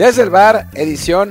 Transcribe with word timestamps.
Desde 0.00 0.22
el 0.22 0.30
bar, 0.30 0.70
edición, 0.72 1.30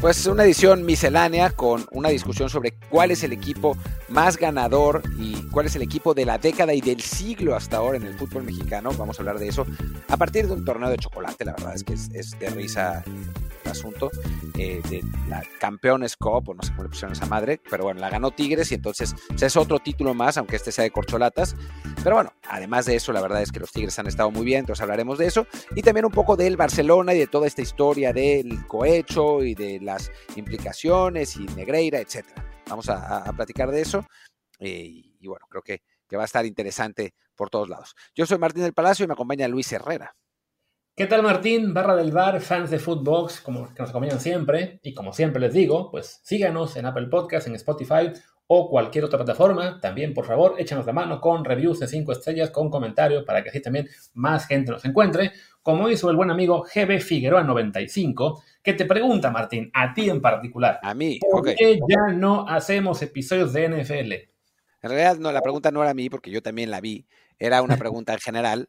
pues 0.00 0.24
una 0.24 0.44
edición 0.44 0.86
miscelánea 0.86 1.50
con 1.50 1.84
una 1.90 2.08
discusión 2.08 2.48
sobre 2.48 2.72
cuál 2.88 3.10
es 3.10 3.22
el 3.22 3.34
equipo 3.34 3.76
más 4.08 4.38
ganador 4.38 5.02
y 5.18 5.34
cuál 5.50 5.66
es 5.66 5.76
el 5.76 5.82
equipo 5.82 6.14
de 6.14 6.24
la 6.24 6.38
década 6.38 6.72
y 6.72 6.80
del 6.80 7.02
siglo 7.02 7.54
hasta 7.54 7.76
ahora 7.76 7.98
en 7.98 8.04
el 8.04 8.14
fútbol 8.14 8.44
mexicano. 8.44 8.92
Vamos 8.96 9.18
a 9.18 9.20
hablar 9.20 9.38
de 9.38 9.48
eso 9.48 9.66
a 10.08 10.16
partir 10.16 10.46
de 10.46 10.54
un 10.54 10.64
torneo 10.64 10.88
de 10.88 10.96
chocolate, 10.96 11.44
la 11.44 11.52
verdad 11.52 11.74
es 11.74 11.84
que 11.84 11.92
es, 11.92 12.38
de 12.38 12.48
risa 12.48 13.04
asunto, 13.68 14.10
eh, 14.58 14.80
de 14.88 15.02
la 15.28 15.42
Campeones 15.58 16.16
Cup, 16.16 16.48
o 16.48 16.54
no 16.54 16.62
sé 16.62 16.70
cómo 16.70 16.84
le 16.84 16.88
pusieron 16.88 17.12
esa 17.12 17.26
madre, 17.26 17.60
pero 17.70 17.84
bueno, 17.84 18.00
la 18.00 18.10
ganó 18.10 18.30
Tigres 18.30 18.70
y 18.72 18.76
entonces 18.76 19.14
es 19.40 19.56
otro 19.56 19.78
título 19.78 20.14
más, 20.14 20.36
aunque 20.36 20.56
este 20.56 20.72
sea 20.72 20.84
de 20.84 20.90
corcholatas. 20.90 21.56
Pero 22.02 22.16
bueno, 22.16 22.32
además 22.48 22.86
de 22.86 22.96
eso, 22.96 23.12
la 23.12 23.20
verdad 23.20 23.42
es 23.42 23.52
que 23.52 23.60
los 23.60 23.72
Tigres 23.72 23.98
han 23.98 24.06
estado 24.06 24.30
muy 24.30 24.44
bien, 24.44 24.60
entonces 24.60 24.82
hablaremos 24.82 25.18
de 25.18 25.26
eso. 25.26 25.46
Y 25.74 25.82
también 25.82 26.06
un 26.06 26.12
poco 26.12 26.36
del 26.36 26.56
Barcelona 26.56 27.14
y 27.14 27.18
de 27.18 27.26
toda 27.26 27.46
esta 27.46 27.62
historia 27.62 28.12
del 28.12 28.66
cohecho 28.66 29.42
y 29.42 29.54
de 29.54 29.80
las 29.80 30.10
implicaciones 30.36 31.36
y 31.36 31.44
Negreira, 31.46 32.00
etcétera. 32.00 32.44
Vamos 32.68 32.88
a, 32.88 33.32
platicar 33.32 33.70
de 33.70 33.80
eso. 33.80 34.06
Eh, 34.58 35.02
y, 35.20 35.26
bueno, 35.26 35.46
creo 35.48 35.62
que, 35.62 35.82
que 36.08 36.16
va 36.16 36.22
a 36.22 36.26
estar 36.26 36.44
interesante 36.44 37.14
por 37.34 37.50
todos 37.50 37.68
lados. 37.68 37.94
Yo 38.14 38.26
soy 38.26 38.38
Martín 38.38 38.62
del 38.62 38.74
Palacio 38.74 39.04
y 39.04 39.06
me 39.06 39.14
acompaña 39.14 39.48
Luis 39.48 39.72
Herrera. 39.72 40.14
¿Qué 40.98 41.06
tal 41.06 41.22
Martín? 41.22 41.72
Barra 41.72 41.94
del 41.94 42.10
Bar, 42.10 42.40
fans 42.40 42.70
de 42.70 42.80
Footbox, 42.80 43.40
como 43.40 43.72
que 43.72 43.80
nos 43.80 43.90
acompañan 43.90 44.18
siempre. 44.18 44.80
Y 44.82 44.94
como 44.94 45.12
siempre 45.12 45.40
les 45.40 45.54
digo, 45.54 45.92
pues 45.92 46.18
síganos 46.24 46.76
en 46.76 46.86
Apple 46.86 47.06
Podcast, 47.06 47.46
en 47.46 47.54
Spotify 47.54 48.10
o 48.48 48.68
cualquier 48.68 49.04
otra 49.04 49.16
plataforma. 49.16 49.78
También, 49.80 50.12
por 50.12 50.26
favor, 50.26 50.56
échanos 50.58 50.84
la 50.86 50.92
mano 50.92 51.20
con 51.20 51.44
reviews 51.44 51.78
de 51.78 51.86
5 51.86 52.10
estrellas, 52.10 52.50
con 52.50 52.68
comentarios, 52.68 53.22
para 53.22 53.44
que 53.44 53.50
así 53.50 53.62
también 53.62 53.88
más 54.14 54.48
gente 54.48 54.72
nos 54.72 54.84
encuentre. 54.86 55.30
Como 55.62 55.88
hizo 55.88 56.10
el 56.10 56.16
buen 56.16 56.32
amigo 56.32 56.64
GB 56.64 56.98
Figueroa 56.98 57.44
95, 57.44 58.42
que 58.60 58.72
te 58.72 58.84
pregunta, 58.84 59.30
Martín, 59.30 59.70
a 59.74 59.94
ti 59.94 60.10
en 60.10 60.20
particular. 60.20 60.80
A 60.82 60.94
mí, 60.94 61.20
¿Por 61.20 61.44
qué 61.44 61.78
ya 61.88 62.12
no 62.12 62.48
hacemos 62.48 63.00
episodios 63.02 63.52
de 63.52 63.68
NFL? 63.68 64.12
En 64.80 64.90
realidad, 64.90 65.16
no, 65.18 65.30
la 65.30 65.42
pregunta 65.42 65.70
no 65.70 65.80
era 65.80 65.92
a 65.92 65.94
mí, 65.94 66.10
porque 66.10 66.32
yo 66.32 66.42
también 66.42 66.72
la 66.72 66.80
vi. 66.80 67.06
Era 67.38 67.62
una 67.62 67.76
pregunta 67.76 68.14
en 68.14 68.18
general. 68.18 68.68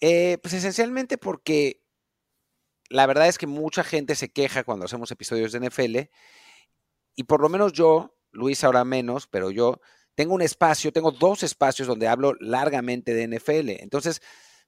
Eh, 0.00 0.38
pues 0.42 0.54
esencialmente 0.54 1.18
porque 1.18 1.82
la 2.88 3.06
verdad 3.06 3.28
es 3.28 3.38
que 3.38 3.46
mucha 3.46 3.84
gente 3.84 4.14
se 4.14 4.30
queja 4.32 4.64
cuando 4.64 4.86
hacemos 4.86 5.10
episodios 5.10 5.52
de 5.52 5.60
NFL 5.60 6.10
y 7.14 7.24
por 7.24 7.40
lo 7.40 7.48
menos 7.48 7.72
yo, 7.72 8.16
Luis 8.32 8.64
ahora 8.64 8.84
menos, 8.84 9.26
pero 9.26 9.50
yo 9.50 9.80
tengo 10.14 10.34
un 10.34 10.42
espacio, 10.42 10.92
tengo 10.92 11.10
dos 11.10 11.42
espacios 11.42 11.86
donde 11.86 12.08
hablo 12.08 12.34
largamente 12.40 13.14
de 13.14 13.28
NFL. 13.28 13.82
Entonces, 13.82 14.22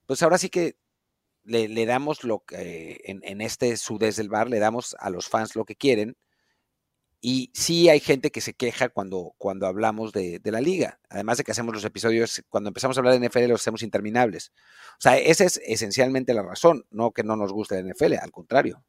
pues 0.06 0.22
ahora 0.22 0.38
sí 0.38 0.50
que 0.50 0.76
le, 1.44 1.86
damos 1.86 2.24
lo 2.24 2.44
que 2.44 3.00
en, 3.04 3.20
en, 3.24 3.40
este 3.40 3.76
Sudés 3.76 4.16
del 4.16 4.28
Bar, 4.28 4.48
le 4.48 4.58
damos 4.58 4.94
a 4.98 5.10
los 5.10 5.28
fans 5.28 5.56
lo 5.56 5.64
que 5.64 5.76
quieren 5.76 6.16
y 7.24 7.52
sí 7.54 7.88
hay 7.88 8.00
gente 8.00 8.32
que 8.32 8.40
se 8.40 8.52
queja 8.52 8.88
cuando, 8.88 9.32
cuando 9.38 9.68
hablamos 9.68 10.12
de, 10.12 10.40
la 10.44 10.60
liga. 10.60 10.98
Además 11.08 11.38
de 11.38 11.44
que 11.44 11.52
hacemos 11.52 11.72
los 11.72 11.84
episodios, 11.84 12.42
cuando 12.48 12.68
empezamos 12.68 12.96
a 12.96 13.00
hablar 13.00 13.18
de 13.18 13.28
NFL 13.28 13.46
los 13.46 13.60
hacemos 13.60 13.84
interminables. 13.84 14.52
O 14.94 15.00
sea, 15.00 15.16
esa 15.16 15.44
es 15.44 15.60
esencialmente 15.64 16.34
la 16.34 16.42
razón, 16.42 16.84
no 16.90 17.12
que 17.12 17.22
no 17.22 17.36
nos 17.36 17.52
guste 17.52 17.80
la 17.80 17.88
NFL, 17.88 18.14
al 18.20 18.32
contrario. 18.32 18.82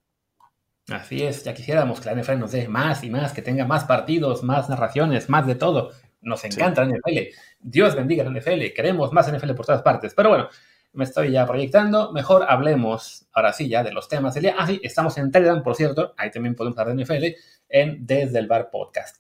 Así 0.90 1.22
es, 1.22 1.44
ya 1.44 1.54
quisiéramos 1.54 2.02
que 2.02 2.12
la 2.12 2.20
NFL 2.20 2.40
nos 2.40 2.52
dé 2.52 2.68
más 2.68 3.04
y 3.04 3.12
más, 3.12 3.34
que 3.34 3.44
tenga 3.44 3.66
más 3.66 3.84
partidos, 3.84 4.42
más 4.42 4.68
narraciones, 4.68 5.30
más 5.30 5.46
de 5.46 5.54
todo. 5.54 5.92
Nos 6.22 6.44
encanta 6.44 6.84
la 6.84 6.98
NFL. 6.98 7.36
Dios 7.60 7.96
bendiga 7.96 8.24
la 8.24 8.32
NFL. 8.32 8.74
Queremos 8.76 9.14
más 9.14 9.32
NFL 9.32 9.54
por 9.54 9.68
todas 9.68 9.84
partes. 9.84 10.16
Pero 10.16 10.30
bueno, 10.30 10.50
me 10.94 11.04
estoy 11.04 11.32
ya 11.32 11.46
proyectando. 11.46 12.12
Mejor 12.12 12.46
hablemos 12.48 13.28
ahora 13.34 13.52
sí 13.52 13.68
ya 13.68 13.84
de 13.84 13.92
los 13.92 14.08
temas 14.08 14.34
del 14.36 14.44
día. 14.44 14.56
Ah, 14.58 14.68
sí, 14.68 14.80
estamos 14.84 15.18
en 15.18 15.32
Telegram, 15.32 15.62
por 15.62 15.76
cierto. 15.76 16.14
Ahí 16.18 16.32
también 16.32 16.56
podemos 16.56 16.78
hablar 16.78 16.96
de 16.96 17.04
NFL 17.04 17.26
en 17.70 18.06
Desde 18.06 18.40
el 18.40 18.48
Bar 18.48 18.70
Podcast. 18.72 19.18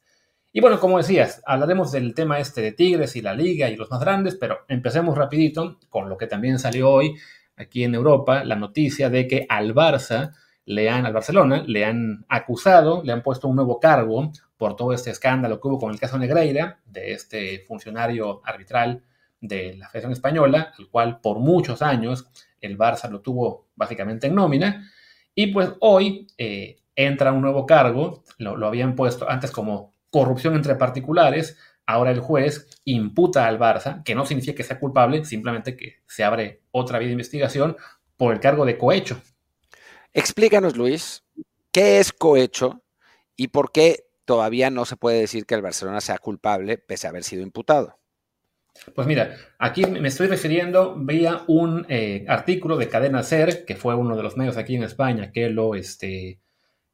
Y 0.51 0.61
bueno, 0.61 0.79
como 0.79 0.99
decías, 0.99 1.41
hablaremos 1.45 1.91
del 1.91 2.13
tema 2.13 2.39
este 2.39 2.61
de 2.61 2.73
Tigres 2.73 3.15
y 3.15 3.21
la 3.21 3.33
liga 3.33 3.69
y 3.69 3.75
los 3.75 3.89
más 3.89 3.99
grandes, 3.99 4.35
pero 4.35 4.59
empecemos 4.67 5.17
rapidito 5.17 5.79
con 5.89 6.09
lo 6.09 6.17
que 6.17 6.27
también 6.27 6.59
salió 6.59 6.91
hoy 6.91 7.15
aquí 7.55 7.83
en 7.83 7.95
Europa, 7.95 8.43
la 8.43 8.55
noticia 8.55 9.09
de 9.09 9.27
que 9.27 9.47
al 9.49 9.73
Barça 9.73 10.31
le 10.65 10.91
han, 10.91 11.07
al 11.07 11.13
Barcelona, 11.13 11.63
le 11.65 11.85
han 11.85 12.25
acusado, 12.29 13.01
le 13.03 13.11
han 13.11 13.23
puesto 13.23 13.47
un 13.47 13.55
nuevo 13.55 13.79
cargo 13.79 14.31
por 14.55 14.75
todo 14.75 14.93
este 14.93 15.09
escándalo 15.09 15.59
que 15.59 15.67
hubo 15.67 15.79
con 15.79 15.91
el 15.91 15.99
caso 15.99 16.19
Negreira, 16.19 16.79
de 16.85 17.13
este 17.13 17.65
funcionario 17.67 18.41
arbitral 18.45 19.03
de 19.43 19.75
la 19.75 19.89
Federación 19.89 20.13
Española, 20.13 20.73
el 20.79 20.87
cual 20.87 21.19
por 21.19 21.39
muchos 21.39 21.81
años 21.81 22.25
el 22.61 22.77
Barça 22.77 23.09
lo 23.09 23.19
tuvo 23.19 23.67
básicamente 23.75 24.27
en 24.27 24.35
nómina. 24.35 24.89
Y 25.35 25.47
pues 25.47 25.73
hoy 25.81 26.27
eh, 26.37 26.77
entra 26.95 27.33
un 27.33 27.41
nuevo 27.41 27.65
cargo, 27.65 28.23
lo, 28.37 28.55
lo, 28.55 28.67
habían 28.67 28.95
puesto 28.95 29.29
antes 29.29 29.51
como 29.51 29.93
corrupción 30.09 30.55
entre 30.55 30.75
particulares, 30.75 31.57
ahora 31.85 32.11
el 32.11 32.21
juez 32.21 32.67
imputa 32.85 33.45
al 33.45 33.59
Barça, 33.59 34.01
que 34.03 34.15
no 34.15 34.25
significa 34.25 34.55
que 34.55 34.63
sea 34.63 34.79
culpable, 34.79 35.25
simplemente 35.25 35.75
que 35.75 35.97
se 36.07 36.23
abre 36.23 36.61
otra 36.71 36.99
vía 36.99 37.07
de 37.07 37.13
investigación 37.13 37.75
por 38.15 38.33
el 38.33 38.39
cargo 38.39 38.65
de 38.65 38.77
cohecho. 38.77 39.21
Explícanos, 40.13 40.77
Luis, 40.77 41.25
¿qué 41.71 41.99
es 41.99 42.13
cohecho 42.13 42.81
y 43.35 43.49
por 43.49 43.73
qué 43.73 44.05
todavía 44.23 44.69
no 44.69 44.85
se 44.85 44.95
puede 44.95 45.19
decir 45.19 45.45
que 45.45 45.55
el 45.55 45.61
Barcelona 45.61 45.99
sea 45.99 46.17
culpable 46.17 46.77
pese 46.77 47.07
a 47.07 47.09
haber 47.09 47.25
sido 47.25 47.41
imputado? 47.41 47.99
Pues 48.95 49.07
mira, 49.07 49.35
aquí 49.59 49.85
me 49.85 50.07
estoy 50.07 50.27
refiriendo 50.27 50.95
vía 50.97 51.43
un 51.47 51.85
eh, 51.89 52.25
artículo 52.27 52.75
de 52.75 52.89
Cadena 52.89 53.23
Ser, 53.23 53.65
que 53.65 53.75
fue 53.75 53.95
uno 53.95 54.15
de 54.15 54.23
los 54.23 54.35
medios 54.35 54.57
aquí 54.57 54.75
en 54.75 54.83
España 54.83 55.31
que 55.31 55.49
lo, 55.49 55.75
este, 55.75 56.39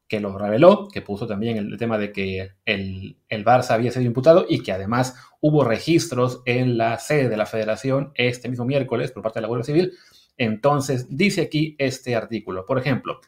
que 0.07 0.19
lo 0.19 0.38
reveló, 0.38 0.88
que 0.88 1.01
puso 1.01 1.25
también 1.25 1.57
el, 1.57 1.78
tema 1.78 1.97
de 1.97 2.12
que 2.12 2.51
el, 2.66 3.17
el, 3.28 3.45
Barça 3.45 3.72
había 3.72 3.91
sido 3.91 4.06
imputado 4.06 4.45
y 4.47 4.62
que 4.62 4.72
además 4.72 5.16
hubo 5.40 5.63
registros 5.63 6.41
en 6.45 6.78
la 6.78 7.00
sede 7.00 7.29
de 7.29 7.38
la 7.38 7.45
federación 7.45 8.11
este 8.16 8.50
mismo 8.50 8.66
miércoles 8.66 9.11
por 9.11 9.23
parte 9.23 9.40
de 9.40 9.41
la 9.44 9.47
Guardia 9.47 9.66
Civil. 9.66 9.94
Entonces, 10.38 11.07
dice 11.16 11.41
aquí 11.41 11.75
este 11.79 12.16
artículo, 12.16 12.66
por 12.66 12.78
ejemplo, 12.78 13.19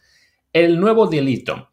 el 0.53 0.79
nuevo 0.79 1.07
delito. 1.07 1.71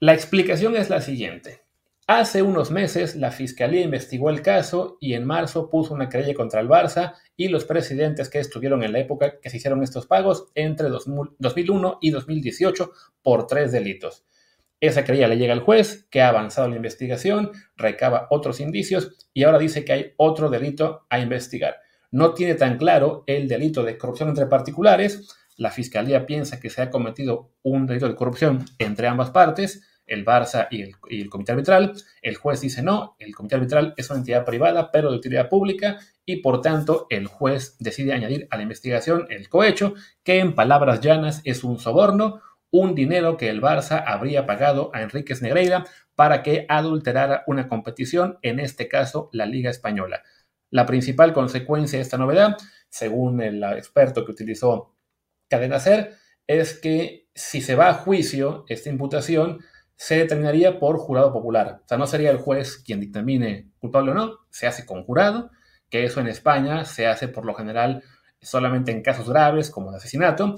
La 0.00 0.14
explicación 0.14 0.76
es 0.76 0.88
la 0.88 1.00
siguiente. 1.00 1.65
Hace 2.08 2.40
unos 2.42 2.70
meses 2.70 3.16
la 3.16 3.32
Fiscalía 3.32 3.80
investigó 3.80 4.30
el 4.30 4.40
caso 4.40 4.96
y 5.00 5.14
en 5.14 5.24
marzo 5.24 5.68
puso 5.68 5.92
una 5.92 6.08
querella 6.08 6.34
contra 6.34 6.60
el 6.60 6.68
Barça 6.68 7.14
y 7.36 7.48
los 7.48 7.64
presidentes 7.64 8.28
que 8.28 8.38
estuvieron 8.38 8.84
en 8.84 8.92
la 8.92 9.00
época 9.00 9.40
que 9.40 9.50
se 9.50 9.56
hicieron 9.56 9.82
estos 9.82 10.06
pagos 10.06 10.46
entre 10.54 10.88
2001 10.88 11.98
y 12.00 12.10
2018 12.10 12.92
por 13.22 13.48
tres 13.48 13.72
delitos. 13.72 14.24
Esa 14.78 15.02
querella 15.02 15.26
le 15.26 15.36
llega 15.36 15.52
al 15.52 15.62
juez, 15.62 16.06
que 16.08 16.22
ha 16.22 16.28
avanzado 16.28 16.68
la 16.68 16.76
investigación, 16.76 17.50
recaba 17.76 18.28
otros 18.30 18.60
indicios 18.60 19.28
y 19.34 19.42
ahora 19.42 19.58
dice 19.58 19.84
que 19.84 19.92
hay 19.92 20.12
otro 20.16 20.48
delito 20.48 21.06
a 21.10 21.18
investigar. 21.18 21.78
No 22.12 22.34
tiene 22.34 22.54
tan 22.54 22.78
claro 22.78 23.24
el 23.26 23.48
delito 23.48 23.82
de 23.82 23.98
corrupción 23.98 24.28
entre 24.28 24.46
particulares. 24.46 25.26
La 25.56 25.72
Fiscalía 25.72 26.24
piensa 26.24 26.60
que 26.60 26.70
se 26.70 26.82
ha 26.82 26.90
cometido 26.90 27.50
un 27.64 27.84
delito 27.84 28.06
de 28.06 28.14
corrupción 28.14 28.64
entre 28.78 29.08
ambas 29.08 29.32
partes 29.32 29.82
el 30.06 30.24
Barça 30.24 30.68
y 30.70 30.82
el, 30.82 31.30
comité 31.30 31.52
arbitral. 31.52 31.92
El 32.22 32.36
juez 32.36 32.60
dice 32.60 32.82
no, 32.82 33.16
el 33.18 33.34
comité 33.34 33.56
arbitral 33.56 33.94
es 33.96 34.08
una 34.10 34.20
entidad 34.20 34.44
privada, 34.44 34.90
pero 34.90 35.10
de 35.10 35.16
utilidad 35.16 35.48
pública, 35.48 35.98
y 36.24 36.36
por 36.36 36.60
tanto 36.60 37.06
el 37.10 37.26
juez 37.26 37.76
decide 37.78 38.12
añadir 38.12 38.46
a 38.50 38.56
la 38.56 38.62
investigación 38.62 39.26
el 39.30 39.48
cohecho, 39.48 39.94
que 40.22 40.38
en 40.38 40.54
palabras 40.54 41.00
llanas 41.00 41.40
es 41.44 41.64
un 41.64 41.78
soborno, 41.78 42.40
un 42.70 42.94
dinero 42.94 43.36
que 43.36 43.48
el 43.48 43.62
Barça 43.62 44.02
habría 44.06 44.46
pagado 44.46 44.90
a 44.92 45.02
Enríquez 45.02 45.42
Negreira 45.42 45.84
para 46.14 46.42
que 46.42 46.66
adulterara 46.68 47.44
una 47.46 47.68
competición, 47.68 48.38
en 48.42 48.60
este 48.60 48.88
caso 48.88 49.28
la 49.32 49.46
Liga 49.46 49.70
Española. 49.70 50.22
La 50.70 50.86
principal 50.86 51.32
consecuencia 51.32 51.98
de 51.98 52.02
esta 52.02 52.18
novedad, 52.18 52.56
según 52.88 53.40
el 53.40 53.62
experto 53.62 54.24
que 54.24 54.32
utilizó 54.32 54.94
Cadena 55.48 55.78
Ser, 55.78 56.14
es 56.46 56.78
que 56.78 57.28
si 57.34 57.60
se 57.60 57.74
va 57.74 57.88
a 57.88 57.94
juicio 57.94 58.64
esta 58.68 58.88
imputación, 58.88 59.60
se 59.96 60.16
determinaría 60.16 60.78
por 60.78 60.98
jurado 60.98 61.32
popular. 61.32 61.80
O 61.84 61.88
sea, 61.88 61.98
no 61.98 62.06
sería 62.06 62.30
el 62.30 62.38
juez 62.38 62.78
quien 62.78 63.00
dictamine 63.00 63.70
culpable 63.78 64.12
o 64.12 64.14
no, 64.14 64.38
se 64.50 64.66
hace 64.66 64.84
con 64.84 65.04
jurado, 65.04 65.50
que 65.90 66.04
eso 66.04 66.20
en 66.20 66.28
España 66.28 66.84
se 66.84 67.06
hace 67.06 67.28
por 67.28 67.44
lo 67.46 67.54
general 67.54 68.02
solamente 68.40 68.92
en 68.92 69.02
casos 69.02 69.28
graves 69.28 69.70
como 69.70 69.90
el 69.90 69.96
asesinato 69.96 70.54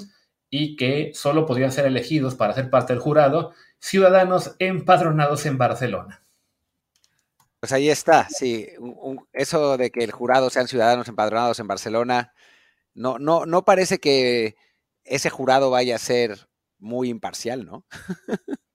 y 0.51 0.77
que 0.77 1.13
solo 1.15 1.47
podrían 1.47 1.73
ser 1.73 1.87
elegidos 1.87 2.35
para 2.35 2.55
ser 2.55 2.71
parte 2.71 2.93
del 2.93 3.01
jurado 3.01 3.53
ciudadanos 3.79 4.57
empadronados 4.59 5.47
en 5.47 5.59
Barcelona. 5.59 6.25
Pues 7.61 7.73
ahí 7.73 7.91
está, 7.91 8.29
sí, 8.29 8.69
eso 9.33 9.77
de 9.77 9.91
que 9.91 10.05
el 10.05 10.13
jurado 10.13 10.49
sean 10.49 10.69
ciudadanos 10.69 11.09
empadronados 11.09 11.59
en 11.59 11.67
Barcelona, 11.67 12.33
no, 12.95 13.19
no, 13.19 13.47
no 13.47 13.65
parece 13.65 13.99
que 13.99 14.57
ese 15.05 15.29
jurado 15.29 15.71
vaya 15.71 15.97
a 15.97 15.99
ser 15.99 16.49
muy 16.79 17.09
imparcial, 17.09 17.67
¿no? 17.67 17.85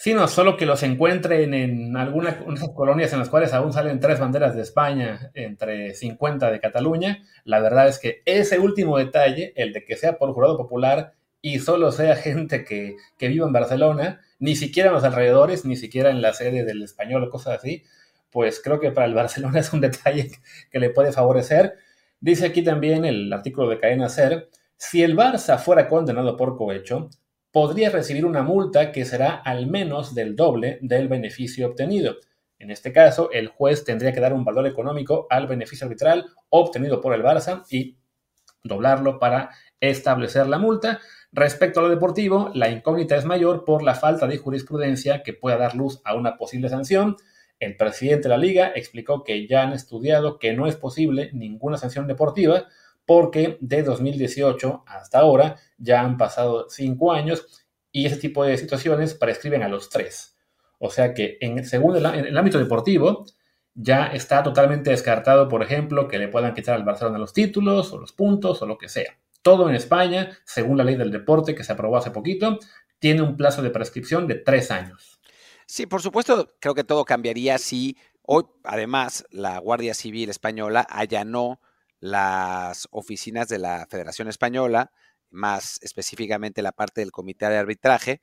sino 0.00 0.26
solo 0.28 0.56
que 0.56 0.64
los 0.64 0.82
encuentren 0.82 1.52
en 1.52 1.94
algunas 1.94 2.36
colonias 2.74 3.12
en 3.12 3.18
las 3.18 3.28
cuales 3.28 3.52
aún 3.52 3.74
salen 3.74 4.00
tres 4.00 4.18
banderas 4.18 4.54
de 4.54 4.62
España 4.62 5.30
entre 5.34 5.92
50 5.92 6.50
de 6.50 6.58
Cataluña. 6.58 7.22
La 7.44 7.60
verdad 7.60 7.86
es 7.86 7.98
que 7.98 8.22
ese 8.24 8.58
último 8.58 8.96
detalle, 8.96 9.52
el 9.56 9.74
de 9.74 9.84
que 9.84 9.98
sea 9.98 10.16
por 10.16 10.32
jurado 10.32 10.56
popular, 10.56 11.12
y 11.42 11.58
solo 11.58 11.92
sea 11.92 12.16
gente 12.16 12.64
que, 12.64 12.96
que 13.18 13.28
viva 13.28 13.46
en 13.46 13.52
Barcelona, 13.52 14.22
ni 14.38 14.56
siquiera 14.56 14.88
en 14.88 14.94
los 14.94 15.04
alrededores, 15.04 15.66
ni 15.66 15.76
siquiera 15.76 16.08
en 16.08 16.22
la 16.22 16.32
sede 16.32 16.64
del 16.64 16.82
español 16.82 17.24
o 17.24 17.28
cosas 17.28 17.58
así, 17.58 17.84
pues 18.30 18.58
creo 18.64 18.80
que 18.80 18.92
para 18.92 19.06
el 19.06 19.12
Barcelona 19.22 19.60
es 19.60 19.70
un 19.74 19.82
detalle 19.82 20.30
que 20.70 20.78
le 20.78 20.88
puede 20.88 21.12
favorecer. 21.12 21.74
Dice 22.20 22.46
aquí 22.46 22.64
también 22.64 23.04
el 23.04 23.30
artículo 23.30 23.68
de 23.68 23.78
Cadena 23.78 24.08
Ser, 24.08 24.48
si 24.78 25.02
el 25.02 25.14
Barça 25.14 25.58
fuera 25.58 25.88
condenado 25.88 26.38
por 26.38 26.56
cohecho, 26.56 27.10
podría 27.52 27.90
recibir 27.90 28.24
una 28.24 28.42
multa 28.42 28.92
que 28.92 29.04
será 29.04 29.34
al 29.34 29.66
menos 29.66 30.14
del 30.14 30.36
doble 30.36 30.78
del 30.82 31.08
beneficio 31.08 31.68
obtenido. 31.68 32.16
En 32.58 32.70
este 32.70 32.92
caso, 32.92 33.30
el 33.32 33.48
juez 33.48 33.84
tendría 33.84 34.12
que 34.12 34.20
dar 34.20 34.32
un 34.32 34.44
valor 34.44 34.66
económico 34.66 35.26
al 35.30 35.46
beneficio 35.46 35.86
arbitral 35.86 36.26
obtenido 36.50 37.00
por 37.00 37.14
el 37.14 37.22
Barça 37.22 37.64
y 37.70 37.96
doblarlo 38.62 39.18
para 39.18 39.50
establecer 39.80 40.46
la 40.46 40.58
multa. 40.58 41.00
Respecto 41.32 41.80
a 41.80 41.82
lo 41.82 41.88
deportivo, 41.88 42.50
la 42.54 42.68
incógnita 42.68 43.16
es 43.16 43.24
mayor 43.24 43.64
por 43.64 43.82
la 43.82 43.94
falta 43.94 44.26
de 44.26 44.36
jurisprudencia 44.36 45.22
que 45.22 45.32
pueda 45.32 45.56
dar 45.56 45.74
luz 45.74 46.00
a 46.04 46.14
una 46.14 46.36
posible 46.36 46.68
sanción. 46.68 47.16
El 47.58 47.76
presidente 47.76 48.24
de 48.24 48.28
la 48.30 48.38
liga 48.38 48.72
explicó 48.74 49.24
que 49.24 49.46
ya 49.46 49.62
han 49.62 49.72
estudiado 49.72 50.38
que 50.38 50.52
no 50.52 50.66
es 50.66 50.76
posible 50.76 51.30
ninguna 51.32 51.78
sanción 51.78 52.06
deportiva 52.06 52.66
porque 53.10 53.58
de 53.60 53.82
2018 53.82 54.84
hasta 54.86 55.18
ahora 55.18 55.56
ya 55.78 56.00
han 56.00 56.16
pasado 56.16 56.68
cinco 56.70 57.10
años 57.10 57.66
y 57.90 58.06
ese 58.06 58.18
tipo 58.18 58.44
de 58.44 58.56
situaciones 58.56 59.14
prescriben 59.14 59.64
a 59.64 59.68
los 59.68 59.90
tres. 59.90 60.38
O 60.78 60.90
sea 60.90 61.12
que 61.12 61.36
en, 61.40 61.64
según 61.64 61.96
el, 61.96 62.06
en 62.06 62.26
el 62.26 62.38
ámbito 62.38 62.60
deportivo, 62.60 63.24
ya 63.74 64.06
está 64.06 64.44
totalmente 64.44 64.90
descartado, 64.90 65.48
por 65.48 65.64
ejemplo, 65.64 66.06
que 66.06 66.20
le 66.20 66.28
puedan 66.28 66.54
quitar 66.54 66.76
al 66.76 66.84
Barcelona 66.84 67.18
los 67.18 67.32
títulos 67.32 67.92
o 67.92 67.98
los 67.98 68.12
puntos 68.12 68.62
o 68.62 68.66
lo 68.66 68.78
que 68.78 68.88
sea. 68.88 69.18
Todo 69.42 69.68
en 69.68 69.74
España, 69.74 70.38
según 70.44 70.76
la 70.76 70.84
ley 70.84 70.94
del 70.94 71.10
deporte 71.10 71.56
que 71.56 71.64
se 71.64 71.72
aprobó 71.72 71.96
hace 71.96 72.12
poquito, 72.12 72.60
tiene 73.00 73.22
un 73.22 73.36
plazo 73.36 73.60
de 73.60 73.70
prescripción 73.70 74.28
de 74.28 74.36
tres 74.36 74.70
años. 74.70 75.18
Sí, 75.66 75.84
por 75.84 76.00
supuesto, 76.00 76.54
creo 76.60 76.76
que 76.76 76.84
todo 76.84 77.04
cambiaría 77.04 77.58
si 77.58 77.96
hoy, 78.22 78.44
además, 78.62 79.24
la 79.32 79.58
Guardia 79.58 79.94
Civil 79.94 80.30
Española 80.30 80.86
allanó 80.88 81.58
las 82.00 82.88
oficinas 82.90 83.48
de 83.48 83.58
la 83.58 83.86
Federación 83.88 84.28
Española, 84.28 84.90
más 85.30 85.78
específicamente 85.82 86.62
la 86.62 86.72
parte 86.72 87.00
del 87.00 87.12
Comité 87.12 87.48
de 87.48 87.58
Arbitraje, 87.58 88.20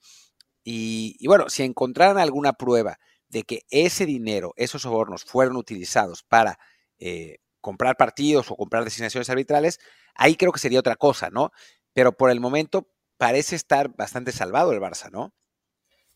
y, 0.69 1.25
bueno, 1.27 1.47
si 1.47 1.63
encontraran 1.63 2.17
alguna 2.17 2.51
prueba 2.51 2.99
de 3.29 3.43
que 3.43 3.61
ese 3.69 4.05
dinero, 4.05 4.53
esos 4.57 4.81
sobornos 4.81 5.23
fueron 5.23 5.55
utilizados 5.55 6.23
para 6.23 6.59
eh, 6.99 7.37
comprar 7.61 7.95
partidos 7.95 8.51
o 8.51 8.57
comprar 8.57 8.83
designaciones 8.83 9.29
arbitrales, 9.29 9.79
ahí 10.13 10.35
creo 10.35 10.51
que 10.51 10.59
sería 10.59 10.81
otra 10.81 10.97
cosa, 10.97 11.29
¿no? 11.29 11.51
Pero 11.93 12.11
por 12.11 12.31
el 12.31 12.41
momento 12.41 12.89
parece 13.17 13.55
estar 13.55 13.95
bastante 13.95 14.33
salvado 14.33 14.73
el 14.73 14.81
Barça, 14.81 15.09
¿no? 15.09 15.33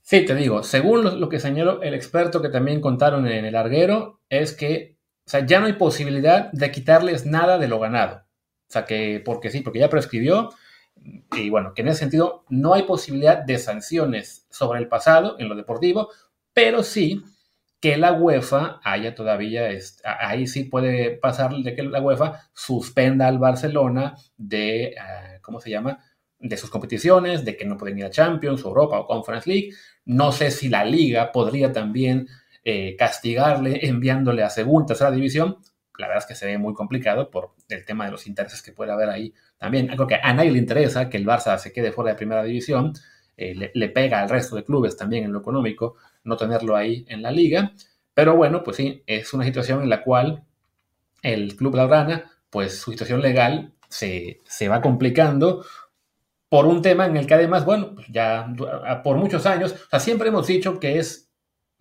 Sí, 0.01 0.25
te 0.25 0.35
digo, 0.35 0.63
según 0.63 1.19
lo, 1.19 1.29
que 1.29 1.39
señaló 1.39 1.81
el 1.81 1.93
experto 1.93 2.41
que 2.41 2.49
también 2.49 2.81
contaron 2.81 3.27
en 3.27 3.45
el 3.45 3.55
Arguero, 3.55 4.19
es 4.29 4.53
que 4.53 4.90
o 5.25 5.29
sea, 5.29 5.45
ya 5.45 5.59
no 5.59 5.67
hay 5.67 5.73
posibilidad 5.73 6.51
de 6.51 6.71
quitarles 6.71 7.25
nada 7.25 7.57
de 7.57 7.67
lo 7.67 7.79
ganado. 7.79 8.17
O 8.17 8.71
sea, 8.71 8.85
que 8.85 9.21
porque 9.23 9.49
sí, 9.49 9.61
porque 9.61 9.79
ya 9.79 9.89
prescribió, 9.89 10.49
y 11.35 11.49
bueno, 11.49 11.73
que 11.73 11.81
en 11.81 11.89
ese 11.89 11.99
sentido 11.99 12.45
no 12.49 12.73
hay 12.73 12.83
posibilidad 12.83 13.37
de 13.37 13.57
sanciones 13.57 14.45
sobre 14.49 14.79
el 14.79 14.87
pasado 14.87 15.37
en 15.39 15.49
lo 15.49 15.55
deportivo, 15.55 16.09
pero 16.53 16.83
sí 16.83 17.23
que 17.81 17.97
la 17.97 18.13
UEFA 18.13 18.79
haya 18.83 19.15
todavía, 19.15 19.69
ahí 20.03 20.45
sí 20.45 20.65
puede 20.65 21.17
pasar 21.17 21.51
de 21.51 21.75
que 21.75 21.81
la 21.81 21.99
UEFA 21.99 22.49
suspenda 22.53 23.27
al 23.27 23.39
Barcelona 23.39 24.15
de, 24.37 24.95
ah, 24.99 25.39
¿cómo 25.41 25.59
se 25.59 25.71
llama? 25.71 25.99
De 26.37 26.57
sus 26.57 26.69
competiciones, 26.69 27.43
de 27.43 27.57
que 27.57 27.65
no 27.65 27.77
pueden 27.77 27.97
ir 27.97 28.05
a 28.05 28.11
Champions, 28.11 28.63
Europa 28.63 28.99
o 28.99 29.07
Conference 29.07 29.49
League. 29.49 29.71
No 30.05 30.31
sé 30.31 30.51
si 30.51 30.69
la 30.69 30.85
liga 30.85 31.31
podría 31.31 31.71
también 31.71 32.27
eh, 32.63 32.95
castigarle 32.97 33.79
enviándole 33.87 34.43
a 34.43 34.49
segunda, 34.49 34.87
tercera 34.87 35.11
división, 35.11 35.57
la 35.97 36.07
verdad 36.07 36.23
es 36.23 36.27
que 36.27 36.35
se 36.35 36.45
ve 36.45 36.57
muy 36.57 36.73
complicado 36.73 37.29
por 37.29 37.53
el 37.69 37.85
tema 37.85 38.05
de 38.05 38.11
los 38.11 38.27
intereses 38.27 38.61
que 38.61 38.71
puede 38.71 38.91
haber 38.91 39.09
ahí 39.09 39.33
también. 39.57 39.89
Algo 39.91 40.07
que 40.07 40.15
a 40.15 40.33
nadie 40.33 40.51
le 40.51 40.57
interesa 40.57 41.09
que 41.09 41.17
el 41.17 41.25
Barça 41.25 41.57
se 41.57 41.71
quede 41.71 41.91
fuera 41.91 42.11
de 42.11 42.17
primera 42.17 42.43
división, 42.43 42.93
eh, 43.37 43.71
le, 43.73 43.89
pega 43.89 44.21
al 44.21 44.29
resto 44.29 44.55
de 44.55 44.63
clubes 44.63 44.97
también 44.97 45.23
en 45.23 45.31
lo 45.31 45.39
económico 45.39 45.95
no 46.23 46.37
tenerlo 46.37 46.75
ahí 46.75 47.05
en 47.07 47.21
la 47.21 47.31
liga. 47.31 47.73
Pero 48.13 48.35
bueno, 48.35 48.63
pues 48.63 48.77
sí, 48.77 49.03
es 49.07 49.33
una 49.33 49.45
situación 49.45 49.83
en 49.83 49.89
la 49.89 50.03
cual 50.03 50.43
el 51.21 51.55
Club 51.55 51.75
Laurana, 51.75 52.31
pues 52.49 52.79
su 52.79 52.91
situación 52.91 53.21
legal 53.21 53.73
se, 53.89 54.41
se 54.45 54.67
va 54.69 54.81
complicando 54.81 55.65
por 56.49 56.65
un 56.65 56.81
tema 56.81 57.05
en 57.05 57.15
el 57.15 57.25
que 57.25 57.33
además, 57.33 57.63
bueno, 57.63 57.95
pues 57.95 58.07
ya 58.09 58.53
por 59.03 59.17
muchos 59.17 59.45
años, 59.45 59.71
o 59.71 59.89
sea, 59.89 59.99
siempre 59.99 60.27
hemos 60.27 60.47
dicho 60.47 60.79
que 60.79 60.99
es, 60.99 61.30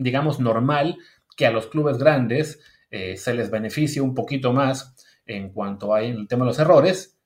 digamos, 0.00 0.40
normal 0.40 0.98
que 1.36 1.46
a 1.46 1.50
los 1.50 1.66
clubes 1.66 1.98
grandes 1.98 2.60
eh, 2.90 3.16
se 3.16 3.34
les 3.34 3.50
beneficie 3.50 4.02
un 4.02 4.14
poquito 4.14 4.52
más 4.52 4.96
en 5.26 5.52
cuanto 5.52 5.94
a 5.94 6.02
el 6.02 6.26
tema 6.26 6.44
de 6.44 6.48
los 6.48 6.58
errores, 6.58 7.18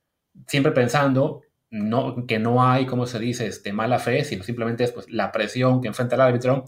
siempre 0.46 0.72
pensando 0.72 1.42
no, 1.70 2.26
que 2.26 2.38
no 2.38 2.62
hay, 2.62 2.84
como 2.86 3.06
se 3.06 3.18
dice, 3.18 3.46
este, 3.46 3.72
mala 3.72 3.98
fe, 3.98 4.24
sino 4.24 4.42
simplemente 4.42 4.84
es 4.84 4.92
pues, 4.92 5.10
la 5.10 5.32
presión 5.32 5.80
que 5.80 5.88
enfrenta 5.88 6.16
el 6.16 6.20
árbitro 6.20 6.64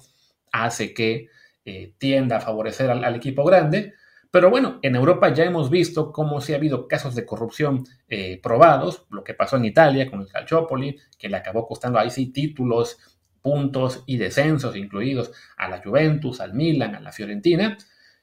hace 0.53 0.95
que 0.95 1.29
eh, 1.65 1.95
tienda 1.99 2.39
a 2.39 2.41
favorecer 2.41 2.91
al, 2.91 3.15
equipo 3.15 3.45
grande. 3.45 3.95
Pero 4.31 4.51
bueno, 4.51 4.79
en 4.83 4.97
Europa 4.97 5.33
ya 5.33 5.45
hemos 5.45 5.71
visto 5.71 6.13
cómo 6.13 6.41
sí 6.41 6.53
ha 6.53 6.57
habido 6.57 6.89
casos 6.89 7.15
de 7.15 7.27
corrupción 7.27 7.85
eh, 8.09 8.41
probados, 8.43 9.07
lo 9.11 9.23
que 9.23 9.35
pasó 9.35 9.57
en 9.57 9.65
Italia 9.67 10.11
con 10.11 10.21
el 10.21 10.29
Calciopoli, 10.29 10.99
que 11.19 11.29
le 11.29 11.37
acabó 11.37 11.67
costando 11.67 11.99
ahí 11.99 12.11
sí 12.11 12.33
títulos, 12.33 12.99
puntos 13.47 14.03
y 14.07 14.17
descensos 14.17 14.75
incluidos 14.75 15.31
a 15.57 15.69
la 15.69 15.81
Juventus, 15.81 16.41
al 16.41 16.53
Milan, 16.53 16.97
a 16.97 17.01
la 17.01 17.13
Fiorentina. 17.13 17.79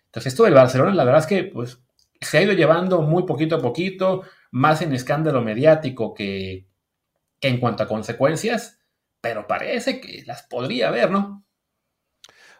Entonces, 0.07 0.33
esto 0.33 0.43
del 0.43 0.53
Barcelona, 0.53 0.93
la 0.93 1.05
verdad 1.05 1.21
es 1.21 1.27
que 1.27 1.45
pues, 1.45 1.81
se 2.19 2.37
ha 2.37 2.41
ido 2.41 2.51
llevando 2.51 3.01
muy 3.01 3.23
poquito 3.23 3.55
a 3.55 3.61
poquito, 3.61 4.23
más 4.51 4.81
en 4.81 4.91
escándalo 4.91 5.41
mediático 5.41 6.13
que, 6.13 6.67
en 7.39 7.57
cuanto 7.61 7.83
a 7.83 7.87
consecuencias, 7.87 8.81
pero 9.21 9.47
parece 9.47 10.01
que 10.01 10.23
las 10.25 10.43
podría 10.43 10.89
haber, 10.89 11.09
¿no? 11.09 11.45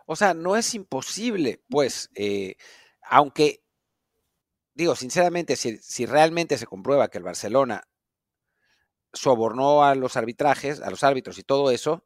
O 0.06 0.16
sea, 0.16 0.34
no 0.34 0.56
es 0.56 0.74
imposible, 0.74 1.62
pues, 1.68 2.12
eh, 2.16 2.56
aunque, 3.02 3.62
digo, 4.74 4.96
sinceramente, 4.96 5.58
si, 5.58 5.80
si, 5.80 6.06
realmente 6.06 6.58
se 6.58 6.66
comprueba 6.66 7.10
que 7.10 7.18
el 7.18 7.26
Barcelona 7.26 7.90
sobornó 9.12 9.84
a 9.84 9.96
los 9.96 10.16
arbitrajes, 10.16 10.80
a 10.80 10.90
los 10.90 11.04
árbitros 11.04 11.38
y 11.38 11.44
todo 11.44 11.70
eso, 11.72 12.06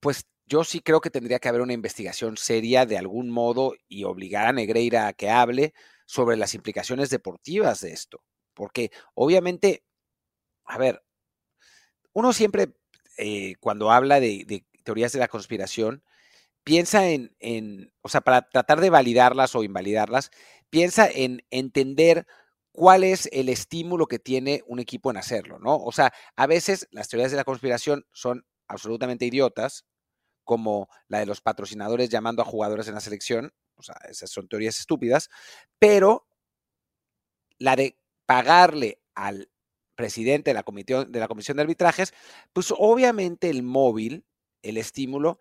pues 0.00 0.26
yo 0.46 0.64
sí 0.64 0.80
creo 0.80 1.00
que 1.00 1.10
tendría 1.10 1.38
que 1.38 1.48
haber 1.48 1.60
una 1.60 1.72
investigación 1.72 2.36
seria 2.36 2.86
de 2.86 2.98
algún 2.98 3.30
modo 3.30 3.74
y 3.88 4.04
obligar 4.04 4.46
a 4.46 4.52
Negreira 4.52 5.08
a 5.08 5.12
que 5.12 5.30
hable 5.30 5.74
sobre 6.06 6.36
las 6.36 6.54
implicaciones 6.54 7.10
deportivas 7.10 7.80
de 7.80 7.92
esto. 7.92 8.22
Porque 8.54 8.90
obviamente, 9.14 9.84
a 10.64 10.78
ver, 10.78 11.02
uno 12.12 12.32
siempre 12.32 12.74
eh, 13.18 13.54
cuando 13.60 13.90
habla 13.90 14.20
de, 14.20 14.64
teorías 14.84 15.12
de 15.12 15.18
la 15.18 15.28
conspiración, 15.28 16.02
piensa 16.64 17.08
en, 17.08 17.34
en, 17.40 17.92
o 18.02 18.08
sea, 18.08 18.20
para 18.20 18.48
tratar 18.48 18.80
de 18.80 18.90
validarlas 18.90 19.54
o 19.54 19.64
invalidarlas, 19.64 20.30
piensa 20.70 21.08
en 21.08 21.44
entender 21.50 22.26
cuál 22.72 23.04
es 23.04 23.28
el 23.32 23.48
estímulo 23.48 24.06
que 24.06 24.18
tiene 24.18 24.62
un 24.66 24.78
equipo 24.78 25.10
en 25.10 25.16
hacerlo, 25.16 25.58
¿no? 25.58 25.76
O 25.76 25.92
sea, 25.92 26.12
a 26.36 26.46
veces 26.46 26.88
las 26.90 27.08
teorías 27.08 27.30
de 27.30 27.38
la 27.38 27.44
conspiración 27.44 28.06
son 28.12 28.44
absolutamente 28.68 29.26
idiotas, 29.26 29.84
como 30.44 30.88
la 31.08 31.18
de 31.18 31.26
los 31.26 31.40
patrocinadores 31.40 32.08
llamando 32.08 32.42
a 32.42 32.44
jugadores 32.44 32.88
en 32.88 32.94
la 32.94 33.00
selección, 33.00 33.52
o 33.74 33.82
sea, 33.82 33.96
esas 34.08 34.30
son 34.30 34.48
teorías 34.48 34.78
estúpidas, 34.78 35.28
pero 35.78 36.26
la 37.58 37.76
de 37.76 37.98
pagarle 38.26 39.00
al 39.14 39.50
presidente 39.96 40.50
de 40.50 40.54
la, 40.54 40.62
comisión, 40.62 41.10
de 41.10 41.20
la 41.20 41.28
comisión 41.28 41.56
de 41.56 41.62
arbitrajes, 41.62 42.14
pues 42.52 42.72
obviamente 42.76 43.50
el 43.50 43.62
móvil, 43.62 44.24
el 44.62 44.76
estímulo, 44.76 45.38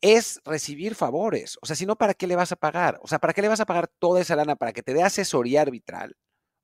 es 0.00 0.40
recibir 0.44 0.94
favores. 0.94 1.58
O 1.62 1.66
sea, 1.66 1.76
si 1.76 1.86
no, 1.86 1.96
¿para 1.96 2.14
qué 2.14 2.26
le 2.26 2.36
vas 2.36 2.52
a 2.52 2.56
pagar? 2.56 2.98
O 3.02 3.08
sea, 3.08 3.18
¿para 3.18 3.32
qué 3.32 3.42
le 3.42 3.48
vas 3.48 3.60
a 3.60 3.66
pagar 3.66 3.88
toda 3.98 4.20
esa 4.20 4.36
lana 4.36 4.56
para 4.56 4.72
que 4.72 4.82
te 4.82 4.94
dé 4.94 5.02
asesoría 5.02 5.62
arbitral? 5.62 6.16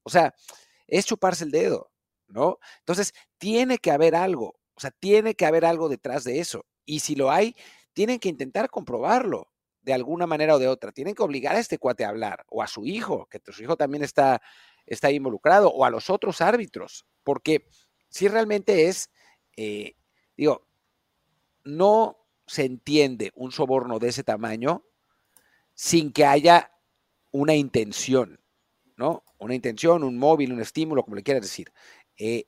O 0.02 0.10
sea, 0.10 0.34
es 0.86 1.06
chuparse 1.06 1.44
el 1.44 1.50
dedo, 1.50 1.90
¿no? 2.28 2.58
Entonces, 2.80 3.12
tiene 3.38 3.78
que 3.78 3.90
haber 3.90 4.14
algo, 4.14 4.56
o 4.76 4.80
sea, 4.80 4.90
tiene 4.90 5.34
que 5.34 5.46
haber 5.46 5.64
algo 5.64 5.88
detrás 5.88 6.24
de 6.24 6.40
eso. 6.40 6.66
Y 6.84 7.00
si 7.00 7.14
lo 7.14 7.30
hay, 7.30 7.56
tienen 7.92 8.18
que 8.18 8.28
intentar 8.28 8.70
comprobarlo 8.70 9.48
de 9.82 9.92
alguna 9.92 10.26
manera 10.26 10.56
o 10.56 10.58
de 10.58 10.68
otra. 10.68 10.92
Tienen 10.92 11.14
que 11.14 11.22
obligar 11.22 11.56
a 11.56 11.60
este 11.60 11.78
cuate 11.78 12.04
a 12.04 12.08
hablar, 12.08 12.44
o 12.48 12.62
a 12.62 12.66
su 12.66 12.86
hijo, 12.86 13.26
que 13.26 13.40
su 13.52 13.62
hijo 13.62 13.76
también 13.76 14.02
está, 14.02 14.40
está 14.86 15.10
involucrado, 15.10 15.70
o 15.70 15.84
a 15.84 15.90
los 15.90 16.10
otros 16.10 16.40
árbitros, 16.40 17.06
porque 17.22 17.68
si 18.08 18.28
realmente 18.28 18.88
es, 18.88 19.10
eh, 19.56 19.96
digo, 20.36 20.66
no 21.64 22.18
se 22.46 22.64
entiende 22.64 23.32
un 23.34 23.52
soborno 23.52 23.98
de 23.98 24.08
ese 24.08 24.22
tamaño 24.22 24.84
sin 25.74 26.12
que 26.12 26.24
haya 26.24 26.72
una 27.30 27.54
intención, 27.54 28.40
¿no? 28.96 29.24
Una 29.38 29.54
intención, 29.54 30.04
un 30.04 30.18
móvil, 30.18 30.52
un 30.52 30.60
estímulo, 30.60 31.02
como 31.02 31.16
le 31.16 31.22
quieras 31.22 31.42
decir. 31.42 31.72
Eh, 32.16 32.46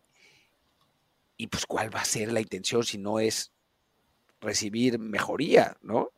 y 1.36 1.48
pues 1.48 1.66
cuál 1.66 1.94
va 1.94 2.00
a 2.00 2.04
ser 2.04 2.32
la 2.32 2.40
intención 2.40 2.84
si 2.84 2.98
no 2.98 3.20
es 3.20 3.52
recibir 4.40 4.98
mejoría, 4.98 5.76
¿no? 5.82 6.10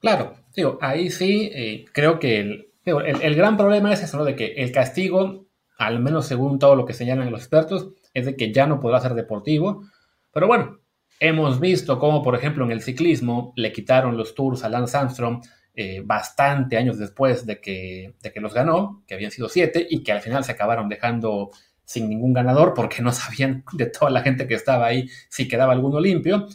Claro, 0.00 0.34
digo, 0.54 0.78
ahí 0.82 1.10
sí 1.10 1.50
eh, 1.54 1.86
creo 1.92 2.18
que 2.18 2.40
el, 2.40 2.74
el, 2.84 3.34
gran 3.34 3.56
problema 3.56 3.92
es 3.92 4.02
eso. 4.02 4.22
De 4.24 4.36
que 4.36 4.52
el 4.54 4.70
castigo, 4.70 5.46
al 5.78 6.00
menos 6.00 6.26
según 6.26 6.58
todo 6.58 6.76
lo 6.76 6.84
que 6.84 6.92
señalan 6.92 7.30
los 7.30 7.40
expertos, 7.40 7.90
es 8.12 8.26
de 8.26 8.36
que 8.36 8.52
ya 8.52 8.66
no 8.66 8.80
podrá 8.80 9.00
ser 9.00 9.14
deportivo. 9.14 9.84
Pero 10.32 10.46
bueno, 10.46 10.78
hemos 11.20 11.58
visto 11.58 11.98
cómo, 11.98 12.22
por 12.22 12.34
ejemplo, 12.34 12.64
en 12.64 12.70
el 12.70 12.82
ciclismo 12.82 13.52
le 13.56 13.72
quitaron 13.72 14.16
los 14.16 14.34
tours 14.34 14.62
a 14.64 14.68
Lance 14.68 14.96
Armstrong 14.96 15.42
eh, 15.74 16.02
bastante 16.04 16.76
años 16.76 16.98
después 16.98 17.46
de 17.46 17.60
que, 17.60 18.14
de 18.22 18.32
que 18.32 18.40
los 18.40 18.52
ganó, 18.52 19.02
que 19.06 19.14
habían 19.14 19.30
sido 19.30 19.48
siete, 19.48 19.86
y 19.88 20.02
que 20.02 20.12
al 20.12 20.20
final 20.20 20.44
se 20.44 20.52
acabaron 20.52 20.88
dejando 20.88 21.50
sin 21.84 22.08
ningún 22.08 22.32
ganador 22.32 22.74
porque 22.74 23.02
no 23.02 23.12
sabían 23.12 23.64
de 23.72 23.86
toda 23.86 24.10
la 24.10 24.22
gente 24.22 24.46
que 24.46 24.54
estaba 24.54 24.86
ahí 24.86 25.08
si 25.28 25.48
quedaba 25.48 25.72
alguno 25.72 26.00
limpio. 26.00 26.46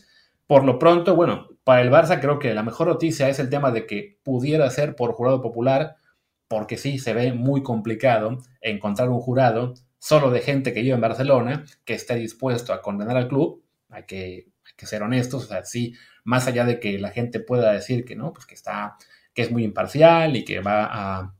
Por 0.47 0.65
lo 0.65 0.79
pronto, 0.79 1.15
bueno, 1.15 1.47
para 1.63 1.81
el 1.81 1.91
Barça 1.91 2.19
creo 2.19 2.39
que 2.39 2.53
la 2.53 2.63
mejor 2.63 2.87
noticia 2.87 3.29
es 3.29 3.39
el 3.39 3.49
tema 3.49 3.71
de 3.71 3.85
que 3.85 4.19
pudiera 4.23 4.69
ser 4.71 4.95
por 4.95 5.13
jurado 5.13 5.41
popular, 5.41 5.95
porque 6.47 6.77
sí 6.77 6.97
se 6.97 7.13
ve 7.13 7.33
muy 7.33 7.61
complicado 7.61 8.39
encontrar 8.59 9.09
un 9.09 9.19
jurado 9.19 9.75
solo 9.99 10.31
de 10.31 10.39
gente 10.39 10.73
que 10.73 10.81
vive 10.81 10.95
en 10.95 11.01
Barcelona 11.01 11.65
que 11.85 11.93
esté 11.93 12.15
dispuesto 12.15 12.73
a 12.73 12.81
condenar 12.81 13.17
al 13.17 13.27
club. 13.27 13.63
Hay 13.89 14.05
que, 14.05 14.47
que 14.75 14.85
ser 14.87 15.03
honestos, 15.03 15.43
o 15.43 15.47
sea, 15.47 15.63
sí, 15.65 15.93
más 16.23 16.47
allá 16.47 16.65
de 16.65 16.79
que 16.79 16.97
la 16.97 17.11
gente 17.11 17.39
pueda 17.39 17.71
decir 17.71 18.05
que 18.05 18.15
no, 18.15 18.33
pues 18.33 18.45
que 18.45 18.55
está, 18.55 18.97
que 19.33 19.43
es 19.43 19.51
muy 19.51 19.63
imparcial 19.63 20.35
y 20.35 20.45
que 20.45 20.61
va 20.61 20.85
a, 20.91 21.35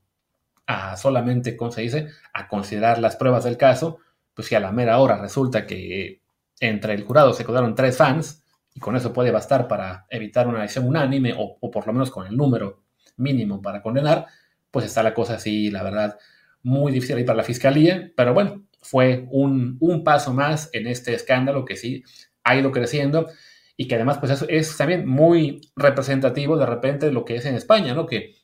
a 0.70 0.96
solamente, 0.96 1.58
¿cómo 1.58 1.72
se 1.72 1.82
dice?, 1.82 2.10
a 2.32 2.48
considerar 2.48 3.00
las 3.00 3.16
pruebas 3.16 3.44
del 3.44 3.58
caso, 3.58 3.98
pues 4.36 4.48
si 4.48 4.56
a 4.56 4.60
la 4.60 4.72
mera 4.72 5.00
hora 5.00 5.18
resulta 5.18 5.66
que 5.66 6.22
entre 6.60 6.94
el 6.94 7.04
jurado 7.04 7.34
se 7.34 7.44
quedaron 7.44 7.74
tres 7.74 7.98
fans, 7.98 8.44
y 8.76 8.80
con 8.80 8.96
eso 8.96 9.12
puede 9.12 9.32
bastar 9.32 9.68
para 9.68 10.06
evitar 10.12 10.48
una 10.48 10.62
decisión 10.62 10.88
unánime 10.88 11.34
o, 11.36 11.60
por 11.72 11.88
lo 11.88 11.94
menos 11.94 12.12
con 12.12 12.28
el 12.28 12.38
número 12.38 12.84
mínimo 13.18 13.64
para 13.64 13.82
condenar, 13.82 14.28
pues 14.70 14.86
está 14.86 15.02
la 15.02 15.16
cosa 15.16 15.36
así, 15.36 15.72
la 15.72 15.82
verdad, 15.82 16.20
muy 16.62 16.92
difícil 16.92 17.18
ahí 17.18 17.24
para 17.24 17.38
la 17.38 17.44
fiscalía, 17.44 18.12
pero 18.16 18.36
bueno, 18.36 18.68
fue 18.80 19.26
un, 19.32 19.80
paso 20.06 20.34
más 20.34 20.70
en 20.72 20.86
este 20.86 21.16
escándalo 21.16 21.66
que 21.66 21.78
sí 21.78 22.04
ha 22.44 22.56
ido 22.56 22.72
creciendo 22.72 23.28
y 23.76 23.88
que 23.88 23.96
además 23.96 24.20
pues 24.20 24.46
es 24.48 24.78
también 24.78 25.08
muy 25.08 25.62
representativo 25.76 26.58
de 26.58 26.68
repente 26.68 27.12
lo 27.12 27.26
que 27.26 27.38
es 27.38 27.46
en 27.46 27.56
España, 27.56 27.96
¿no? 27.96 28.06
Que 28.06 28.36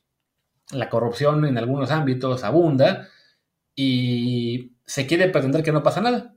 la 0.72 0.88
corrupción 0.88 1.44
en 1.44 1.58
algunos 1.58 1.90
ámbitos 1.90 2.44
abunda 2.44 3.08
y 3.74 4.72
se 4.84 5.06
quiere 5.06 5.28
pretender 5.28 5.62
que 5.62 5.72
no 5.72 5.82
pasa 5.82 6.00
nada. 6.00 6.34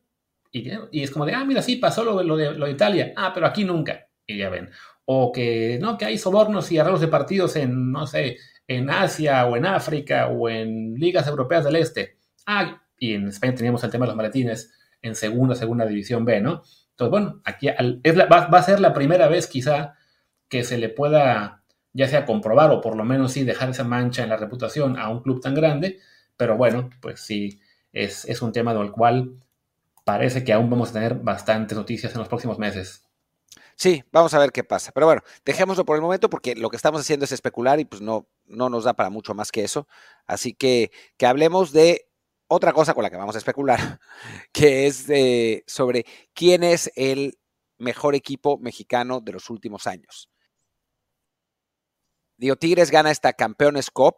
Y, 0.51 0.71
es 0.91 1.11
como 1.11 1.25
de, 1.25 1.33
ah, 1.33 1.45
mira, 1.45 1.61
sí, 1.61 1.75
pasó 1.75 2.03
lo, 2.03 2.23
lo, 2.23 2.35
de, 2.35 2.53
lo 2.53 2.65
de 2.65 2.71
Italia. 2.71 3.13
Ah, 3.15 3.31
pero 3.33 3.45
aquí 3.45 3.63
nunca. 3.63 4.07
Y 4.25 4.37
ya 4.37 4.49
ven. 4.49 4.69
O 5.05 5.31
que, 5.31 5.79
no, 5.81 5.97
que 5.97 6.05
hay 6.05 6.17
sobornos 6.17 6.71
y 6.71 6.77
arreglos 6.77 7.01
de 7.01 7.07
partidos 7.07 7.55
en, 7.55 7.91
no 7.91 8.07
sé, 8.07 8.37
en 8.67 8.89
Asia 8.89 9.45
o 9.47 9.57
en 9.57 9.65
África 9.65 10.27
o 10.27 10.49
en 10.49 10.95
ligas 10.95 11.27
europeas 11.27 11.65
del 11.65 11.75
Este. 11.75 12.17
Ah, 12.45 12.81
y 12.97 13.13
en 13.13 13.27
España 13.27 13.55
teníamos 13.55 13.83
el 13.83 13.91
tema 13.91 14.05
de 14.05 14.09
los 14.09 14.17
maletines 14.17 14.73
en 15.01 15.15
segunda, 15.15 15.55
segunda 15.55 15.85
división 15.85 16.25
B, 16.25 16.41
¿no? 16.41 16.63
Entonces, 16.91 17.11
bueno, 17.11 17.41
aquí 17.45 17.69
es 17.69 18.19
va, 18.19 18.47
va, 18.47 18.57
a 18.59 18.63
ser 18.63 18.79
la 18.79 18.93
primera 18.93 19.27
vez 19.29 19.47
quizá 19.47 19.95
que 20.49 20.63
se 20.63 20.77
le 20.77 20.89
pueda, 20.89 21.58
ya 21.93 22.07
sea 22.07 22.25
comprobar 22.25 22.71
o 22.71 22.81
por 22.81 22.95
lo 22.95 23.05
menos 23.05 23.33
sí 23.33 23.43
dejar 23.43 23.69
esa 23.69 23.83
mancha 23.83 24.23
en 24.23 24.29
la 24.29 24.37
reputación 24.37 24.97
a 24.97 25.09
un 25.09 25.21
club 25.21 25.41
tan 25.41 25.55
grande, 25.55 25.99
pero 26.37 26.57
bueno, 26.57 26.89
pues 27.01 27.21
sí, 27.21 27.59
es, 27.93 28.25
es 28.25 28.41
un 28.41 28.51
tema 28.51 28.73
del 28.73 28.91
cual 28.91 29.35
parece 30.03 30.43
que 30.43 30.53
aún 30.53 30.69
vamos 30.69 30.89
a 30.89 30.93
tener 30.93 31.15
bastantes 31.15 31.77
noticias 31.77 32.13
en 32.13 32.19
los 32.19 32.27
próximos 32.27 32.57
meses. 32.57 33.05
Sí, 33.75 34.03
vamos 34.11 34.33
a 34.33 34.39
ver 34.39 34.51
qué 34.51 34.63
pasa. 34.63 34.91
Pero 34.91 35.05
bueno, 35.05 35.21
dejémoslo 35.45 35.85
por 35.85 35.95
el 35.95 36.01
momento 36.01 36.29
porque 36.29 36.55
lo 36.55 36.69
que 36.69 36.75
estamos 36.75 37.01
haciendo 37.01 37.25
es 37.25 37.31
especular 37.31 37.79
y 37.79 37.85
pues 37.85 38.01
no, 38.01 38.27
no 38.45 38.69
nos 38.69 38.83
da 38.83 38.93
para 38.93 39.09
mucho 39.09 39.33
más 39.33 39.51
que 39.51 39.63
eso. 39.63 39.87
Así 40.27 40.53
que 40.53 40.91
que 41.17 41.25
hablemos 41.25 41.71
de 41.71 42.09
otra 42.47 42.73
cosa 42.73 42.93
con 42.93 43.03
la 43.03 43.09
que 43.09 43.15
vamos 43.15 43.35
a 43.35 43.37
especular, 43.37 43.99
que 44.51 44.87
es 44.87 45.07
sobre 45.67 46.05
quién 46.33 46.63
es 46.63 46.91
el 46.95 47.37
mejor 47.77 48.15
equipo 48.15 48.57
mexicano 48.57 49.21
de 49.21 49.31
los 49.31 49.49
últimos 49.49 49.87
años. 49.87 50.29
Digo, 52.39 52.55
Tigres 52.55 52.89
gana 52.89 53.11
esta 53.11 53.33
Campeones 53.33 53.91
Cup. 53.91 54.15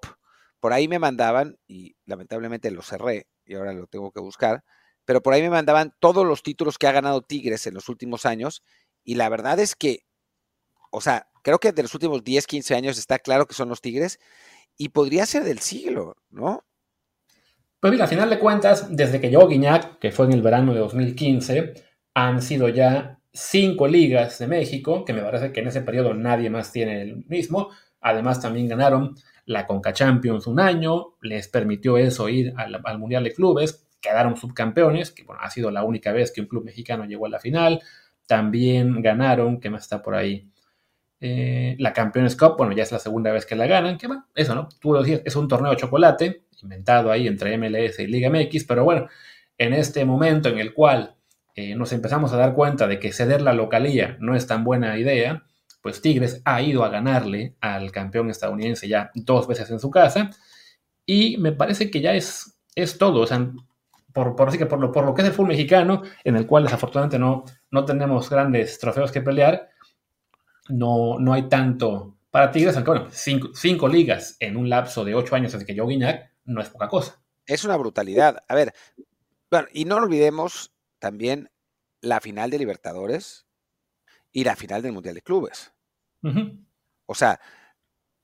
Por 0.60 0.74
ahí 0.74 0.88
me 0.88 1.00
mandaban, 1.00 1.58
y 1.68 1.96
lamentablemente 2.06 2.70
lo 2.70 2.84
cerré 2.84 3.26
y 3.46 3.56
ahora 3.56 3.74
lo 3.74 3.88
tengo 3.88 4.12
que 4.12 4.20
buscar, 4.22 4.64
pero 5.06 5.24
por 5.24 5.34
ahí 5.34 5.42
me 5.42 5.50
mandaban 5.50 5.96
todos 6.00 6.24
los 6.24 6.44
títulos 6.44 6.78
que 6.78 6.86
ha 6.86 6.92
ganado 6.92 7.24
Tigres 7.24 7.66
en 7.66 7.74
los 7.74 7.90
últimos 7.90 8.28
años 8.28 8.62
y 9.04 9.16
la 9.16 9.28
verdad 9.28 9.60
es 9.60 9.76
que, 9.76 10.06
o 10.92 11.02
sea, 11.02 11.30
creo 11.42 11.58
que 11.58 11.72
de 11.72 11.82
los 11.82 11.96
últimos 11.96 12.24
10, 12.24 12.46
15 12.46 12.76
años 12.76 13.00
está 13.00 13.18
claro 13.18 13.48
que 13.48 13.56
son 13.56 13.70
los 13.70 13.82
Tigres 13.82 14.20
y 14.78 14.90
podría 14.90 15.26
ser 15.26 15.44
del 15.44 15.58
siglo, 15.58 16.16
¿no? 16.30 16.64
Pues 17.80 17.92
mira, 17.92 18.04
al 18.04 18.10
final 18.10 18.30
de 18.30 18.38
cuentas, 18.38 18.96
desde 18.96 19.20
que 19.20 19.32
llegó 19.32 19.48
Guiñac, 19.48 19.98
que 19.98 20.12
fue 20.12 20.28
en 20.28 20.34
el 20.34 20.44
verano 20.44 20.76
de 20.76 20.80
2015, 20.82 21.74
han 22.14 22.40
sido 22.44 22.70
ya 22.70 23.20
cinco 23.34 23.88
ligas 23.88 24.38
de 24.38 24.46
México, 24.46 25.04
que 25.06 25.14
me 25.14 25.24
parece 25.24 25.52
que 25.52 25.62
en 25.62 25.70
ese 25.70 25.82
periodo 25.82 26.14
nadie 26.14 26.52
más 26.52 26.72
tiene 26.72 27.02
el 27.02 27.26
mismo. 27.26 27.72
Además, 28.02 28.42
también 28.42 28.68
ganaron 28.68 29.16
la 29.46 29.66
Conca 29.66 29.94
Champions 29.94 30.48
un 30.48 30.60
año, 30.60 31.16
les 31.22 31.48
permitió 31.48 31.98
eso 31.98 32.30
ir 32.30 32.54
al, 32.58 32.80
al 32.84 33.00
Mundial 33.00 33.24
de 33.24 33.34
Clubes, 33.34 33.88
quedaron 34.02 34.36
subcampeones, 34.36 35.12
que 35.12 35.24
bueno, 35.24 35.42
ha 35.44 35.50
sido 35.50 35.72
la 35.72 35.84
única 35.84 36.12
vez 36.12 36.32
que 36.32 36.42
un 36.42 36.48
club 36.48 36.66
mexicano 36.66 37.06
llegó 37.06 37.28
a 37.28 37.30
la 37.30 37.40
final. 37.40 37.82
También 38.28 39.02
ganaron, 39.02 39.60
¿qué 39.60 39.70
más 39.70 39.84
está 39.84 40.02
por 40.02 40.16
ahí? 40.16 40.50
Eh, 41.20 41.76
la 41.80 41.94
Campeones 41.94 42.36
Cup, 42.36 42.56
bueno, 42.58 42.74
ya 42.74 42.84
es 42.84 42.92
la 42.92 43.00
segunda 43.00 43.32
vez 43.32 43.46
que 43.46 43.56
la 43.56 43.68
ganan, 43.68 43.98
que 43.98 44.08
bueno, 44.08 44.28
eso, 44.34 44.56
¿no? 44.56 44.68
Tú 44.80 44.94
lo 44.94 45.04
decías, 45.04 45.22
es 45.24 45.36
un 45.36 45.48
torneo 45.48 45.70
de 45.72 45.78
chocolate, 45.78 46.46
inventado 46.64 47.12
ahí 47.12 47.28
entre 47.28 47.58
MLS 47.58 48.00
y 48.00 48.08
Liga 48.08 48.30
MX, 48.30 48.66
pero 48.66 48.84
bueno, 48.84 49.08
en 49.58 49.74
este 49.74 50.06
momento 50.06 50.50
en 50.50 50.58
el 50.58 50.74
cual 50.74 51.16
eh, 51.56 51.76
nos 51.76 51.94
empezamos 51.94 52.34
a 52.34 52.38
dar 52.38 52.54
cuenta 52.54 52.88
de 52.88 53.00
que 53.00 53.12
ceder 53.12 53.42
la 53.42 53.54
localía 53.54 54.18
no 54.20 54.36
es 54.36 54.48
tan 54.48 54.64
buena 54.64 54.98
idea, 54.98 55.44
pues 55.82 56.02
Tigres 56.02 56.42
ha 56.46 56.62
ido 56.62 56.84
a 56.84 56.90
ganarle 56.90 57.56
al 57.60 57.92
campeón 57.92 58.30
estadounidense 58.30 58.88
ya 58.88 59.12
dos 59.16 59.48
veces 59.48 59.70
en 59.70 59.80
su 59.80 59.90
casa, 59.90 60.30
y 61.06 61.38
me 61.38 61.52
parece 61.52 61.90
que 61.90 62.02
ya 62.02 62.14
es, 62.14 62.60
es 62.76 62.98
todo, 62.98 63.22
o 63.22 63.28
sea, 63.28 63.52
por, 64.14 64.36
por, 64.36 64.50
así 64.50 64.58
que 64.58 64.66
por, 64.66 64.80
lo, 64.80 64.92
por 64.92 65.06
lo 65.06 65.14
que 65.14 65.22
es 65.22 65.28
el 65.28 65.34
fútbol 65.34 65.50
mexicano, 65.50 66.04
en 66.24 66.36
el 66.36 66.46
cual 66.46 66.64
desafortunadamente 66.64 67.20
no, 67.20 67.46
no 67.72 67.86
tenemos 67.86 68.30
grandes 68.30 68.78
trofeos 68.80 69.12
que 69.12 69.22
pelear, 69.22 69.70
no, 70.70 71.18
no 71.20 71.34
hay 71.34 71.50
tanto 71.50 72.18
para 72.30 72.52
Tigres, 72.52 72.76
aunque 72.76 72.92
bueno, 72.92 73.08
cinco, 73.12 73.88
ligas 73.88 74.38
en 74.40 74.56
un 74.56 74.70
lapso 74.70 75.04
de 75.04 75.16
ocho 75.16 75.36
años 75.36 75.52
desde 75.52 75.66
que 75.66 75.76
yo 75.76 75.86
Guiñac 75.86 76.32
no 76.46 76.62
es 76.62 76.70
poca 76.70 76.88
cosa. 76.88 77.22
Es 77.46 77.66
una 77.66 77.76
brutalidad. 77.76 78.44
A 78.48 78.56
ver, 78.56 78.74
y 79.74 79.86
no 79.86 79.98
olvidemos 79.98 80.72
también 81.00 81.52
la 82.00 82.22
final 82.22 82.50
de 82.50 82.60
Libertadores 82.60 83.46
y 84.32 84.44
la 84.44 84.56
final 84.56 84.82
del 84.82 84.94
Mundial 84.94 85.16
de 85.16 85.22
Clubes. 85.22 85.74
O 87.06 87.16
sea, 87.16 87.40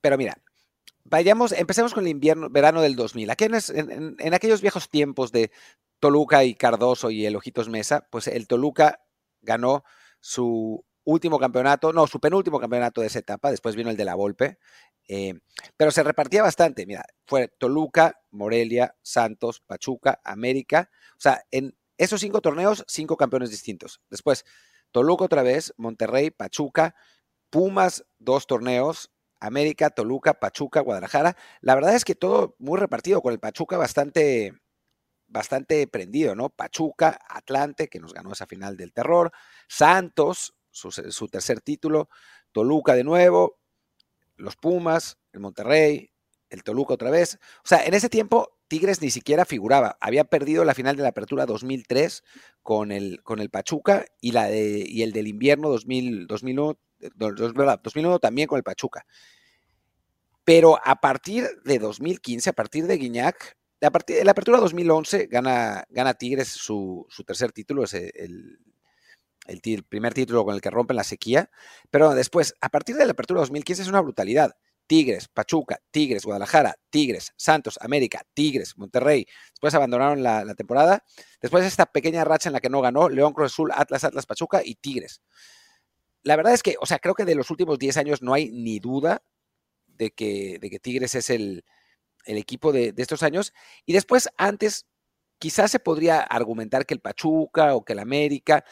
pero 0.01 0.17
mira, 0.17 0.37
vayamos, 1.03 1.51
empecemos 1.51 1.93
con 1.93 2.05
el 2.05 2.11
invierno, 2.11 2.49
verano 2.49 2.81
del 2.81 2.95
2000. 2.95 3.29
en, 3.39 4.15
en, 4.19 4.33
aquellos 4.33 4.61
viejos 4.61 4.89
tiempos 4.89 5.31
de 5.31 5.51
Toluca 5.99 6.43
y 6.43 6.53
Cardoso 6.55 7.09
y 7.09 7.25
el 7.25 7.35
Ojitos 7.35 7.69
Mesa, 7.69 8.07
pues 8.11 8.27
el 8.27 8.47
Toluca 8.47 9.01
ganó 9.41 9.83
su 10.19 10.85
último 11.03 11.39
campeonato, 11.39 11.93
no, 11.93 12.05
su 12.05 12.19
penúltimo 12.19 12.59
campeonato 12.59 13.01
de 13.01 13.07
esa 13.07 13.19
etapa, 13.19 13.49
después 13.49 13.75
vino 13.75 13.89
el 13.89 13.95
de 13.95 14.05
la 14.05 14.15
Volpe, 14.15 14.59
eh, 15.07 15.39
pero 15.77 15.89
se 15.89 16.03
repartía 16.03 16.43
bastante, 16.43 16.85
mira, 16.85 17.05
fue 17.25 17.47
Toluca, 17.47 18.19
Morelia, 18.31 18.95
Santos, 19.01 19.61
Pachuca, 19.61 20.19
América, 20.25 20.89
o 21.11 21.19
sea, 21.19 21.43
en 21.49 21.77
esos 21.97 22.19
cinco 22.19 22.41
torneos, 22.41 22.83
cinco 22.87 23.15
campeones 23.15 23.49
distintos. 23.49 24.01
Después, 24.09 24.45
Toluca 24.97 25.25
otra 25.25 25.43
vez, 25.43 25.75
Monterrey, 25.77 26.31
Pachuca, 26.31 26.95
Pumas, 27.51 28.03
dos 28.17 28.47
torneos, 28.47 29.11
América, 29.39 29.91
Toluca, 29.91 30.33
Pachuca, 30.33 30.81
Guadalajara. 30.81 31.37
La 31.61 31.75
verdad 31.75 31.93
es 31.93 32.03
que 32.03 32.15
todo 32.15 32.55
muy 32.57 32.79
repartido, 32.79 33.21
con 33.21 33.31
el 33.31 33.39
Pachuca 33.39 33.77
bastante, 33.77 34.53
bastante 35.27 35.85
prendido, 35.85 36.33
¿no? 36.33 36.49
Pachuca, 36.49 37.19
Atlante, 37.29 37.89
que 37.89 37.99
nos 37.99 38.11
ganó 38.11 38.31
esa 38.31 38.47
final 38.47 38.75
del 38.75 38.91
terror, 38.91 39.31
Santos, 39.67 40.55
su, 40.71 40.89
su 40.89 41.27
tercer 41.27 41.61
título, 41.61 42.09
Toluca 42.51 42.95
de 42.95 43.03
nuevo, 43.03 43.59
los 44.35 44.55
Pumas, 44.55 45.19
el 45.31 45.41
Monterrey, 45.41 46.09
el 46.49 46.63
Toluca 46.63 46.95
otra 46.95 47.11
vez. 47.11 47.37
O 47.63 47.67
sea, 47.67 47.85
en 47.85 47.93
ese 47.93 48.09
tiempo 48.09 48.56
Tigres 48.67 49.01
ni 49.01 49.09
siquiera 49.09 49.45
figuraba. 49.45 49.97
Había 50.01 50.25
perdido 50.25 50.65
la 50.65 50.73
final 50.73 50.95
de 50.95 51.03
la 51.03 51.09
Apertura 51.09 51.45
2003 51.45 52.23
con 52.61 52.91
el, 52.91 53.21
con 53.23 53.39
el 53.39 53.49
Pachuca 53.49 54.05
y, 54.19 54.31
la 54.31 54.53
y 54.53 55.01
el 55.03 55.13
del 55.13 55.27
invierno 55.27 55.69
2000, 55.69 56.27
2001, 56.27 56.79
2001 57.15 58.19
también 58.19 58.47
con 58.47 58.57
el 58.57 58.63
Pachuca. 58.63 59.05
Pero 60.43 60.79
a 60.83 61.01
partir 61.01 61.47
de 61.65 61.79
2015, 61.79 62.49
a 62.49 62.53
partir 62.53 62.87
de 62.87 62.97
Guiñac, 62.97 63.57
a 63.81 63.91
partir 63.91 64.17
de 64.17 64.25
la 64.25 64.31
apertura 64.31 64.59
2011 64.59 65.27
gana, 65.27 65.85
gana 65.89 66.13
Tigres 66.13 66.47
su, 66.47 67.05
tercer 67.25 67.51
título, 67.51 67.83
es 67.83 67.93
el, 67.93 68.59
el, 69.45 69.83
primer 69.83 70.13
título 70.13 70.45
con 70.45 70.55
el 70.55 70.61
que 70.61 70.69
rompen 70.69 70.95
la 70.95 71.03
sequía, 71.03 71.49
pero 71.91 72.13
después, 72.15 72.55
a 72.61 72.69
partir 72.69 72.95
de 72.95 73.05
la 73.05 73.11
apertura 73.11 73.41
2015 73.41 73.81
es 73.83 73.87
una 73.87 74.01
brutalidad. 74.01 74.55
Tigres, 74.87 75.27
Pachuca, 75.27 75.79
Tigres, 75.91 76.23
Guadalajara, 76.23 76.75
Tigres, 76.89 77.33
Santos, 77.35 77.77
América, 77.81 78.25
Tigres, 78.33 78.77
Monterrey. 78.77 79.27
Después 79.51 79.75
abandonaron 79.75 80.23
la, 80.23 80.55
temporada. 80.55 81.03
Después 81.41 81.65
esta 81.65 81.85
pequeña 81.85 82.23
racha 82.23 82.49
en 82.49 82.53
la 82.53 82.61
que 82.61 82.69
no 82.69 82.81
ganó, 82.81 83.09
León 83.09 83.33
Cruz 83.33 83.51
Azul, 83.53 83.71
Atlas, 83.73 84.03
Atlas, 84.05 84.25
Pachuca 84.25 84.61
y 84.63 84.75
Tigres. 84.75 85.21
La 86.23 86.35
verdad 86.35 86.53
es 86.53 86.63
que, 86.63 86.75
o 86.81 86.85
sea, 86.85 86.99
creo 86.99 87.13
que 87.13 87.25
de 87.25 87.35
los 87.35 87.51
últimos 87.51 87.77
10 87.77 87.97
años 87.97 88.21
no 88.21 88.33
hay 88.33 88.49
ni 88.49 88.79
duda 88.79 89.21
de 89.87 90.11
que, 90.11 90.57
de 90.59 90.69
que 90.69 90.79
Tigres 90.79 91.15
es 91.15 91.29
el, 91.29 91.63
el 92.27 92.37
equipo 92.37 92.71
de, 92.71 92.93
estos 92.97 93.23
años. 93.23 93.53
Y 93.85 93.93
después, 93.93 94.29
antes, 94.37 94.85
quizás 95.39 95.71
se 95.71 95.79
podría 95.79 96.21
argumentar 96.21 96.85
que 96.85 96.93
el 96.93 96.99
Pachuca 96.99 97.75
o 97.75 97.83
que 97.83 97.93
el 97.93 97.99
América, 97.99 98.63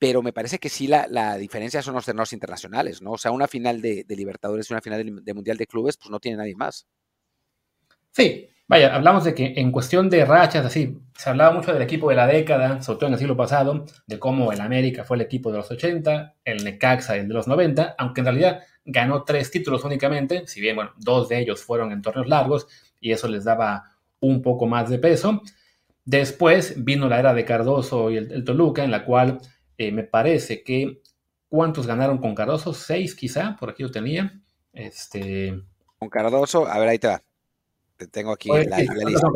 pero 0.00 0.22
me 0.22 0.32
parece 0.32 0.58
que 0.58 0.70
sí 0.70 0.86
la, 0.86 1.06
la 1.10 1.36
diferencia 1.36 1.82
son 1.82 1.94
los 1.94 2.06
torneos 2.06 2.32
internacionales, 2.32 3.02
¿no? 3.02 3.12
O 3.12 3.18
sea, 3.18 3.32
una 3.32 3.46
final 3.46 3.82
de, 3.82 4.06
Libertadores 4.08 4.68
y 4.68 4.72
una 4.72 4.80
final 4.80 5.22
de, 5.22 5.34
Mundial 5.34 5.58
de 5.58 5.66
Clubes, 5.66 5.98
pues 5.98 6.10
no 6.10 6.18
tiene 6.18 6.38
nadie 6.38 6.56
más. 6.56 6.86
Sí, 8.10 8.48
vaya, 8.66 8.94
hablamos 8.94 9.24
de 9.24 9.34
que 9.34 9.52
en 9.56 9.70
cuestión 9.70 10.08
de 10.08 10.24
rachas, 10.24 10.64
así, 10.64 10.98
se 11.14 11.28
hablaba 11.28 11.54
mucho 11.54 11.74
del 11.74 11.82
equipo 11.82 12.08
de 12.08 12.16
la 12.16 12.26
década, 12.26 12.80
sobre 12.80 12.98
todo 12.98 13.08
en 13.08 13.12
el 13.12 13.18
siglo 13.18 13.36
pasado, 13.36 13.84
de 14.06 14.18
cómo 14.18 14.52
el 14.52 14.62
América 14.62 15.04
fue 15.04 15.18
el 15.18 15.20
equipo 15.20 15.52
de 15.52 15.58
los 15.58 15.70
80, 15.70 16.34
el 16.46 16.64
Necaxa 16.64 17.16
el 17.18 17.28
de 17.28 17.34
los 17.34 17.46
90, 17.46 17.96
aunque 17.98 18.22
en 18.22 18.24
realidad 18.24 18.62
ganó 18.86 19.24
tres 19.24 19.50
títulos 19.50 19.84
únicamente, 19.84 20.46
si 20.46 20.62
bien, 20.62 20.76
bueno, 20.76 20.92
dos 20.96 21.28
de 21.28 21.40
ellos 21.40 21.60
fueron 21.62 21.92
en 21.92 22.00
torneos 22.00 22.26
largos, 22.26 22.68
y 23.00 23.12
eso 23.12 23.28
les 23.28 23.44
daba 23.44 23.98
un 24.20 24.40
poco 24.40 24.66
más 24.66 24.88
de 24.88 24.98
peso. 24.98 25.42
Después 26.06 26.82
vino 26.82 27.06
la 27.06 27.18
era 27.18 27.34
de 27.34 27.44
Cardoso 27.44 28.10
y 28.10 28.16
el, 28.16 28.44
Toluca, 28.44 28.82
en 28.82 28.90
la 28.90 29.04
cual 29.04 29.40
eh, 29.80 29.92
me 29.92 30.04
parece 30.04 30.62
que 30.62 31.00
¿cuántos 31.48 31.86
ganaron 31.86 32.18
con 32.18 32.34
Cardoso? 32.34 32.74
Seis 32.74 33.14
quizá, 33.14 33.56
por 33.58 33.70
aquí 33.70 33.82
lo 33.82 33.90
tenía. 33.90 34.38
Este... 34.74 35.58
Con 35.98 36.10
Cardoso, 36.10 36.66
a 36.66 36.78
ver, 36.78 36.88
ahí 36.88 36.98
te 36.98 37.08
va. 37.08 37.22
Te 37.96 38.06
tengo 38.06 38.32
aquí 38.32 38.48
la, 38.48 38.78
lista. 38.78 39.26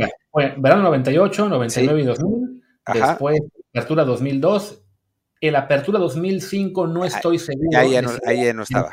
verano 0.58 0.82
98, 0.82 1.48
99 1.48 2.00
y 2.00 2.04
2000. 2.04 2.62
Después, 2.92 3.40
Apertura 3.70 4.04
2002. 4.04 4.82
El 5.40 5.56
Apertura 5.56 5.98
2005 5.98 6.86
no 6.88 7.04
estoy 7.06 7.38
seguro. 7.38 7.78
Ahí 7.78 8.00
no, 8.02 8.10
ahí 8.26 8.52
no 8.52 8.64
estaba. 8.64 8.90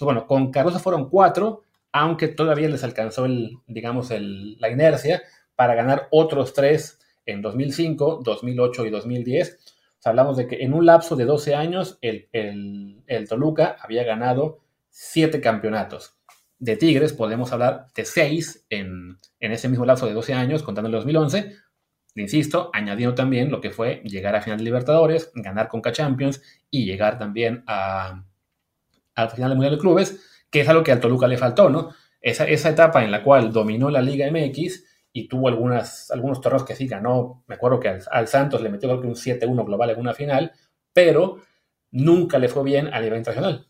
bueno, 0.00 0.26
con 0.26 0.50
Cardoso 0.50 0.78
fueron 0.78 1.10
cuatro 1.10 1.64
aunque 1.92 2.28
todavía 2.28 2.68
les 2.68 2.84
alcanzó 2.84 3.24
el, 3.24 3.58
digamos, 3.66 4.10
el, 4.12 4.58
la 4.60 4.70
inercia 4.70 5.22
para 5.56 5.74
ganar 5.74 6.08
otros 6.10 6.54
tres 6.54 7.00
en 7.26 7.42
2005, 7.42 8.20
2008 8.24 8.86
y 8.86 8.90
2010. 8.90 9.69
Hablamos 10.04 10.36
de 10.36 10.46
que 10.46 10.62
en 10.62 10.72
un 10.72 10.86
lapso 10.86 11.16
de 11.16 11.24
12 11.24 11.54
años 11.54 11.98
el, 12.00 12.28
el, 12.32 13.28
Toluca 13.28 13.76
había 13.80 14.04
ganado 14.04 14.60
siete 14.88 15.40
campeonatos. 15.40 16.16
De 16.58 16.76
Tigres 16.76 17.12
podemos 17.12 17.52
hablar 17.52 17.86
de 17.94 18.04
seis 18.04 18.66
en, 18.70 19.18
en 19.40 19.52
ese 19.52 19.68
mismo 19.68 19.86
lapso 19.86 20.06
de 20.06 20.12
12 20.12 20.34
años, 20.34 20.62
contando 20.62 20.88
el 20.88 20.92
2011. 20.92 21.56
Insisto, 22.16 22.70
añadiendo 22.72 23.14
también 23.14 23.50
lo 23.50 23.60
que 23.60 23.70
fue 23.70 24.02
llegar 24.04 24.34
a 24.34 24.42
final 24.42 24.58
de 24.58 24.64
Libertadores, 24.64 25.30
ganar 25.34 25.68
Conca 25.68 25.92
Champions 25.92 26.42
y 26.70 26.84
llegar 26.84 27.18
también 27.18 27.62
a, 27.66 28.24
al 29.14 29.30
final 29.30 29.50
del 29.50 29.56
Mundial 29.56 29.76
de 29.76 29.80
Clubes 29.80 30.26
que 30.50 30.60
es 30.60 30.68
algo 30.68 30.82
que 30.82 30.92
al 30.92 31.00
Toluca 31.00 31.28
le 31.28 31.38
faltó, 31.38 31.70
¿no? 31.70 31.94
Esa, 32.20 32.46
etapa 32.48 33.02
en 33.02 33.10
la 33.10 33.22
cual 33.22 33.52
dominó 33.52 33.88
la 33.88 34.02
Liga 34.02 34.30
MX 34.30 34.84
y 35.12 35.28
tuvo 35.28 35.48
algunas, 35.48 36.10
algunos 36.10 36.40
torneos 36.40 36.64
que 36.64 36.76
sí 36.76 36.86
ganó, 36.86 37.44
me 37.46 37.56
acuerdo 37.56 37.80
que 37.80 37.88
al, 38.10 38.28
Santos 38.28 38.62
le 38.62 38.68
metió 38.68 38.90
un 38.90 39.14
7-1 39.14 39.64
global 39.64 39.90
en 39.90 39.98
una 40.00 40.14
final, 40.14 40.52
pero 40.92 41.38
nunca 41.90 42.38
le 42.38 42.48
fue 42.48 42.62
bien 42.64 42.92
a 42.92 43.00
nivel 43.00 43.18
internacional. 43.18 43.66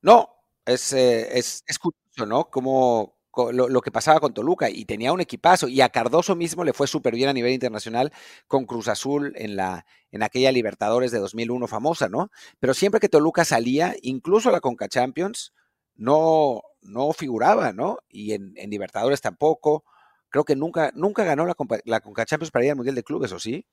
No, 0.00 0.28
es, 0.64 0.92
eh, 0.92 1.38
es, 1.38 1.64
es 1.66 1.78
curioso, 1.78 2.26
¿no? 2.26 2.50
Como, 2.50 3.16
lo, 3.52 3.80
que 3.80 3.90
pasaba 3.90 4.20
con 4.20 4.34
Toluca 4.34 4.68
y 4.68 4.84
tenía 4.84 5.12
un 5.12 5.20
equipazo 5.20 5.68
y 5.68 5.80
a 5.80 5.88
Cardoso 5.88 6.36
mismo 6.36 6.64
le 6.64 6.72
fue 6.72 6.86
súper 6.86 7.14
bien 7.14 7.28
a 7.28 7.32
nivel 7.32 7.52
internacional 7.52 8.12
con 8.46 8.66
Cruz 8.66 8.88
Azul 8.88 9.32
en, 9.36 9.56
la, 9.56 9.86
en 10.10 10.22
aquella 10.22 10.52
Libertadores 10.52 11.12
de 11.12 11.18
2001 11.18 11.66
famosa, 11.66 12.08
¿no? 12.08 12.30
Pero 12.60 12.74
siempre 12.74 13.00
que 13.00 13.08
Toluca 13.08 13.44
salía, 13.44 13.94
incluso 14.02 14.50
la 14.50 14.60
Conca 14.60 14.88
Champions, 14.88 15.54
no, 15.96 16.62
no 16.82 17.12
figuraba, 17.12 17.72
¿no? 17.72 17.98
Y 18.08 18.32
en, 18.32 18.54
Libertadores 18.68 19.20
tampoco. 19.20 19.84
Creo 20.28 20.44
que 20.44 20.56
nunca, 20.56 20.92
nunca 20.94 21.24
ganó 21.24 21.46
la, 21.46 21.54
la 21.84 22.00
Conca 22.00 22.24
Champions 22.24 22.50
para 22.50 22.64
ir 22.64 22.70
al 22.70 22.76
Mundial 22.76 22.94
de 22.94 23.04
Clubes, 23.04 23.32
¿o 23.32 23.38
sí? 23.38 23.66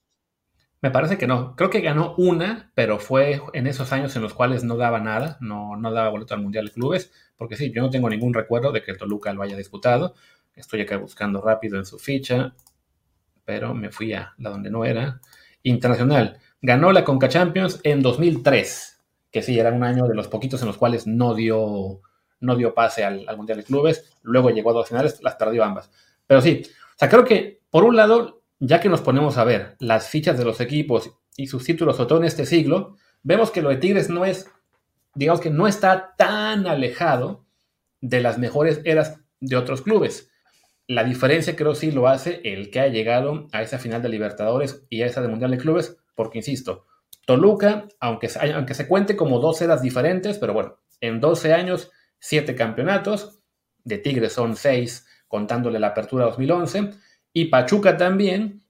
Me 0.81 0.91
parece 0.91 1.17
que 1.17 1.27
no. 1.27 1.55
Creo 1.55 1.69
que 1.69 1.81
ganó 1.81 2.15
una, 2.17 2.71
pero 2.73 2.99
fue 2.99 3.41
en 3.53 3.67
esos 3.67 3.91
años 3.91 4.15
en 4.15 4.21
los 4.21 4.33
cuales 4.33 4.63
no 4.63 4.77
daba 4.77 4.99
nada, 4.99 5.37
no, 5.41 5.75
no 5.75 5.91
daba 5.91 6.09
boleto 6.09 6.33
al 6.33 6.41
Mundial 6.41 6.67
de 6.67 6.71
Clubes, 6.71 7.11
porque 7.37 7.57
sí, 7.57 7.71
yo 7.73 7.81
no 7.81 7.89
tengo 7.89 8.09
ningún 8.09 8.33
recuerdo 8.33 8.71
de 8.71 8.81
que 8.81 8.91
el 8.91 8.97
Toluca 8.97 9.33
lo 9.33 9.41
haya 9.41 9.57
disputado. 9.57 10.15
Estoy 10.55 10.81
acá 10.81 10.97
buscando 10.97 11.41
rápido 11.41 11.77
en 11.77 11.85
su 11.85 11.99
ficha, 11.99 12.53
pero 13.43 13.73
me 13.73 13.91
fui 13.91 14.13
a 14.13 14.33
la 14.37 14.49
donde 14.51 14.69
no 14.69 14.85
era. 14.85 15.19
Internacional. 15.63 16.39
Ganó 16.61 16.91
la 16.93 17.03
Conca 17.03 17.27
Champions 17.27 17.81
en 17.83 18.01
2003, 18.01 19.01
que 19.31 19.41
sí, 19.41 19.59
era 19.59 19.71
un 19.71 19.83
año 19.83 20.07
de 20.07 20.15
los 20.15 20.29
poquitos 20.29 20.61
en 20.61 20.67
los 20.67 20.77
cuales 20.77 21.07
no 21.07 21.35
dio, 21.35 22.01
no 22.39 22.55
dio 22.55 22.73
pase 22.73 23.03
al, 23.03 23.27
al 23.27 23.37
Mundial 23.37 23.57
de 23.59 23.63
Clubes. 23.63 24.13
Luego 24.23 24.49
llegó 24.49 24.71
a 24.71 24.73
dos 24.73 24.87
finales, 24.87 25.21
las 25.21 25.35
perdió 25.35 25.63
ambas. 25.63 25.91
Pero 26.27 26.41
sí, 26.41 26.63
o 26.65 26.97
sea, 26.97 27.09
creo 27.09 27.25
que 27.25 27.61
por 27.69 27.83
un 27.83 27.95
lado 27.95 28.39
ya 28.59 28.79
que 28.79 28.89
nos 28.89 29.01
ponemos 29.01 29.37
a 29.37 29.43
ver 29.43 29.75
las 29.79 30.09
fichas 30.09 30.37
de 30.37 30.45
los 30.45 30.59
equipos 30.59 31.11
y 31.37 31.47
sus 31.47 31.63
títulos, 31.63 31.95
sobre 31.95 32.09
todo 32.09 32.19
en 32.19 32.25
este 32.25 32.45
siglo, 32.45 32.97
vemos 33.23 33.51
que 33.51 33.61
lo 33.61 33.69
de 33.69 33.77
Tigres 33.77 34.09
no 34.09 34.25
es, 34.25 34.51
digamos 35.15 35.39
que 35.39 35.49
no 35.49 35.67
está 35.67 36.13
tan 36.17 36.67
alejado 36.67 37.45
de 38.01 38.19
las 38.21 38.37
mejores 38.37 38.81
eras 38.83 39.21
de 39.39 39.55
otros 39.55 39.81
clubes. 39.81 40.29
La 40.87 41.03
diferencia 41.03 41.55
creo 41.55 41.75
sí 41.75 41.91
lo 41.91 42.07
hace 42.07 42.41
el 42.43 42.71
que 42.71 42.79
ha 42.79 42.87
llegado 42.87 43.47
a 43.51 43.61
esa 43.61 43.77
final 43.77 44.01
de 44.01 44.09
Libertadores 44.09 44.85
y 44.89 45.01
a 45.01 45.05
esa 45.05 45.21
de 45.21 45.27
Mundial 45.27 45.51
de 45.51 45.57
Clubes, 45.57 45.97
porque 46.15 46.39
insisto, 46.39 46.85
Toluca, 47.25 47.87
aunque, 47.99 48.29
aunque 48.55 48.73
se 48.73 48.87
cuente 48.87 49.15
como 49.15 49.39
dos 49.39 49.61
eras 49.61 49.81
diferentes, 49.81 50.37
pero 50.39 50.53
bueno, 50.53 50.79
en 50.99 51.21
12 51.21 51.53
años, 51.53 51.91
7 52.19 52.55
campeonatos, 52.55 53.39
de 53.83 53.97
Tigres 53.97 54.33
son 54.33 54.55
6 54.55 55.07
contándole 55.27 55.79
la 55.79 55.87
apertura 55.87 56.25
2011, 56.25 56.91
y 57.33 57.45
Pachuca 57.45 57.97
también, 57.97 58.63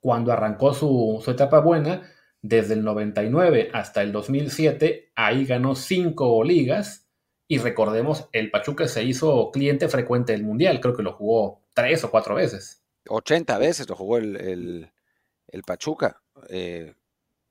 cuando 0.00 0.32
arrancó 0.32 0.74
su, 0.74 1.22
etapa 1.26 1.60
buena, 1.60 2.02
desde 2.42 2.74
el 2.74 2.84
99 2.84 3.70
hasta 3.72 4.02
el 4.02 4.12
2007, 4.12 5.12
ahí 5.16 5.44
ganó 5.44 5.74
cinco 5.74 6.44
ligas. 6.44 7.08
Y 7.48 7.58
recordemos, 7.58 8.28
el 8.32 8.50
Pachuca 8.50 8.86
se 8.86 9.02
hizo 9.02 9.50
cliente 9.50 9.88
frecuente 9.88 10.32
del 10.32 10.44
Mundial, 10.44 10.80
creo 10.80 10.94
que 10.94 11.02
lo 11.02 11.14
jugó 11.14 11.62
tres 11.72 12.04
o 12.04 12.10
cuatro 12.10 12.34
veces. 12.34 12.84
80 13.08 13.56
veces 13.58 13.88
lo 13.88 13.96
jugó 13.96 14.18
el, 14.18 14.92
Pachuca. 15.66 16.20
Eh, 16.50 16.94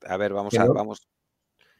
a 0.06 0.16
ver, 0.16 0.32
vamos 0.32 0.54
a... 0.56 0.64
Vamos. 0.64 1.08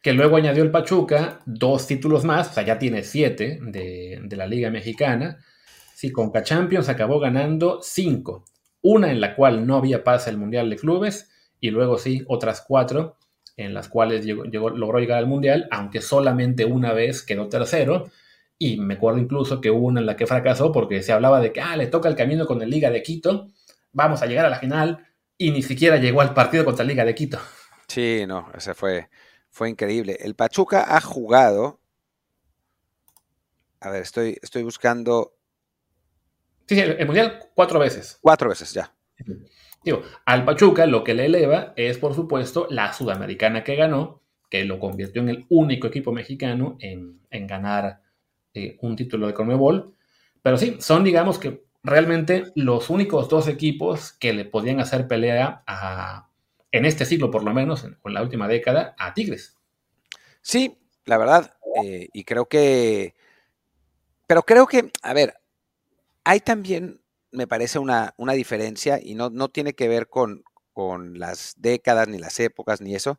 Que 0.02 0.12
luego 0.12 0.36
añadió 0.36 0.62
el 0.62 0.70
Pachuca 0.70 1.40
dos 1.44 1.86
títulos 1.86 2.24
más, 2.24 2.50
o 2.50 2.52
sea, 2.54 2.64
ya 2.64 2.78
tiene 2.78 3.02
siete 3.02 3.58
de, 3.62 4.20
de 4.22 4.36
la 4.36 4.46
Liga 4.46 4.70
Mexicana. 4.70 5.38
Sí, 5.94 6.12
Conca 6.12 6.42
Champions 6.42 6.88
acabó 6.88 7.18
ganando 7.18 7.80
cinco 7.82 8.44
una 8.82 9.10
en 9.10 9.20
la 9.20 9.34
cual 9.34 9.66
no 9.66 9.76
había 9.76 10.04
pase 10.04 10.30
al 10.30 10.38
Mundial 10.38 10.70
de 10.70 10.76
Clubes 10.76 11.30
y 11.60 11.70
luego 11.70 11.98
sí 11.98 12.24
otras 12.28 12.64
cuatro 12.66 13.16
en 13.56 13.74
las 13.74 13.88
cuales 13.88 14.24
llegó, 14.24 14.70
logró 14.70 15.00
llegar 15.00 15.18
al 15.18 15.26
Mundial, 15.26 15.66
aunque 15.72 16.00
solamente 16.00 16.64
una 16.64 16.92
vez 16.92 17.22
quedó 17.22 17.48
tercero. 17.48 18.08
Y 18.56 18.78
me 18.78 18.94
acuerdo 18.94 19.18
incluso 19.18 19.60
que 19.60 19.70
hubo 19.70 19.86
una 19.86 20.00
en 20.00 20.06
la 20.06 20.16
que 20.16 20.26
fracasó 20.26 20.70
porque 20.70 21.02
se 21.02 21.12
hablaba 21.12 21.40
de 21.40 21.52
que 21.52 21.60
ah, 21.60 21.76
le 21.76 21.88
toca 21.88 22.08
el 22.08 22.14
camino 22.14 22.46
con 22.46 22.62
el 22.62 22.70
Liga 22.70 22.90
de 22.90 23.02
Quito, 23.02 23.48
vamos 23.92 24.22
a 24.22 24.26
llegar 24.26 24.46
a 24.46 24.50
la 24.50 24.58
final 24.58 25.06
y 25.36 25.50
ni 25.50 25.62
siquiera 25.62 25.96
llegó 25.96 26.20
al 26.20 26.34
partido 26.34 26.64
contra 26.64 26.82
el 26.82 26.88
Liga 26.88 27.04
de 27.04 27.14
Quito. 27.14 27.38
Sí, 27.88 28.24
no, 28.26 28.48
ese 28.56 28.74
fue, 28.74 29.08
fue 29.58 29.68
increíble. 29.68 30.16
El 30.20 30.34
Pachuca 30.34 30.96
ha 30.96 31.00
jugado. 31.00 31.80
A 33.80 33.90
ver, 33.90 34.02
estoy, 34.02 34.38
estoy 34.42 34.62
buscando 34.62 35.38
Sí, 36.68 36.78
el, 36.78 37.06
Mundial 37.06 37.40
cuatro 37.54 37.78
veces. 37.78 38.18
Cuatro 38.20 38.50
veces, 38.50 38.72
ya. 38.74 38.92
Digo, 39.82 40.02
al 40.26 40.44
Pachuca 40.44 40.84
lo 40.86 41.02
que 41.02 41.14
le 41.14 41.24
eleva 41.24 41.72
es, 41.76 41.96
por 41.96 42.14
supuesto, 42.14 42.66
la 42.70 42.92
sudamericana 42.92 43.64
que 43.64 43.74
ganó, 43.74 44.20
que 44.50 44.64
lo 44.64 44.78
convirtió 44.78 45.22
en 45.22 45.30
el 45.30 45.46
único 45.48 45.86
equipo 45.86 46.12
mexicano 46.12 46.76
en, 46.80 47.18
ganar 47.46 48.02
eh, 48.52 48.76
un 48.82 48.96
título 48.96 49.26
de 49.26 49.34
Conmebol. 49.34 49.94
Pero 50.42 50.58
sí, 50.58 50.76
son, 50.78 51.04
digamos 51.04 51.38
que 51.38 51.64
realmente 51.82 52.52
los 52.54 52.90
únicos 52.90 53.30
dos 53.30 53.48
equipos 53.48 54.12
que 54.12 54.34
le 54.34 54.44
podían 54.44 54.78
hacer 54.78 55.08
pelea 55.08 55.62
a, 55.66 56.27
en 56.72 56.84
este 56.84 57.04
siglo, 57.04 57.30
por 57.30 57.44
lo 57.44 57.52
menos, 57.52 57.84
en, 57.84 57.96
la 58.04 58.22
última 58.22 58.48
década, 58.48 58.94
a 58.98 59.14
Tigres. 59.14 59.56
Sí, 60.42 60.78
la 61.04 61.18
verdad. 61.18 61.56
Eh, 61.82 62.08
y 62.12 62.24
creo 62.24 62.46
que. 62.46 63.14
Pero 64.26 64.42
creo 64.42 64.66
que, 64.66 64.92
a 65.02 65.14
ver, 65.14 65.34
hay 66.24 66.40
también 66.40 67.00
me 67.30 67.46
parece 67.46 67.78
una, 67.78 68.14
una 68.16 68.32
diferencia 68.32 68.98
y 69.02 69.14
no, 69.14 69.30
no 69.30 69.48
tiene 69.48 69.74
que 69.74 69.88
ver 69.88 70.08
con, 70.08 70.44
con 70.72 71.18
las 71.18 71.54
décadas, 71.58 72.08
ni 72.08 72.18
las 72.18 72.38
épocas, 72.40 72.80
ni 72.80 72.94
eso, 72.94 73.18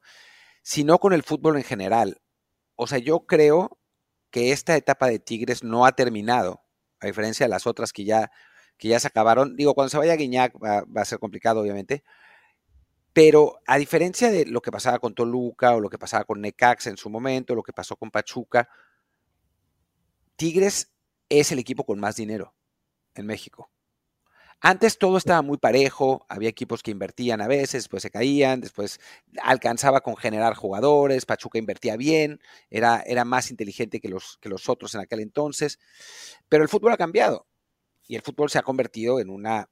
sino 0.62 1.00
con 1.00 1.14
el 1.14 1.24
fútbol 1.24 1.58
en 1.58 1.64
general. 1.64 2.22
O 2.76 2.88
sea, 2.88 3.00
yo 3.00 3.26
creo 3.26 3.78
que 4.32 4.52
esta 4.52 4.76
etapa 4.76 5.08
de 5.08 5.20
Tigres 5.20 5.64
no 5.64 5.86
ha 5.86 5.92
terminado, 5.94 6.62
a 7.00 7.08
diferencia 7.08 7.46
de 7.46 7.50
las 7.50 7.68
otras 7.68 7.94
que 7.94 8.06
ya, 8.06 8.32
que 8.78 8.88
ya 8.90 9.00
se 9.00 9.08
acabaron. 9.08 9.56
Digo, 9.56 9.74
cuando 9.76 9.90
se 9.90 9.98
vaya 9.98 10.16
Guiñac 10.16 10.56
va, 10.64 10.84
a 10.96 11.06
ser 11.06 11.20
complicado, 11.20 11.62
obviamente. 11.62 12.04
Pero 13.14 13.60
a 13.66 13.78
diferencia 13.78 14.32
de 14.32 14.46
lo 14.46 14.62
que 14.62 14.72
pasaba 14.72 15.00
con 15.00 15.16
Toluca 15.16 15.76
o 15.76 15.80
lo 15.80 15.90
que 15.90 15.98
pasaba 15.98 16.26
con 16.26 16.42
Necax 16.42 16.88
en 16.88 16.98
su 16.98 17.10
momento, 17.10 17.56
lo 17.56 17.64
que 17.64 17.74
pasó 17.74 17.96
con 17.96 18.12
Pachuca, 18.12 18.70
Tigres 20.36 20.94
es 21.28 21.52
el 21.52 21.60
equipo 21.60 21.86
con 21.86 22.00
más 22.00 22.16
dinero 22.16 22.54
en 23.16 23.26
México. 23.26 23.70
Antes 24.62 24.98
todo 24.98 25.18
estaba 25.18 25.42
muy 25.42 25.58
parejo, 25.58 26.26
había 26.28 26.50
equipos 26.50 26.84
que 26.84 26.92
invertían 26.92 27.40
a 27.40 27.48
veces, 27.48 27.84
después 27.84 28.04
se 28.04 28.12
caían, 28.12 28.60
después 28.60 29.00
alcanzaba 29.42 30.02
con 30.02 30.18
generar 30.18 30.54
jugadores, 30.54 31.26
Pachuca 31.26 31.60
invertía 31.60 31.96
bien, 31.96 32.42
era, 32.70 33.02
era 33.06 33.24
más 33.24 33.52
inteligente 33.52 34.02
que 34.02 34.10
los, 34.10 34.38
que 34.42 34.50
los 34.50 34.68
otros 34.68 34.96
en 34.96 35.02
aquel 35.02 35.22
entonces, 35.22 35.80
pero 36.50 36.64
el 36.64 36.70
fútbol 36.70 36.92
ha 36.92 36.98
cambiado 36.98 37.48
y 38.06 38.16
el 38.16 38.22
fútbol 38.22 38.50
se 38.50 38.60
ha 38.60 38.64
convertido 38.64 39.22
en 39.22 39.30
una, 39.30 39.70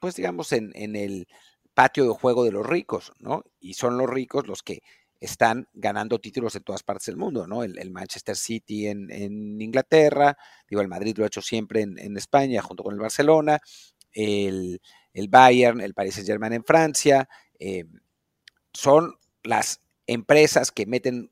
pues 0.00 0.14
digamos, 0.14 0.52
en, 0.52 0.72
en 0.76 0.96
el 0.96 1.28
patio 1.74 2.04
de 2.04 2.10
juego 2.10 2.44
de 2.44 2.52
los 2.52 2.66
ricos, 2.66 3.12
¿no? 3.18 3.44
Y 3.60 3.74
son 3.74 3.98
los 3.98 4.08
ricos 4.08 4.46
los 4.46 4.62
que 4.62 4.82
están 5.20 5.68
ganando 5.72 6.18
títulos 6.20 6.56
en 6.56 6.64
todas 6.64 6.82
partes 6.82 7.06
del 7.06 7.16
mundo, 7.16 7.46
¿no? 7.46 7.62
El, 7.62 7.90
Manchester 7.92 8.36
City 8.36 8.88
en, 8.88 9.60
Inglaterra, 9.60 10.36
digo, 10.68 10.82
el 10.82 10.88
Madrid 10.88 11.16
lo 11.16 11.24
ha 11.24 11.28
hecho 11.28 11.40
siempre 11.40 11.82
en, 11.82 12.16
España 12.16 12.60
junto 12.60 12.82
con 12.82 12.92
el 12.92 13.00
Barcelona, 13.00 13.60
el, 14.12 14.80
Bayern, 15.28 15.80
el 15.80 15.94
Paris 15.94 16.14
Saint 16.14 16.26
Germain 16.26 16.52
en 16.52 16.64
Francia, 16.64 17.28
eh, 17.60 17.84
son 18.72 19.14
las 19.44 19.80
empresas 20.08 20.72
que 20.72 20.86
meten 20.86 21.30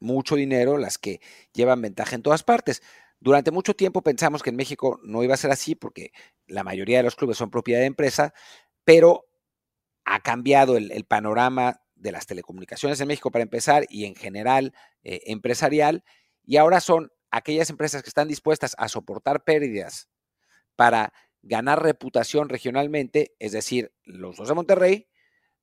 mucho 0.00 0.34
dinero, 0.34 0.76
las 0.76 0.98
que 0.98 1.20
llevan 1.52 1.80
ventaja 1.80 2.16
en 2.16 2.22
todas 2.22 2.42
partes. 2.42 2.82
Durante 3.20 3.52
mucho 3.52 3.74
tiempo 3.74 4.02
pensamos 4.02 4.42
que 4.42 4.50
en 4.50 4.56
México 4.56 4.98
no 5.04 5.22
iba 5.22 5.34
a 5.34 5.38
ser 5.38 5.52
así 5.52 5.76
porque 5.76 6.12
la 6.48 6.64
mayoría 6.64 6.98
de 6.98 7.04
los 7.04 7.14
clubes 7.14 7.36
son 7.36 7.50
propiedad 7.50 7.80
de 7.80 7.86
empresa, 7.86 8.34
pero 8.84 9.27
ha 10.10 10.20
cambiado 10.20 10.76
el, 10.76 11.04
panorama 11.04 11.82
de 11.94 12.12
las 12.12 12.26
telecomunicaciones 12.26 13.00
en 13.00 13.08
México 13.08 13.30
para 13.30 13.42
empezar 13.42 13.84
y 13.88 14.06
en 14.06 14.14
general 14.14 14.72
eh, 15.02 15.20
empresarial, 15.26 16.02
y 16.44 16.56
ahora 16.56 16.80
son 16.80 17.12
aquellas 17.30 17.68
empresas 17.68 18.02
que 18.02 18.08
están 18.08 18.26
dispuestas 18.26 18.74
a 18.78 18.88
soportar 18.88 19.44
pérdidas 19.44 20.08
para 20.76 21.12
ganar 21.42 21.82
reputación 21.82 22.48
regionalmente, 22.48 23.34
es 23.38 23.52
decir, 23.52 23.92
los 24.04 24.36
dos 24.36 24.48
de 24.48 24.54
Monterrey, 24.54 25.08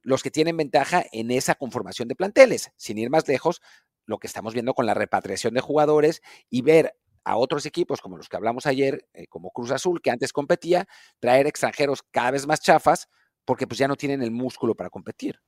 los 0.01 0.21
que 0.21 0.29
tienen 0.29 0.57
ventaja 0.57 1.03
en 1.11 1.31
esa 1.31 1.55
conformación 1.55 2.07
de 2.07 2.15
planteles. 2.15 2.71
Sin 2.77 2.99
ir 2.99 3.09
más 3.09 3.27
lejos, 3.27 3.61
lo 4.05 4.19
que 4.19 4.27
estamos 4.27 4.53
viendo 4.53 4.75
con 4.75 4.85
la 4.85 4.93
repatriación 4.93 5.55
de 5.55 5.61
jugadores 5.61 6.21
y 6.49 6.61
ver 6.61 6.95
a 7.23 7.37
otros 7.37 7.65
equipos 7.65 8.01
como 8.01 8.17
los 8.17 8.29
que 8.29 8.37
hablamos 8.37 8.67
ayer, 8.67 9.07
eh, 9.13 9.25
como 9.25 9.49
Cruz 9.49 9.71
Azul, 9.71 10.01
que 10.03 10.11
antes 10.11 10.31
competía, 10.31 10.87
traer 11.19 11.47
extranjeros 11.47 12.03
cada 12.11 12.31
vez 12.31 12.45
más 12.45 12.61
chafas, 12.61 13.09
porque 13.45 13.67
pues 13.67 13.77
ya 13.77 13.87
no 13.87 13.95
tienen 13.95 14.21
el 14.21 14.31
músculo 14.31 14.75
para 14.75 14.89
competir. 14.89 15.39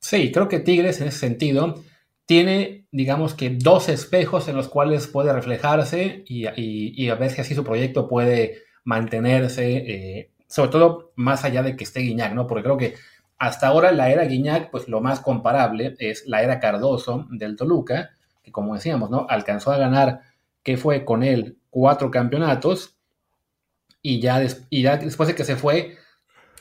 Sí, 0.00 0.32
creo 0.32 0.48
que 0.48 0.60
Tigres 0.60 1.00
en 1.00 1.08
ese 1.08 1.18
sentido 1.18 1.82
tiene, 2.26 2.86
digamos 2.92 3.34
que, 3.34 3.50
dos 3.50 3.88
espejos 3.88 4.48
en 4.48 4.56
los 4.56 4.68
cuales 4.68 5.06
puede 5.06 5.32
reflejarse 5.32 6.24
y, 6.26 6.46
a 6.46 7.14
ver 7.14 7.30
si 7.30 7.40
así 7.40 7.54
su 7.54 7.64
proyecto 7.64 8.08
puede 8.08 8.62
mantenerse, 8.84 9.76
eh, 9.76 10.30
sobre 10.48 10.70
todo 10.70 11.12
más 11.16 11.44
allá 11.44 11.62
de 11.62 11.76
que 11.76 11.84
esté 11.84 12.00
Guiñac, 12.00 12.32
¿no? 12.32 12.46
Porque 12.46 12.64
creo 12.64 12.76
que 12.76 12.94
hasta 13.38 13.66
ahora 13.66 13.92
la 13.92 14.10
era 14.10 14.24
Guiñac, 14.24 14.70
pues 14.70 14.88
lo 14.88 15.00
más 15.00 15.20
comparable 15.20 15.96
es 15.98 16.26
la 16.26 16.42
era 16.42 16.60
Cardoso 16.60 17.26
del 17.30 17.56
Toluca, 17.56 18.10
que 18.42 18.52
como 18.52 18.74
decíamos, 18.74 19.10
¿no? 19.10 19.26
Alcanzó 19.28 19.72
a 19.72 19.78
ganar, 19.78 20.22
que 20.62 20.76
fue 20.76 21.04
con 21.04 21.22
él, 21.22 21.58
cuatro 21.70 22.10
campeonatos, 22.10 22.96
y 24.00 24.20
ya, 24.20 24.44
y 24.68 24.82
ya 24.82 24.96
después 24.96 25.28
de 25.28 25.34
que 25.34 25.44
se 25.44 25.56
fue, 25.56 25.96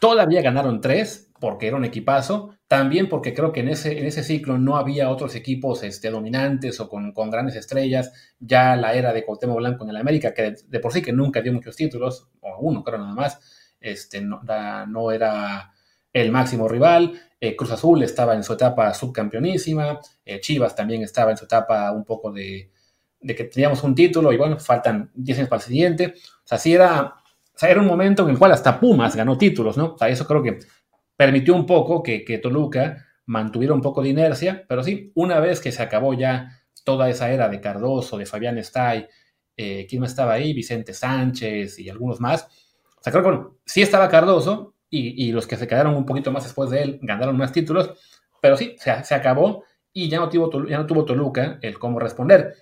todavía 0.02 0.42
ganaron 0.42 0.82
tres, 0.82 1.32
porque 1.40 1.68
era 1.68 1.78
un 1.78 1.86
equipazo, 1.86 2.56
también 2.68 3.08
porque 3.08 3.36
creo 3.36 3.52
que 3.52 3.60
en 3.60 3.70
ese, 3.70 4.00
en 4.00 4.08
ese 4.08 4.24
ciclo 4.24 4.58
no 4.58 4.76
había 4.76 5.12
otros 5.12 5.36
equipos 5.36 5.84
este, 5.84 6.10
dominantes 6.10 6.80
o 6.80 6.90
con, 6.90 7.14
grandes 7.30 7.56
estrellas, 7.56 8.12
ya 8.40 8.76
la 8.76 8.96
era 8.96 9.14
de 9.14 9.24
Cuauhtémoc 9.24 9.58
Blanco 9.58 9.84
en 9.84 9.92
el 9.92 9.98
América, 9.98 10.34
que 10.34 10.56
de, 10.68 10.80
por 10.80 10.92
sí 10.92 11.04
que 11.04 11.14
nunca 11.14 11.42
dio 11.42 11.54
muchos 11.54 11.76
títulos, 11.76 12.30
o 12.40 12.58
uno 12.62 12.84
creo 12.84 12.98
nada 12.98 13.14
más, 13.14 13.76
este, 13.80 14.22
no, 14.22 15.12
era 15.12 15.72
el 16.12 16.32
máximo 16.32 16.68
rival, 16.68 17.22
eh, 17.40 17.56
Cruz 17.56 17.72
Azul 17.72 18.02
estaba 18.02 18.34
en 18.34 18.44
su 18.44 18.54
etapa 18.54 18.92
subcampeonísima, 18.96 20.00
eh, 20.26 20.40
Chivas 20.40 20.76
también 20.76 21.04
estaba 21.04 21.30
en 21.30 21.38
su 21.38 21.46
etapa 21.46 21.92
un 21.92 22.06
poco 22.06 22.32
de, 22.32 22.72
de 23.20 23.36
que 23.36 23.44
teníamos 23.44 23.84
un 23.84 23.94
título 23.94 24.34
y 24.34 24.38
bueno, 24.38 24.60
faltan 24.60 25.12
10 25.14 25.38
años 25.38 25.50
para 25.50 25.62
el 25.62 25.68
siguiente, 25.68 26.14
o 26.18 26.48
sea, 26.48 26.58
sí 26.58 26.74
era, 26.74 27.21
sea, 27.62 27.70
era 27.70 27.80
un 27.80 27.88
momento 27.88 28.24
en 28.24 28.32
el 28.32 28.40
cual 28.40 28.52
hasta 28.52 28.80
Pumas 28.80 29.16
ganó 29.16 29.38
títulos, 29.38 29.78
¿no? 29.78 29.94
O 29.94 29.98
sea, 29.98 30.10
eso 30.10 30.26
creo 30.26 30.42
que 30.42 30.58
permitió 31.16 31.56
un 31.56 31.68
poco 31.68 32.02
que, 32.02 32.40
Toluca 32.42 33.06
mantuviera 33.28 33.74
un 33.74 33.82
poco 33.82 34.02
de 34.02 34.10
inercia, 34.10 34.66
pero 34.68 34.84
sí, 34.84 35.12
una 35.16 35.40
vez 35.40 35.62
que 35.62 35.72
se 35.72 35.84
acabó 35.84 36.14
ya 36.16 36.60
toda 36.84 37.10
esa 37.10 37.32
era 37.32 37.48
de 37.48 37.62
Cardoso, 37.62 38.18
de 38.18 38.26
Fabián 38.26 38.58
Stay, 38.58 39.06
eh, 39.56 39.86
¿quién 39.88 40.04
estaba 40.04 40.34
ahí? 40.34 40.54
Vicente 40.54 40.94
Sánchez 40.94 41.78
y 41.78 41.90
algunos 41.90 42.20
más. 42.20 42.48
O 42.98 43.04
sea, 43.04 43.14
creo 43.14 43.24
que 43.24 43.58
sí 43.66 43.84
estaba 43.84 44.10
Cardoso 44.10 44.74
y, 44.90 45.32
los 45.32 45.46
que 45.48 45.56
se 45.56 45.68
quedaron 45.68 45.96
un 45.96 46.06
poquito 46.06 46.32
más 46.32 46.44
después 46.44 46.70
de 46.72 46.82
él 46.82 47.00
ganaron 47.02 47.38
más 47.38 47.52
títulos, 47.52 47.92
pero 48.42 48.58
sí, 48.58 48.76
se, 48.80 49.04
se 49.04 49.16
acabó 49.16 49.64
y 49.94 50.10
ya 50.10 50.20
no, 50.20 50.30
tuvo, 50.30 50.68
ya 50.68 50.78
no 50.78 50.88
tuvo 50.88 51.06
Toluca 51.06 51.60
el 51.62 51.78
cómo 51.78 52.00
responder. 52.00 52.56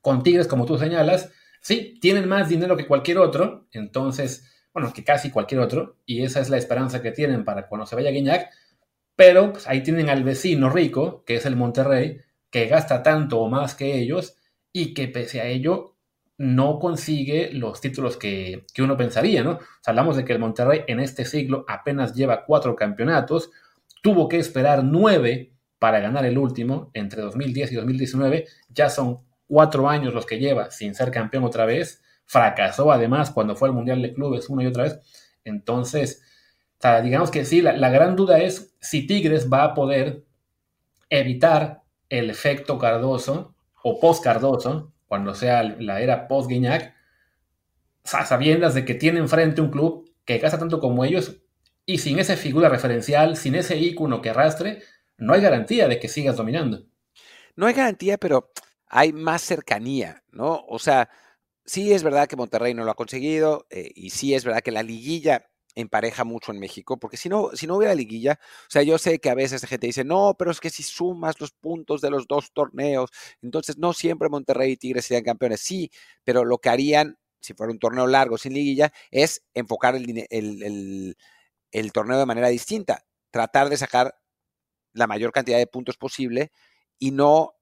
Con 0.00 0.22
Tigres, 0.22 0.48
como 0.48 0.64
tú 0.64 0.78
señalas, 0.78 1.30
sí, 1.62 1.98
tienen 2.00 2.28
más 2.28 2.50
dinero 2.50 2.76
que 2.76 2.86
cualquier 2.86 3.16
otro, 3.18 3.68
entonces 3.72 4.52
bueno, 4.72 4.92
que 4.92 5.04
casi 5.04 5.30
cualquier 5.30 5.60
otro, 5.60 5.96
y 6.06 6.22
esa 6.22 6.40
es 6.40 6.48
la 6.48 6.56
esperanza 6.56 7.02
que 7.02 7.12
tienen 7.12 7.44
para 7.44 7.66
cuando 7.68 7.86
se 7.86 7.94
vaya 7.94 8.10
Guiñac, 8.10 8.50
pero 9.16 9.52
pues, 9.52 9.68
ahí 9.68 9.82
tienen 9.82 10.08
al 10.08 10.24
vecino 10.24 10.70
rico, 10.70 11.24
que 11.24 11.36
es 11.36 11.46
el 11.46 11.56
Monterrey, 11.56 12.20
que 12.50 12.66
gasta 12.66 13.02
tanto 13.02 13.40
o 13.40 13.48
más 13.48 13.74
que 13.74 13.98
ellos, 13.98 14.36
y 14.72 14.94
que 14.94 15.08
pese 15.08 15.40
a 15.40 15.46
ello 15.46 15.96
no 16.38 16.78
consigue 16.78 17.50
los 17.52 17.80
títulos 17.80 18.16
que, 18.16 18.64
uno 18.78 18.96
pensaría, 18.96 19.44
¿no? 19.44 19.58
hablamos 19.84 20.16
de 20.16 20.24
que 20.24 20.32
el 20.32 20.38
Monterrey 20.38 20.82
en 20.86 21.00
este 21.00 21.24
siglo 21.24 21.64
apenas 21.68 22.14
lleva 22.14 22.44
cuatro 22.46 22.74
campeonatos, 22.74 23.50
tuvo 24.02 24.28
que 24.28 24.38
esperar 24.38 24.82
nueve 24.82 25.52
para 25.78 26.00
ganar 26.00 26.24
el 26.24 26.38
último 26.38 26.90
entre 26.94 27.22
2010 27.22 27.72
y 27.72 27.74
2019, 27.76 28.46
ya 28.70 28.88
son 28.88 29.20
cuatro 29.52 29.86
años 29.86 30.14
los 30.14 30.24
que 30.24 30.38
lleva 30.38 30.70
sin 30.70 30.94
ser 30.94 31.10
campeón 31.10 31.44
otra 31.44 31.66
vez, 31.66 32.02
fracasó 32.24 32.90
además 32.90 33.30
cuando 33.30 33.54
fue 33.54 33.68
al 33.68 33.74
Mundial 33.74 34.00
de 34.00 34.14
Clubes 34.14 34.48
una 34.48 34.62
y 34.62 34.66
otra 34.66 34.84
vez. 34.84 34.98
Entonces, 35.44 36.22
digamos 37.02 37.30
que 37.30 37.44
sí, 37.44 37.60
la, 37.60 37.90
gran 37.90 38.16
duda 38.16 38.38
es 38.38 38.74
si 38.80 39.06
Tigres 39.06 39.52
va 39.52 39.64
a 39.64 39.74
poder 39.74 40.24
evitar 41.10 41.82
el 42.08 42.30
efecto 42.30 42.78
Cardoso 42.78 43.54
o 43.82 44.00
post-Cardoso, 44.00 44.90
cuando 45.06 45.34
sea 45.34 45.62
la 45.62 46.00
era 46.00 46.28
post-Guiñac, 46.28 46.94
sabiendas 48.04 48.72
de 48.72 48.86
que 48.86 48.94
tiene 48.94 49.18
enfrente 49.18 49.60
un 49.60 49.70
club 49.70 50.10
que 50.24 50.38
gasta 50.38 50.58
tanto 50.58 50.80
como 50.80 51.04
ellos 51.04 51.42
y 51.84 51.98
sin 51.98 52.18
esa 52.18 52.36
figura 52.36 52.70
referencial, 52.70 53.36
sin 53.36 53.54
ese 53.54 53.76
ícono 53.76 54.22
que 54.22 54.30
arrastre, 54.30 54.82
no 55.18 55.34
hay 55.34 55.42
garantía 55.42 55.88
de 55.88 55.98
que 55.98 56.08
sigas 56.08 56.38
dominando. 56.38 56.86
No 57.54 57.66
hay 57.66 57.74
garantía, 57.74 58.16
pero 58.16 58.50
hay 58.92 59.12
más 59.14 59.42
cercanía, 59.42 60.22
¿no? 60.30 60.64
O 60.68 60.78
sea, 60.78 61.08
sí 61.64 61.92
es 61.92 62.02
verdad 62.02 62.28
que 62.28 62.36
Monterrey 62.36 62.74
no 62.74 62.84
lo 62.84 62.90
ha 62.92 62.94
conseguido 62.94 63.66
eh, 63.70 63.90
y 63.94 64.10
sí 64.10 64.34
es 64.34 64.44
verdad 64.44 64.60
que 64.62 64.70
la 64.70 64.82
liguilla 64.82 65.48
empareja 65.74 66.24
mucho 66.24 66.52
en 66.52 66.60
México, 66.60 66.98
porque 66.98 67.16
si 67.16 67.30
no, 67.30 67.50
si 67.54 67.66
no 67.66 67.76
hubiera 67.78 67.94
liguilla, 67.94 68.38
o 68.42 68.70
sea, 68.70 68.82
yo 68.82 68.98
sé 68.98 69.18
que 69.18 69.30
a 69.30 69.34
veces 69.34 69.62
la 69.62 69.68
gente 69.68 69.86
dice, 69.86 70.04
no, 70.04 70.36
pero 70.38 70.50
es 70.50 70.60
que 70.60 70.68
si 70.68 70.82
sumas 70.82 71.40
los 71.40 71.52
puntos 71.52 72.02
de 72.02 72.10
los 72.10 72.26
dos 72.28 72.52
torneos, 72.52 73.10
entonces 73.40 73.78
no 73.78 73.94
siempre 73.94 74.28
Monterrey 74.28 74.72
y 74.72 74.76
Tigres 74.76 75.06
serían 75.06 75.24
campeones, 75.24 75.60
sí, 75.60 75.90
pero 76.24 76.44
lo 76.44 76.58
que 76.58 76.68
harían, 76.68 77.16
si 77.40 77.54
fuera 77.54 77.72
un 77.72 77.78
torneo 77.78 78.06
largo 78.06 78.36
sin 78.36 78.52
liguilla, 78.52 78.92
es 79.10 79.42
enfocar 79.54 79.96
el, 79.96 81.16
torneo 81.94 82.18
de 82.18 82.26
manera 82.26 82.48
distinta, 82.48 83.06
tratar 83.30 83.70
de 83.70 83.78
sacar 83.78 84.14
la 84.92 85.06
mayor 85.06 85.32
cantidad 85.32 85.56
de 85.56 85.66
puntos 85.66 85.96
posible 85.96 86.52
y 86.98 87.12
no 87.12 87.54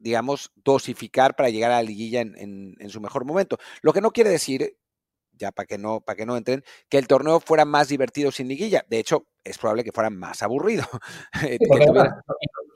digamos, 0.00 0.50
dosificar 0.56 1.36
para 1.36 1.50
llegar 1.50 1.70
a 1.70 1.76
la 1.76 1.82
liguilla 1.82 2.20
en, 2.20 2.76
su 2.88 3.00
mejor 3.00 3.24
momento. 3.24 3.58
Lo 3.82 3.92
que 3.92 4.00
no 4.00 4.10
quiere 4.10 4.30
decir, 4.30 4.76
ya 5.32 5.52
para 5.52 5.66
que 5.66 5.78
no, 5.78 6.00
para 6.00 6.16
que 6.16 6.26
no 6.26 6.36
entren, 6.36 6.64
que 6.88 6.98
el 6.98 7.06
torneo 7.06 7.40
fuera 7.40 7.64
más 7.64 7.88
divertido 7.88 8.30
sin 8.30 8.48
liguilla. 8.48 8.84
De 8.88 8.98
hecho, 8.98 9.26
es 9.44 9.58
probable 9.58 9.84
que 9.84 9.92
fuera 9.92 10.10
más 10.10 10.42
aburrido. 10.42 10.84
Eh, 11.42 11.58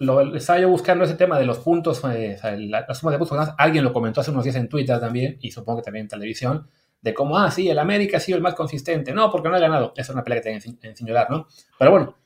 lo, 0.01 0.35
estaba 0.35 0.59
yo 0.59 0.69
buscando 0.69 1.05
ese 1.05 1.15
tema 1.15 1.39
de 1.39 1.47
los 1.47 1.59
puntos, 1.59 2.03
eh, 2.13 2.37
la, 2.69 2.93
suma 2.95 3.13
de 3.13 3.19
puntos. 3.19 3.49
Alguien 3.59 3.85
lo 3.85 3.93
comentó 3.93 4.21
hace 4.21 4.31
unos 4.31 4.45
días 4.45 4.57
en 4.57 4.69
Twitter 4.69 4.99
también, 4.99 5.39
y 5.41 5.51
supongo 5.51 5.79
que 5.79 5.85
también 5.85 6.05
en 6.05 6.09
televisión, 6.09 6.69
de 7.01 7.15
cómo, 7.15 7.39
ah, 7.39 7.51
sí, 7.51 7.69
el 7.69 7.79
América 7.79 8.17
ha 8.17 8.21
sido 8.21 8.37
el 8.37 8.43
más 8.43 8.55
consistente. 8.55 9.13
No, 9.13 9.31
porque 9.31 9.49
no 9.49 9.57
ha 9.57 9.61
ganado. 9.61 9.93
Esa 9.97 10.11
es 10.13 10.15
una 10.15 10.25
pelea 10.25 10.41
que 10.41 10.61
tienen 10.61 10.79
que 10.79 10.97
señalar, 10.97 11.31
¿no? 11.31 11.47
Pero 11.79 11.91
bueno, 11.91 12.17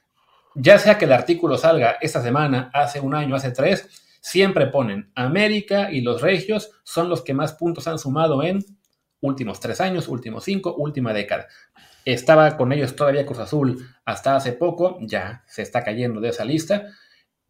ya 0.55 0.79
sea 0.79 0.99
que 0.99 1.05
el 1.05 1.13
artículo 1.13 1.57
salga 1.57 1.99
esta 2.01 2.23
semana, 2.23 2.71
hace 2.73 3.01
un 3.01 3.15
año, 3.15 3.35
hace 3.37 3.51
tres, 3.51 4.08
siempre 4.29 4.67
ponen 4.67 5.11
América 5.15 5.91
y 5.91 6.03
los 6.03 6.21
Regios 6.21 6.71
son 6.85 7.09
los 7.09 7.23
que 7.23 7.35
más 7.35 7.55
puntos 7.55 7.89
han 7.89 7.99
sumado 7.99 8.43
en 8.43 8.65
últimos 9.21 9.59
tres 9.59 9.81
años, 9.81 10.09
últimos 10.09 10.45
cinco, 10.45 10.75
última 10.77 11.13
década. 11.13 11.49
Estaba 12.05 12.57
con 12.57 12.73
ellos 12.73 12.95
todavía 12.95 13.27
Cruz 13.27 13.39
Azul 13.39 13.87
hasta 14.05 14.37
hace 14.37 14.53
poco, 14.53 14.99
ya 15.01 15.43
se 15.47 15.63
está 15.63 15.83
cayendo 15.83 16.21
de 16.21 16.29
esa 16.29 16.45
lista. 16.45 16.87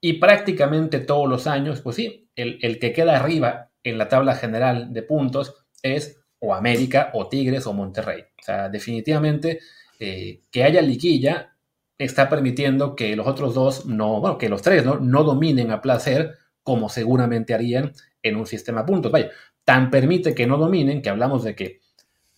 Y 0.01 0.15
prácticamente 0.15 1.01
todos 1.01 1.29
los 1.29 1.47
años, 1.47 1.81
pues 1.81 1.97
sí, 1.97 2.31
el, 2.37 2.59
el 2.63 2.79
que 2.79 2.93
queda 2.93 3.17
arriba 3.17 3.71
en 3.83 3.99
la 3.99 4.09
tabla 4.09 4.37
general 4.37 4.93
de 4.93 5.03
puntos 5.03 5.67
es 5.83 6.21
o 6.39 6.55
América 6.55 7.11
o 7.15 7.29
Tigres 7.29 7.67
o 7.67 7.73
Monterrey. 7.73 8.23
O 8.23 8.43
sea, 8.43 8.69
definitivamente 8.69 9.59
eh, 9.99 10.43
que 10.51 10.63
haya 10.63 10.81
liguilla 10.81 11.57
está 11.99 12.29
permitiendo 12.29 12.95
que 12.95 13.17
los 13.17 13.27
otros 13.27 13.55
dos 13.55 13.87
no, 13.87 14.21
bueno, 14.21 14.39
que 14.39 14.49
los 14.49 14.63
tres 14.63 14.85
no, 14.85 15.01
no 15.01 15.25
dominen 15.25 15.73
a 15.73 15.83
placer 15.83 16.38
como 16.69 16.91
seguramente 16.91 17.55
harían 17.55 17.93
en 18.23 18.37
un 18.37 18.47
sistema 18.47 18.83
de 18.83 18.89
puntos. 18.89 19.11
Vaya, 19.11 19.31
tan 19.65 19.89
permite 19.89 20.35
que 20.35 20.47
no 20.47 20.59
dominen 20.59 21.01
que 21.01 21.09
hablamos 21.09 21.43
de 21.43 21.55
que 21.55 21.81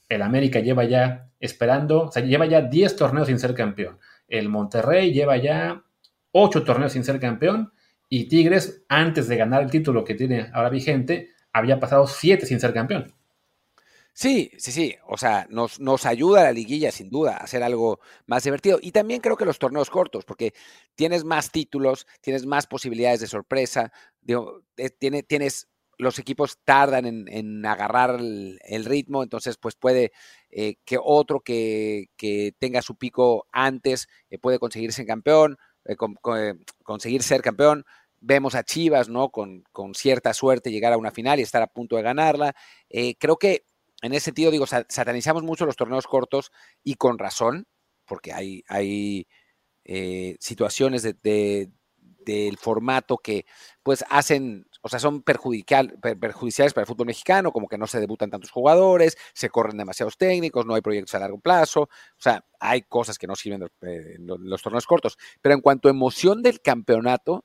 el 0.08 0.22
América 0.22 0.60
lleva 0.60 0.84
ya 0.84 1.32
esperando, 1.40 2.02
o 2.02 2.12
sea, 2.12 2.22
lleva 2.22 2.46
ya 2.46 2.62
10 2.62 2.94
torneos 2.94 3.26
sin 3.26 3.40
ser 3.40 3.54
campeón. 3.54 3.98
El 4.28 4.48
Monterrey 4.48 5.12
lleva 5.12 5.36
ya 5.36 5.82
8 6.30 6.62
torneos 6.62 6.92
sin 6.92 7.02
ser 7.02 7.18
campeón 7.18 7.72
y 8.08 8.28
Tigres, 8.28 8.84
antes 8.88 9.26
de 9.26 9.36
ganar 9.36 9.64
el 9.64 9.70
título 9.72 10.04
que 10.04 10.14
tiene 10.14 10.48
ahora 10.52 10.70
vigente, 10.70 11.30
había 11.52 11.80
pasado 11.80 12.06
7 12.06 12.46
sin 12.46 12.60
ser 12.60 12.72
campeón. 12.72 13.12
Sí, 14.12 14.50
sí, 14.58 14.72
sí. 14.72 14.96
O 15.06 15.16
sea, 15.16 15.46
nos, 15.50 15.80
nos 15.80 16.04
ayuda 16.06 16.42
la 16.42 16.52
liguilla, 16.52 16.90
sin 16.90 17.10
duda, 17.10 17.34
a 17.36 17.44
hacer 17.44 17.62
algo 17.62 18.00
más 18.26 18.44
divertido. 18.44 18.78
Y 18.82 18.92
también 18.92 19.20
creo 19.20 19.36
que 19.36 19.44
los 19.44 19.58
torneos 19.58 19.90
cortos, 19.90 20.24
porque 20.24 20.52
tienes 20.94 21.24
más 21.24 21.50
títulos, 21.50 22.06
tienes 22.20 22.44
más 22.46 22.66
posibilidades 22.66 23.20
de 23.20 23.26
sorpresa. 23.28 23.92
Digo, 24.20 24.62
eh, 24.76 24.90
tiene, 24.90 25.22
tienes, 25.22 25.68
los 25.98 26.18
equipos 26.18 26.58
tardan 26.64 27.06
en, 27.06 27.66
agarrar 27.66 28.18
el, 28.20 28.84
ritmo, 28.84 29.22
entonces, 29.22 29.56
pues 29.58 29.74
puede 29.76 30.12
eh, 30.50 30.76
que 30.84 30.98
otro 31.02 31.40
que, 31.40 32.08
tenga 32.58 32.82
su 32.82 32.96
pico 32.96 33.46
antes 33.52 34.08
eh, 34.30 34.38
puede 34.38 34.58
conseguirse 34.58 35.06
campeón, 35.06 35.56
conseguir 36.82 37.22
ser 37.22 37.42
campeón 37.42 37.84
vemos 38.22 38.54
a 38.54 38.64
Chivas, 38.64 39.08
¿no? 39.08 39.30
Con, 39.30 39.64
con, 39.72 39.94
cierta 39.94 40.34
suerte 40.34 40.70
llegar 40.70 40.92
a 40.92 40.98
una 40.98 41.10
final 41.10 41.40
y 41.40 41.42
estar 41.42 41.62
a 41.62 41.66
punto 41.68 41.96
de 41.96 42.02
ganarla. 42.02 42.54
creo 43.18 43.38
que 43.38 43.64
en 44.02 44.12
ese 44.12 44.26
sentido, 44.26 44.50
digo, 44.50 44.66
satanizamos 44.66 45.42
mucho 45.42 45.66
los 45.66 45.76
torneos 45.76 46.06
cortos 46.06 46.50
y 46.82 46.94
con 46.94 47.18
razón, 47.18 47.66
porque 48.06 48.32
hay, 48.32 48.64
hay 48.68 49.26
eh, 49.84 50.36
situaciones 50.40 51.02
de, 51.02 51.70
del 52.24 52.58
formato 52.58 53.18
que 53.18 53.46
pues 53.82 54.04
hacen, 54.08 54.66
o 54.82 54.88
sea, 54.88 54.98
son 54.98 55.22
perjudiciales 55.22 55.94
para 56.00 56.82
el 56.82 56.86
fútbol 56.86 57.06
mexicano, 57.06 57.52
como 57.52 57.68
que 57.68 57.78
no 57.78 57.86
se 57.86 58.00
debutan 58.00 58.30
tantos 58.30 58.50
jugadores, 58.50 59.16
se 59.34 59.50
corren 59.50 59.76
demasiados 59.78 60.16
técnicos, 60.16 60.66
no 60.66 60.74
hay 60.74 60.80
proyectos 60.82 61.14
a 61.14 61.20
largo 61.20 61.40
plazo, 61.40 61.82
o 61.82 61.88
sea, 62.18 62.44
hay 62.58 62.82
cosas 62.82 63.18
que 63.18 63.26
no 63.26 63.36
sirven 63.36 63.62
en 63.82 64.26
los 64.26 64.62
torneos 64.62 64.86
cortos, 64.86 65.16
pero 65.40 65.54
en 65.54 65.60
cuanto 65.60 65.88
a 65.88 65.92
emoción 65.92 66.42
del 66.42 66.60
campeonato, 66.60 67.44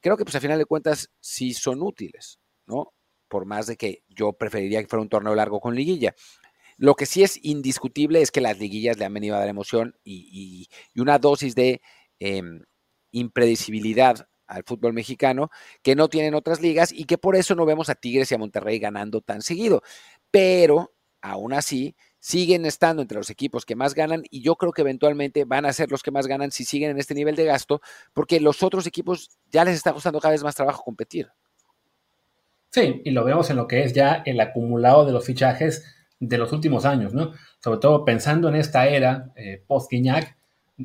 creo 0.00 0.16
que 0.16 0.24
pues 0.24 0.36
a 0.36 0.40
final 0.40 0.58
de 0.58 0.66
cuentas 0.66 1.10
sí 1.20 1.54
son 1.54 1.82
útiles, 1.82 2.38
¿no? 2.66 2.92
Por 3.32 3.46
más 3.46 3.66
de 3.66 3.78
que 3.78 4.04
yo 4.10 4.34
preferiría 4.34 4.82
que 4.82 4.88
fuera 4.88 5.00
un 5.00 5.08
torneo 5.08 5.34
largo 5.34 5.58
con 5.58 5.74
liguilla. 5.74 6.14
Lo 6.76 6.96
que 6.96 7.06
sí 7.06 7.22
es 7.22 7.42
indiscutible 7.42 8.20
es 8.20 8.30
que 8.30 8.42
las 8.42 8.58
liguillas 8.58 8.98
le 8.98 9.06
han 9.06 9.14
venido 9.14 9.34
a 9.34 9.38
dar 9.38 9.48
emoción 9.48 9.96
y, 10.04 10.68
una 10.94 11.18
dosis 11.18 11.54
de 11.54 11.80
em, 12.18 12.62
impredecibilidad 13.10 14.28
al 14.46 14.64
fútbol 14.64 14.92
mexicano 14.92 15.50
que 15.82 15.96
no 15.96 16.08
tienen 16.08 16.34
otras 16.34 16.60
ligas 16.60 16.92
y 16.92 17.04
que 17.04 17.16
por 17.16 17.34
eso 17.34 17.54
no 17.54 17.64
vemos 17.64 17.88
a 17.88 17.94
Tigres 17.94 18.30
y 18.30 18.34
a 18.34 18.38
Monterrey 18.38 18.78
ganando 18.78 19.22
tan 19.22 19.40
seguido. 19.40 19.82
Pero 20.30 20.92
aún 21.22 21.54
así 21.54 21.96
siguen 22.18 22.66
estando 22.66 23.00
entre 23.00 23.16
los 23.16 23.30
equipos 23.30 23.64
que 23.64 23.76
más 23.76 23.94
ganan 23.94 24.24
y 24.28 24.42
yo 24.42 24.56
creo 24.56 24.72
que 24.72 24.82
eventualmente 24.82 25.46
van 25.46 25.64
a 25.64 25.72
ser 25.72 25.90
los 25.90 26.02
que 26.02 26.10
más 26.10 26.26
ganan 26.26 26.50
si 26.50 26.66
siguen 26.66 26.90
en 26.90 26.98
este 26.98 27.14
nivel 27.14 27.34
de 27.34 27.46
gasto 27.46 27.80
porque 28.12 28.40
los 28.40 28.62
otros 28.62 28.86
equipos 28.86 29.30
ya 29.50 29.64
les 29.64 29.76
está 29.76 29.94
costando 29.94 30.20
cada 30.20 30.32
vez 30.32 30.42
más 30.44 30.54
trabajo 30.54 30.82
competir. 30.84 31.30
Sí, 32.72 33.02
y 33.04 33.10
lo 33.10 33.22
vemos 33.22 33.50
en 33.50 33.56
lo 33.56 33.68
que 33.68 33.84
es 33.84 33.92
ya 33.92 34.22
el 34.24 34.40
acumulado 34.40 35.04
de 35.04 35.12
los 35.12 35.26
fichajes 35.26 35.84
de 36.18 36.38
los 36.38 36.52
últimos 36.52 36.86
años, 36.86 37.12
¿no? 37.12 37.32
Sobre 37.62 37.78
todo 37.78 38.02
pensando 38.06 38.48
en 38.48 38.56
esta 38.56 38.86
era 38.86 39.30
eh, 39.36 39.62
post-Guiñac, 39.66 40.34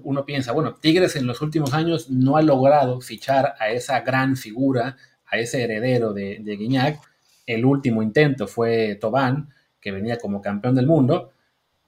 uno 0.03 0.25
piensa, 0.25 0.51
bueno, 0.51 0.75
Tigres 0.75 1.15
en 1.15 1.25
los 1.25 1.41
últimos 1.41 1.73
años 1.73 2.09
no 2.09 2.35
ha 2.35 2.41
logrado 2.41 2.99
fichar 2.99 3.55
a 3.57 3.69
esa 3.69 4.01
gran 4.01 4.35
figura, 4.35 4.97
a 5.27 5.37
ese 5.37 5.63
heredero 5.63 6.11
de, 6.11 6.39
de. 6.41 6.97
El 7.45 7.63
último 7.63 8.03
intento 8.03 8.47
fue 8.47 8.95
Tobán, 8.95 9.53
que 9.79 9.93
venía 9.93 10.17
como 10.17 10.41
campeón 10.41 10.75
del 10.75 10.87
mundo. 10.87 11.31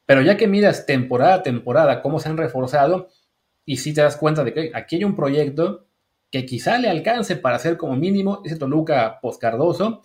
Pero 0.05 0.21
ya 0.21 0.37
que 0.37 0.47
miras 0.47 0.85
temporada 0.85 1.33
a 1.35 1.43
temporada 1.43 2.01
cómo 2.01 2.21
se 2.21 2.29
han 2.29 2.37
reforzado, 2.37 3.09
y 3.65 3.77
si 3.77 3.93
te 3.93 4.01
das 4.01 4.15
cuenta 4.15 4.45
de 4.45 4.53
que 4.53 4.71
aquí 4.73 4.95
hay 4.95 5.03
un 5.03 5.17
proyecto 5.17 5.88
que 6.31 6.45
quizá 6.45 6.77
le 6.77 6.89
alcance 6.89 7.35
para 7.35 7.55
hacer 7.55 7.77
como 7.77 7.95
mínimo 7.95 8.41
ese 8.45 8.57
Toluca 8.57 9.19
poscardoso, 9.21 10.01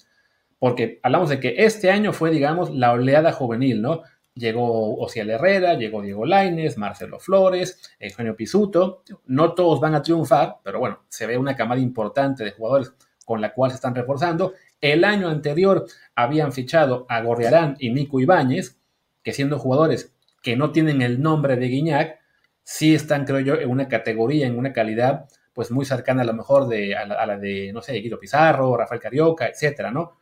porque 0.58 1.00
hablamos 1.02 1.28
de 1.28 1.40
que 1.40 1.54
este 1.58 1.90
año 1.90 2.12
fue, 2.12 2.30
digamos, 2.30 2.70
la 2.70 2.92
oleada 2.92 3.32
juvenil, 3.32 3.82
¿no? 3.82 4.02
Llegó 4.34 4.96
Ociel 4.96 5.30
Herrera, 5.30 5.74
llegó 5.74 6.02
Diego 6.02 6.24
Laines, 6.24 6.76
Marcelo 6.76 7.20
Flores, 7.20 7.94
Eugenio 8.00 8.34
Pisuto. 8.34 9.02
No 9.26 9.54
todos 9.54 9.78
van 9.80 9.94
a 9.94 10.02
triunfar, 10.02 10.56
pero 10.64 10.80
bueno, 10.80 11.04
se 11.08 11.26
ve 11.26 11.38
una 11.38 11.54
camada 11.54 11.80
importante 11.80 12.42
de 12.42 12.50
jugadores 12.50 12.92
con 13.24 13.40
la 13.40 13.52
cual 13.52 13.70
se 13.70 13.76
están 13.76 13.94
reforzando. 13.94 14.54
El 14.80 15.04
año 15.04 15.28
anterior 15.28 15.86
habían 16.16 16.52
fichado 16.52 17.06
a 17.08 17.20
Gorriarán 17.20 17.76
y 17.78 17.90
Nico 17.90 18.18
Ibáñez, 18.18 18.78
que 19.22 19.32
siendo 19.32 19.58
jugadores 19.58 20.14
que 20.42 20.56
no 20.56 20.72
tienen 20.72 21.00
el 21.00 21.22
nombre 21.22 21.56
de 21.56 21.68
Guiñac, 21.68 22.18
sí 22.64 22.94
están, 22.94 23.24
creo 23.24 23.40
yo, 23.40 23.54
en 23.54 23.70
una 23.70 23.88
categoría, 23.88 24.46
en 24.46 24.58
una 24.58 24.72
calidad 24.72 25.26
pues 25.54 25.70
muy 25.70 25.84
cercana 25.84 26.22
a 26.22 26.26
lo 26.26 26.34
mejor 26.34 26.68
de, 26.68 26.94
a, 26.94 27.06
la, 27.06 27.38
de, 27.38 27.72
no 27.72 27.80
sé, 27.80 27.94
Guido 27.94 28.18
Pizarro, 28.18 28.76
Rafael 28.76 29.00
Carioca, 29.00 29.46
etcétera, 29.46 29.90
¿no? 29.90 30.18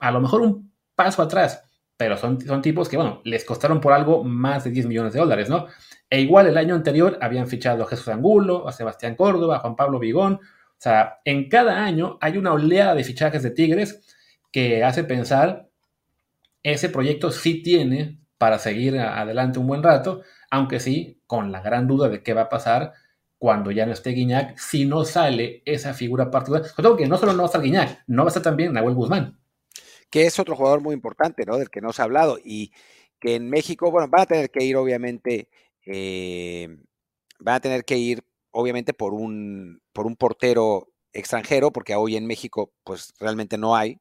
A 0.00 0.10
lo 0.10 0.20
mejor 0.20 0.42
un 0.42 0.72
paso 0.94 1.22
atrás, 1.22 1.62
pero 1.96 2.16
son, 2.16 2.40
son 2.40 2.60
tipos 2.60 2.88
que, 2.88 2.96
bueno, 2.96 3.22
les 3.24 3.44
costaron 3.44 3.80
por 3.80 3.92
algo 3.92 4.24
más 4.24 4.64
de 4.64 4.70
10 4.70 4.86
millones 4.86 5.12
de 5.14 5.20
dólares, 5.20 5.48
¿no? 5.48 5.66
E 6.10 6.20
igual 6.20 6.46
el 6.46 6.58
año 6.58 6.74
anterior 6.74 7.18
habían 7.22 7.46
fichado 7.46 7.84
a 7.84 7.86
Jesús 7.86 8.08
Angulo, 8.08 8.68
a 8.68 8.72
Sebastián 8.72 9.14
Córdoba, 9.14 9.56
a 9.56 9.58
Juan 9.60 9.76
Pablo 9.76 9.98
Vigón. 9.98 10.34
O 10.34 10.78
sea, 10.78 11.20
en 11.24 11.48
cada 11.48 11.84
año 11.84 12.18
hay 12.20 12.36
una 12.36 12.52
oleada 12.52 12.94
de 12.94 13.04
fichajes 13.04 13.42
de 13.42 13.50
Tigres 13.50 14.04
que 14.52 14.84
hace 14.84 15.04
pensar 15.04 15.68
ese 16.62 16.88
proyecto 16.88 17.30
sí 17.30 17.62
tiene 17.62 18.18
para 18.38 18.58
seguir 18.58 18.98
adelante 18.98 19.58
un 19.58 19.66
buen 19.66 19.82
rato, 19.82 20.22
aunque 20.50 20.80
sí 20.80 21.22
con 21.26 21.52
la 21.52 21.60
gran 21.60 21.86
duda 21.86 22.08
de 22.08 22.22
qué 22.22 22.34
va 22.34 22.42
a 22.42 22.48
pasar 22.48 22.92
cuando 23.38 23.70
ya 23.70 23.86
no 23.86 23.92
esté 23.92 24.10
Guiñac, 24.10 24.56
si 24.58 24.84
no 24.84 25.04
sale 25.04 25.62
esa 25.64 25.94
figura 25.94 26.30
particular. 26.30 26.64
Sobre 26.64 27.04
que 27.04 27.08
no 27.08 27.18
solo 27.18 27.32
no 27.32 27.38
va 27.38 27.44
a 27.44 27.46
estar 27.46 27.62
Guiñac, 27.62 28.04
no 28.06 28.22
va 28.22 28.28
a 28.28 28.30
estar 28.30 28.42
también 28.42 28.72
Nahuel 28.72 28.94
Guzmán. 28.94 29.38
Que 30.10 30.26
es 30.26 30.38
otro 30.38 30.56
jugador 30.56 30.80
muy 30.80 30.94
importante, 30.94 31.44
¿no? 31.44 31.58
Del 31.58 31.70
que 31.70 31.80
no 31.80 31.92
se 31.92 32.02
ha 32.02 32.06
hablado. 32.06 32.38
Y 32.42 32.72
que 33.20 33.34
en 33.34 33.50
México, 33.50 33.90
bueno, 33.90 34.08
van 34.08 34.22
a 34.22 34.26
tener 34.26 34.50
que 34.50 34.64
ir, 34.64 34.76
obviamente, 34.76 35.48
eh, 35.84 36.76
van 37.38 37.56
a 37.56 37.60
tener 37.60 37.84
que 37.84 37.98
ir, 37.98 38.24
obviamente, 38.50 38.94
por 38.94 39.12
un, 39.12 39.82
por 39.92 40.06
un 40.06 40.16
portero 40.16 40.88
extranjero, 41.12 41.72
porque 41.72 41.94
hoy 41.94 42.16
en 42.16 42.26
México, 42.26 42.72
pues 42.84 43.14
realmente 43.18 43.58
no 43.58 43.76
hay 43.76 43.98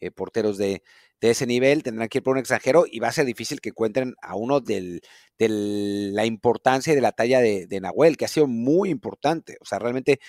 eh, 0.00 0.10
porteros 0.10 0.56
de, 0.56 0.82
de 1.20 1.30
ese 1.30 1.46
nivel, 1.46 1.82
tendrán 1.82 2.08
que 2.08 2.18
ir 2.18 2.24
por 2.24 2.32
un 2.32 2.38
extranjero 2.38 2.84
y 2.90 2.98
va 2.98 3.08
a 3.08 3.12
ser 3.12 3.26
difícil 3.26 3.60
que 3.60 3.70
encuentren 3.70 4.14
a 4.22 4.36
uno 4.36 4.60
de 4.60 5.00
la 5.38 6.24
importancia 6.24 6.92
y 6.92 6.96
de 6.96 7.02
la 7.02 7.12
talla 7.12 7.40
de, 7.40 7.80
Nahuel, 7.80 8.16
que 8.16 8.24
ha 8.24 8.28
sido 8.28 8.46
muy 8.46 8.90
importante. 8.90 9.56
O 9.60 9.64
sea, 9.64 9.78
realmente 9.78 10.20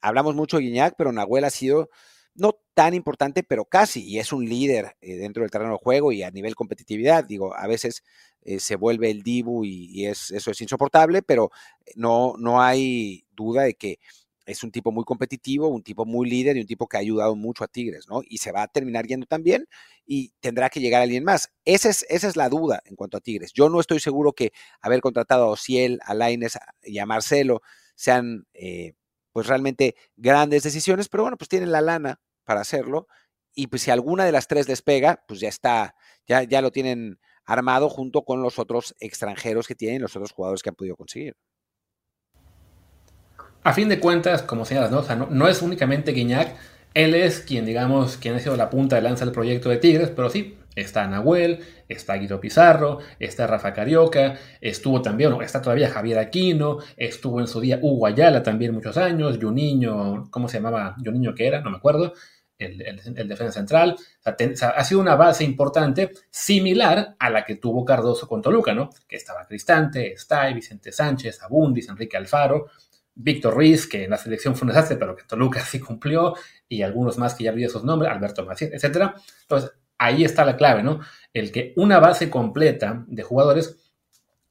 hablamos 0.00 0.34
mucho 0.34 0.58
de 0.58 0.64
Guiñac, 0.64 0.94
pero 0.98 1.12
Nahuel 1.12 1.44
ha 1.44 1.50
sido 1.50 1.88
no 2.34 2.58
tan 2.74 2.94
importante, 2.94 3.44
pero 3.44 3.64
casi, 3.64 4.02
y 4.04 4.18
es 4.18 4.32
un 4.32 4.44
líder 4.44 4.96
eh, 5.00 5.16
dentro 5.16 5.42
del 5.42 5.52
terreno 5.52 5.72
de 5.72 5.78
juego 5.78 6.10
y 6.10 6.24
a 6.24 6.30
nivel 6.32 6.56
competitividad. 6.56 7.24
Digo, 7.24 7.54
a 7.56 7.66
veces 7.68 8.02
eh, 8.42 8.58
se 8.58 8.74
vuelve 8.76 9.10
el 9.10 9.22
Dibu 9.22 9.64
y, 9.64 9.86
y, 9.92 10.06
es, 10.06 10.32
eso 10.32 10.50
es 10.50 10.60
insoportable, 10.60 11.22
pero 11.22 11.50
no, 11.94 12.34
no 12.38 12.60
hay 12.60 13.24
duda 13.36 13.62
de 13.62 13.74
que 13.74 14.00
es 14.46 14.62
un 14.62 14.70
tipo 14.70 14.92
muy 14.92 15.04
competitivo, 15.04 15.68
un 15.68 15.82
tipo 15.82 16.04
muy 16.04 16.28
líder 16.28 16.56
y 16.56 16.60
un 16.60 16.66
tipo 16.66 16.86
que 16.86 16.96
ha 16.96 17.00
ayudado 17.00 17.34
mucho 17.36 17.64
a 17.64 17.68
Tigres, 17.68 18.06
¿no? 18.08 18.22
Y 18.28 18.38
se 18.38 18.52
va 18.52 18.62
a 18.62 18.68
terminar 18.68 19.06
yendo 19.06 19.26
también 19.26 19.66
y 20.06 20.32
tendrá 20.40 20.70
que 20.70 20.80
llegar 20.80 21.02
alguien 21.02 21.24
más. 21.24 21.50
Esa 21.64 21.88
es, 21.88 22.04
esa 22.08 22.28
es 22.28 22.36
la 22.36 22.48
duda 22.48 22.82
en 22.84 22.96
cuanto 22.96 23.16
a 23.16 23.20
Tigres. 23.20 23.52
Yo 23.52 23.68
no 23.68 23.80
estoy 23.80 24.00
seguro 24.00 24.32
que 24.32 24.52
haber 24.80 25.00
contratado 25.00 25.44
a 25.44 25.50
Ociel, 25.50 26.00
a 26.04 26.14
Laines 26.14 26.58
y 26.82 26.98
a 26.98 27.06
Marcelo 27.06 27.62
sean 27.94 28.46
eh, 28.54 28.94
pues 29.32 29.46
realmente 29.46 29.96
grandes 30.16 30.62
decisiones, 30.62 31.08
pero 31.08 31.24
bueno, 31.24 31.36
pues 31.36 31.48
tienen 31.48 31.72
la 31.72 31.80
lana 31.80 32.20
para 32.44 32.60
hacerlo 32.60 33.08
y 33.54 33.68
pues 33.68 33.82
si 33.82 33.90
alguna 33.90 34.24
de 34.24 34.32
las 34.32 34.48
tres 34.48 34.68
les 34.68 34.82
pega, 34.82 35.24
pues 35.26 35.40
ya 35.40 35.48
está, 35.48 35.94
ya, 36.26 36.42
ya 36.42 36.60
lo 36.60 36.70
tienen 36.70 37.18
armado 37.44 37.88
junto 37.88 38.24
con 38.24 38.42
los 38.42 38.58
otros 38.58 38.94
extranjeros 39.00 39.66
que 39.66 39.74
tienen, 39.74 40.02
los 40.02 40.16
otros 40.16 40.32
jugadores 40.32 40.62
que 40.62 40.70
han 40.70 40.74
podido 40.74 40.96
conseguir. 40.96 41.36
A 43.64 43.72
fin 43.72 43.88
de 43.88 43.98
cuentas, 43.98 44.42
como 44.42 44.66
señalas, 44.66 44.90
¿no? 44.90 45.26
no, 45.30 45.48
es 45.48 45.62
únicamente 45.62 46.12
Guiñac, 46.12 46.54
él 46.92 47.14
es 47.14 47.40
quien, 47.40 47.64
digamos, 47.64 48.18
quien 48.18 48.34
ha 48.34 48.38
sido 48.38 48.56
la 48.56 48.68
punta 48.68 48.96
de 48.96 49.02
lanza 49.02 49.24
del 49.24 49.32
proyecto 49.32 49.70
de 49.70 49.78
Tigres, 49.78 50.10
pero 50.14 50.28
sí, 50.28 50.58
está 50.76 51.06
Nahuel, 51.06 51.60
está 51.88 52.14
Guido 52.16 52.38
Pizarro, 52.40 52.98
está 53.18 53.46
Rafa 53.46 53.72
Carioca, 53.72 54.34
estuvo 54.60 55.00
también, 55.00 55.32
está 55.40 55.62
todavía 55.62 55.88
Javier 55.88 56.18
Aquino, 56.18 56.78
estuvo 56.98 57.40
en 57.40 57.46
su 57.46 57.58
día 57.58 57.78
Hugo 57.80 58.06
Ayala 58.06 58.42
también 58.42 58.74
muchos 58.74 58.98
años, 58.98 59.38
Juninho, 59.40 60.28
¿cómo 60.30 60.46
se 60.46 60.58
llamaba? 60.58 60.94
Juninho 61.02 61.34
que 61.34 61.46
era, 61.46 61.62
no 61.62 61.70
me 61.70 61.78
acuerdo, 61.78 62.12
el, 62.58 63.28
defensa 63.28 63.52
central. 63.52 63.96
ha 64.24 64.84
sido 64.84 65.00
una 65.00 65.16
base 65.16 65.42
importante, 65.42 66.10
similar 66.30 67.16
a 67.18 67.30
la 67.30 67.44
que 67.46 67.56
tuvo 67.56 67.82
Cardoso 67.82 68.28
con 68.28 68.42
Toluca, 68.42 68.74
¿no? 68.74 68.90
Que 69.08 69.16
estaba 69.16 69.46
Cristante, 69.46 70.12
está 70.12 70.46
Vicente 70.52 70.92
Sánchez, 70.92 71.42
Abundis, 71.42 71.88
Enrique 71.88 72.16
Alfaro, 72.16 72.66
Víctor 73.14 73.54
Ruiz, 73.54 73.86
que 73.86 74.04
en 74.04 74.10
la 74.10 74.16
selección 74.16 74.56
fue 74.56 74.66
un 74.66 74.74
desastre, 74.74 74.96
pero 74.96 75.14
que 75.14 75.24
Toluca 75.24 75.60
sí 75.64 75.80
cumplió, 75.80 76.34
y 76.68 76.82
algunos 76.82 77.18
más 77.18 77.34
que 77.34 77.44
ya 77.44 77.52
olvidé 77.52 77.66
esos 77.66 77.84
nombres, 77.84 78.10
Alberto 78.10 78.44
Macías, 78.44 78.72
etc. 78.72 79.12
Entonces, 79.42 79.72
ahí 79.98 80.24
está 80.24 80.44
la 80.44 80.56
clave, 80.56 80.82
¿no? 80.82 81.00
El 81.32 81.52
que 81.52 81.72
una 81.76 82.00
base 82.00 82.30
completa 82.30 83.04
de 83.06 83.22
jugadores, 83.22 83.76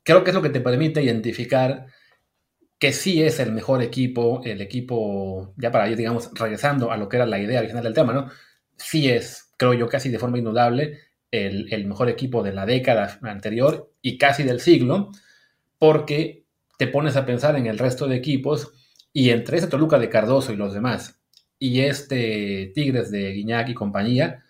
creo 0.03 0.23
que 0.23 0.31
es 0.31 0.35
lo 0.35 0.41
que 0.41 0.49
te 0.49 0.61
permite 0.61 1.01
identificar 1.01 1.87
que 2.79 2.91
sí 2.91 3.23
es 3.23 3.39
el 3.39 3.53
mejor 3.53 3.81
equipo, 3.81 4.41
el 4.43 4.61
equipo, 4.61 5.53
ya 5.57 5.71
para 5.71 5.87
ir, 5.89 5.95
digamos, 5.95 6.31
regresando 6.33 6.91
a 6.91 6.97
lo 6.97 7.07
que 7.07 7.17
era 7.17 7.25
la 7.25 7.39
idea 7.39 7.59
original 7.59 7.83
del 7.83 7.93
tema, 7.93 8.13
¿no? 8.13 8.29
Sí 8.75 9.09
es, 9.09 9.53
creo 9.57 9.73
yo, 9.73 9.87
casi 9.87 10.09
de 10.09 10.19
forma 10.19 10.37
indudable, 10.37 10.99
el 11.31 11.87
mejor 11.87 12.09
equipo 12.09 12.43
de 12.43 12.53
la 12.53 12.65
década 12.67 13.17
anterior 13.23 13.91
y 14.03 14.19
casi 14.19 14.43
del 14.43 14.59
siglo, 14.59 15.09
porque 15.79 16.42
te 16.77 16.87
pones 16.87 17.15
a 17.15 17.25
pensar 17.25 17.55
en 17.55 17.67
el 17.67 17.77
resto 17.77 18.07
de 18.07 18.15
equipos 18.15 18.73
y 19.11 19.29
entre 19.29 19.57
ese 19.57 19.67
Toluca 19.67 19.99
de 19.99 20.09
Cardoso 20.09 20.51
y 20.51 20.55
los 20.55 20.73
demás 20.73 21.23
y 21.63 21.79
este 21.79 22.73
Tigres 22.75 23.09
de 23.09 23.31
Guiñac 23.31 23.69
y 23.69 23.73
compañía, 23.73 24.43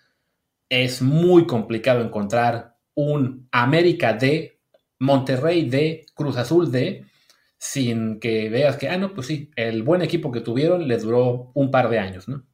es 0.68 1.00
muy 1.00 1.46
complicado 1.46 2.02
encontrar 2.02 2.76
un 2.94 3.48
América 3.52 4.14
de 4.14 4.60
Monterrey 4.98 5.70
de 5.70 6.06
Cruz 6.14 6.36
Azul 6.36 6.72
de 6.72 7.06
sin 7.56 8.18
que 8.18 8.48
veas 8.50 8.76
que, 8.76 8.88
ah, 8.88 8.98
no, 8.98 9.14
pues 9.14 9.28
sí, 9.28 9.50
el 9.54 9.84
buen 9.84 10.02
equipo 10.02 10.32
que 10.32 10.40
tuvieron 10.40 10.88
les 10.88 11.02
duró 11.02 11.52
un 11.54 11.70
par 11.70 11.88
de 11.88 12.00
años, 12.00 12.26
¿no? 12.26 12.44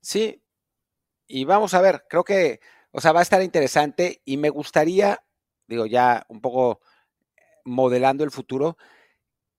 Sí, 0.00 0.42
y 1.28 1.44
vamos 1.44 1.72
a 1.74 1.80
ver, 1.80 2.04
creo 2.08 2.24
que, 2.24 2.58
o 2.90 3.00
sea, 3.00 3.12
va 3.12 3.20
a 3.20 3.22
estar 3.22 3.44
interesante 3.44 4.22
y 4.24 4.38
me 4.38 4.50
gustaría, 4.50 5.22
digo, 5.68 5.86
ya 5.86 6.26
un 6.28 6.40
poco 6.40 6.80
modelando 7.66 8.24
el 8.24 8.30
futuro, 8.30 8.78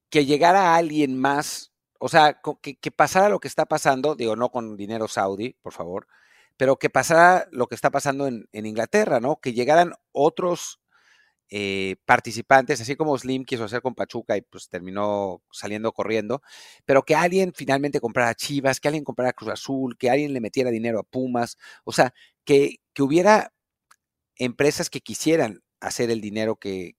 que 0.09 0.25
llegara 0.25 0.75
alguien 0.75 1.17
más, 1.19 1.73
o 1.99 2.09
sea, 2.09 2.41
que, 2.61 2.91
pasara 2.91 3.29
lo 3.29 3.39
que 3.39 3.47
está 3.47 3.65
pasando, 3.65 4.15
digo, 4.15 4.35
no 4.35 4.49
con 4.49 4.77
dinero 4.77 5.07
saudí, 5.07 5.55
por 5.61 5.73
favor, 5.73 6.07
pero 6.57 6.77
que 6.77 6.89
pasara 6.89 7.47
lo 7.51 7.67
que 7.67 7.75
está 7.75 7.91
pasando 7.91 8.27
en, 8.27 8.47
Inglaterra, 8.53 9.19
¿no? 9.19 9.39
Que 9.39 9.53
llegaran 9.53 9.93
otros 10.11 10.79
eh, 11.49 11.97
participantes, 12.05 12.81
así 12.81 12.95
como 12.95 13.17
Slim 13.17 13.45
quiso 13.45 13.63
hacer 13.65 13.81
con 13.81 13.95
Pachuca 13.95 14.35
y 14.37 14.41
pues 14.41 14.69
terminó 14.69 15.41
saliendo 15.51 15.93
corriendo, 15.93 16.41
pero 16.85 17.03
que 17.03 17.15
alguien 17.15 17.53
finalmente 17.55 18.01
comprara 18.01 18.35
Chivas, 18.35 18.79
que 18.79 18.89
alguien 18.89 19.05
comprara 19.05 19.33
Cruz 19.33 19.51
Azul, 19.51 19.97
que 19.97 20.09
alguien 20.09 20.33
le 20.33 20.41
metiera 20.41 20.71
dinero 20.71 20.99
a 20.99 21.03
Pumas, 21.03 21.57
o 21.85 21.91
sea, 21.93 22.13
que, 22.43 22.77
hubiera 22.99 23.53
empresas 24.37 24.89
que 24.89 25.01
quisieran 25.01 25.61
hacer 25.79 26.09
el 26.11 26.21
dinero 26.21 26.57
que, 26.57 26.95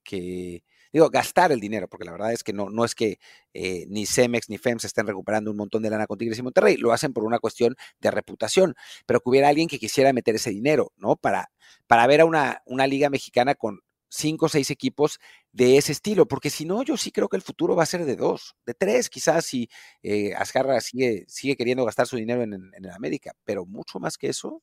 digo, 0.92 1.08
gastar 1.10 1.52
el 1.52 1.60
dinero, 1.60 1.88
porque 1.88 2.04
la 2.04 2.12
verdad 2.12 2.32
es 2.32 2.44
que 2.44 2.52
no, 2.52 2.70
no 2.70 2.84
es 2.84 2.94
que 2.94 3.18
eh, 3.54 3.86
ni 3.88 4.06
Cemex 4.06 4.48
ni 4.48 4.58
FEMS 4.58 4.84
estén 4.84 5.06
recuperando 5.06 5.50
un 5.50 5.56
montón 5.56 5.82
de 5.82 5.90
lana 5.90 6.06
con 6.06 6.18
Tigres 6.18 6.38
y 6.38 6.42
Monterrey, 6.42 6.76
lo 6.76 6.92
hacen 6.92 7.12
por 7.12 7.24
una 7.24 7.38
cuestión 7.38 7.76
de 8.00 8.10
reputación, 8.10 8.74
pero 9.06 9.20
que 9.20 9.28
hubiera 9.30 9.48
alguien 9.48 9.68
que 9.68 9.78
quisiera 9.78 10.12
meter 10.12 10.34
ese 10.34 10.50
dinero, 10.50 10.92
¿no? 10.96 11.16
Para, 11.16 11.50
para 11.86 12.06
ver 12.06 12.22
a 12.22 12.24
una, 12.24 12.62
una 12.66 12.86
liga 12.86 13.10
mexicana 13.10 13.54
con 13.54 13.80
cinco 14.08 14.46
o 14.46 14.48
seis 14.48 14.70
equipos 14.70 15.18
de 15.52 15.76
ese 15.76 15.92
estilo, 15.92 16.26
porque 16.26 16.50
si 16.50 16.64
no, 16.64 16.82
yo 16.82 16.96
sí 16.96 17.10
creo 17.12 17.28
que 17.28 17.36
el 17.36 17.42
futuro 17.42 17.76
va 17.76 17.82
a 17.82 17.86
ser 17.86 18.04
de 18.04 18.16
dos, 18.16 18.56
de 18.66 18.74
tres, 18.74 19.10
quizás 19.10 19.44
si 19.44 19.68
eh, 20.02 20.34
Azcarra 20.34 20.80
sigue, 20.80 21.24
sigue 21.28 21.56
queriendo 21.56 21.84
gastar 21.84 22.06
su 22.06 22.16
dinero 22.16 22.42
en, 22.42 22.54
en, 22.54 22.90
América, 22.90 23.32
pero 23.44 23.66
mucho 23.66 23.98
más 23.98 24.16
que 24.16 24.28
eso, 24.28 24.62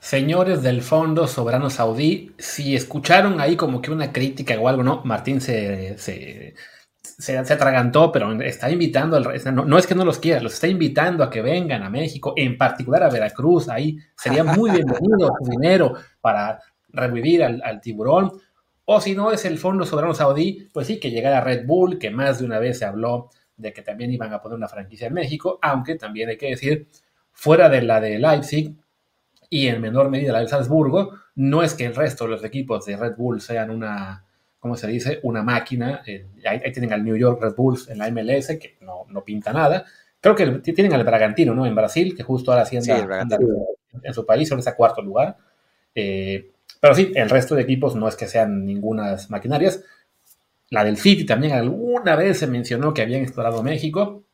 Señores 0.00 0.62
del 0.62 0.82
Fondo 0.82 1.26
Soberano 1.26 1.70
Saudí, 1.70 2.32
si 2.38 2.76
escucharon 2.76 3.40
ahí 3.40 3.56
como 3.56 3.82
que 3.82 3.90
una 3.90 4.12
crítica 4.12 4.58
o 4.58 4.68
algo, 4.68 4.84
¿no? 4.84 5.02
Martín 5.04 5.40
se, 5.40 5.98
se, 5.98 6.54
se, 7.02 7.36
atragantó, 7.36 8.12
pero 8.12 8.32
está 8.42 8.70
invitando, 8.70 9.16
al, 9.16 9.54
no, 9.54 9.64
no, 9.64 9.76
es 9.76 9.86
que 9.88 9.96
no 9.96 10.04
los 10.04 10.18
quiera, 10.18 10.40
los 10.40 10.54
está 10.54 10.68
invitando 10.68 11.24
a 11.24 11.30
que 11.30 11.42
vengan 11.42 11.82
a 11.82 11.90
México, 11.90 12.32
en 12.36 12.56
particular 12.56 13.02
a 13.02 13.10
Veracruz, 13.10 13.68
ahí 13.68 13.98
sería 14.16 14.44
muy 14.44 14.70
bienvenido 14.70 15.32
su 15.40 15.50
dinero 15.50 15.94
para 16.20 16.60
revivir 16.90 17.42
al, 17.42 17.60
al, 17.64 17.80
tiburón. 17.80 18.32
O 18.84 19.00
si 19.00 19.14
no 19.14 19.32
es 19.32 19.44
el 19.44 19.58
Fondo 19.58 19.84
Soberano 19.84 20.14
Saudí, 20.14 20.68
pues 20.72 20.86
sí, 20.86 21.00
que 21.00 21.10
llegara 21.10 21.40
Red 21.40 21.66
Bull, 21.66 21.98
que 21.98 22.10
más 22.10 22.38
de 22.38 22.46
una 22.46 22.60
vez 22.60 22.78
se 22.78 22.84
habló 22.84 23.30
de 23.56 23.72
que 23.72 23.82
también 23.82 24.12
iban 24.12 24.32
a 24.32 24.40
poner 24.40 24.56
una 24.56 24.68
franquicia 24.68 25.08
en 25.08 25.14
México, 25.14 25.58
aunque 25.60 25.96
también 25.96 26.28
hay 26.28 26.38
que 26.38 26.50
decir, 26.50 26.88
fuera 27.32 27.68
de 27.68 27.82
la 27.82 28.00
de 28.00 28.18
Leipzig, 28.18 28.76
y 29.50 29.68
en 29.68 29.80
menor 29.80 30.10
medida 30.10 30.32
la 30.32 30.40
del 30.40 30.48
Salzburgo, 30.48 31.18
no 31.36 31.62
es 31.62 31.74
que 31.74 31.86
el 31.86 31.94
resto 31.94 32.24
de 32.24 32.30
los 32.30 32.44
equipos 32.44 32.84
de 32.84 32.96
Red 32.96 33.16
Bull 33.16 33.40
sean 33.40 33.70
una, 33.70 34.24
¿cómo 34.58 34.76
se 34.76 34.86
dice? 34.86 35.20
Una 35.22 35.42
máquina. 35.42 36.02
Eh, 36.06 36.26
ahí, 36.46 36.60
tienen 36.72 36.92
al 36.92 37.04
New 37.04 37.16
York 37.16 37.40
Red 37.40 37.54
Bulls 37.54 37.88
en 37.88 37.98
la 37.98 38.10
MLS, 38.10 38.58
que 38.58 38.76
no, 38.80 39.06
no, 39.08 39.24
pinta 39.24 39.52
nada. 39.52 39.84
Creo 40.20 40.34
que 40.34 40.46
tienen 40.72 40.92
al 40.92 41.04
Bragantino, 41.04 41.54
¿no? 41.54 41.64
En 41.64 41.74
Brasil, 41.74 42.14
que 42.16 42.22
justo 42.22 42.50
ahora 42.50 42.64
sí 42.64 42.76
en 42.76 44.14
su 44.14 44.26
país, 44.26 44.50
en 44.50 44.58
ese 44.58 44.74
cuarto 44.74 45.00
lugar. 45.00 45.36
Eh, 45.94 46.50
pero 46.80 46.94
sí, 46.94 47.12
el 47.14 47.30
resto 47.30 47.54
de 47.54 47.62
equipos 47.62 47.94
no 47.96 48.08
es 48.08 48.16
que 48.16 48.26
sean 48.26 48.66
ningunas 48.66 49.30
maquinarias. 49.30 49.82
La 50.70 50.84
del 50.84 50.96
City 50.98 51.24
también 51.24 51.54
alguna 51.54 52.16
vez 52.16 52.38
se 52.38 52.46
mencionó 52.46 52.92
que 52.92 53.02
habían 53.02 53.22
explorado 53.22 53.62
México. 53.62 54.24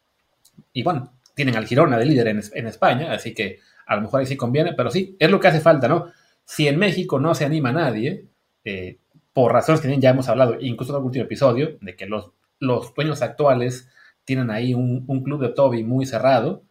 Y 0.73 0.83
bueno, 0.83 1.13
tienen 1.35 1.57
al 1.57 1.67
Girona 1.67 1.99
de 1.99 2.07
líder 2.07 2.29
en, 2.29 2.43
en 2.55 2.67
España, 2.67 3.13
así 3.13 3.35
que 3.35 3.61
a 3.87 3.97
lo 3.97 4.03
mejor 4.03 4.21
ahí 4.21 4.27
sí 4.27 4.37
conviene, 4.37 4.73
pero 4.75 4.91
sí, 4.91 5.17
es 5.19 5.31
lo 5.31 5.41
que 5.41 5.49
hace 5.49 5.61
falta, 5.61 5.89
¿no? 5.89 6.11
Si 6.45 6.69
en 6.69 6.79
México 6.79 7.19
no 7.19 7.35
se 7.35 7.45
anima 7.45 7.73
nadie, 7.73 8.27
eh, 8.65 8.99
por 9.33 9.53
razones 9.53 9.81
que 9.81 9.99
ya 9.99 10.11
hemos 10.11 10.29
hablado, 10.29 10.57
incluso 10.61 10.93
en 10.93 11.01
el 11.01 11.07
último 11.07 11.25
episodio, 11.25 11.77
de 11.81 11.97
que 11.97 12.07
los, 12.07 12.31
los 12.61 12.95
dueños 12.95 13.23
actuales 13.23 13.89
tienen 14.25 14.51
ahí 14.51 14.75
un, 14.75 15.05
club 15.23 15.41
de 15.41 15.51
Toby 15.51 15.83
muy 15.83 16.07
cerrado, 16.07 16.63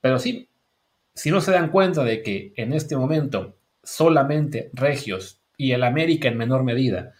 pero 0.00 0.18
sí, 0.18 0.48
si 1.14 1.30
no 1.30 1.40
se 1.40 1.52
dan 1.52 1.70
cuenta 1.70 2.04
de 2.04 2.22
que 2.22 2.52
en 2.56 2.72
este 2.72 2.96
momento 2.96 3.56
solamente 3.82 4.70
Regios 4.72 5.40
y 5.56 5.72
el 5.72 5.82
América 5.82 6.28
en 6.28 6.36
menor 6.36 6.64
medida 6.64 7.14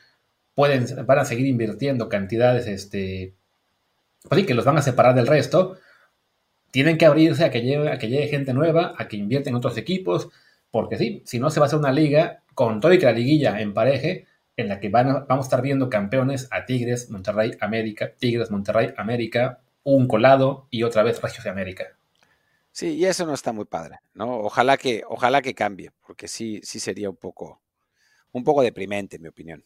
pueden, 0.55 0.87
van 1.07 1.19
a 1.19 1.25
seguir 1.25 1.47
invirtiendo 1.47 2.09
cantidades, 2.09 2.67
este, 2.67 3.35
pues 4.29 4.47
que 4.47 4.55
los 4.55 4.65
van 4.65 4.79
a 4.79 4.83
separar 4.83 5.15
del 5.15 5.27
resto, 5.27 5.77
tienen 6.71 6.99
que 6.99 7.07
abrirse 7.07 7.45
a 7.45 7.51
que, 7.51 7.63
llegue, 7.63 7.91
a 7.91 7.99
que 7.99 8.09
llegue 8.09 8.29
gente 8.29 8.53
nueva, 8.53 8.95
a 8.99 9.09
que 9.09 9.17
invierten 9.17 9.53
en 9.53 9.57
otros 9.57 9.77
equipos, 9.77 10.29
porque 10.71 10.99
sí, 10.99 11.23
si 11.25 11.39
no 11.39 11.51
se 11.51 11.61
va 11.61 11.67
a 11.67 11.69
hacer 11.69 11.79
una 11.79 11.93
liga 11.93 12.43
con 12.55 12.81
todo 12.81 12.93
y 12.93 12.99
que 12.99 13.07
la 13.07 13.13
liguilla 13.13 13.61
empareje, 13.61 14.27
en 14.57 14.69
la 14.69 14.81
que 14.81 14.89
van 14.89 15.27
vamos 15.29 15.47
a 15.47 15.47
estar 15.47 15.63
viendo 15.63 15.89
campeones 15.89 16.49
a 16.51 16.67
Tigres, 16.67 17.11
Monterrey, 17.11 17.53
América, 17.61 18.13
Tigres, 18.19 18.51
Monterrey, 18.51 18.93
América, 18.97 19.61
un 19.85 20.09
colado 20.09 20.67
y 20.71 20.83
otra 20.83 21.03
vez 21.03 21.23
Regios 21.23 21.45
de 21.45 21.51
América. 21.51 21.97
Sí, 22.73 22.97
y 22.97 23.07
eso 23.07 23.25
no 23.25 23.35
está 23.35 23.53
muy 23.53 23.65
padre, 23.65 24.01
¿no? 24.15 24.41
Ojalá 24.41 24.77
que, 24.77 25.03
ojalá 25.09 25.43
que 25.43 25.55
cambie, 25.55 25.91
porque 26.07 26.29
sí, 26.29 26.61
sí 26.63 26.81
sería 26.81 27.09
un 27.09 27.17
poco, 27.17 27.61
un 28.33 28.45
poco 28.45 28.63
deprimente, 28.63 29.17
en 29.17 29.23
mi 29.23 29.29
opinión. 29.29 29.65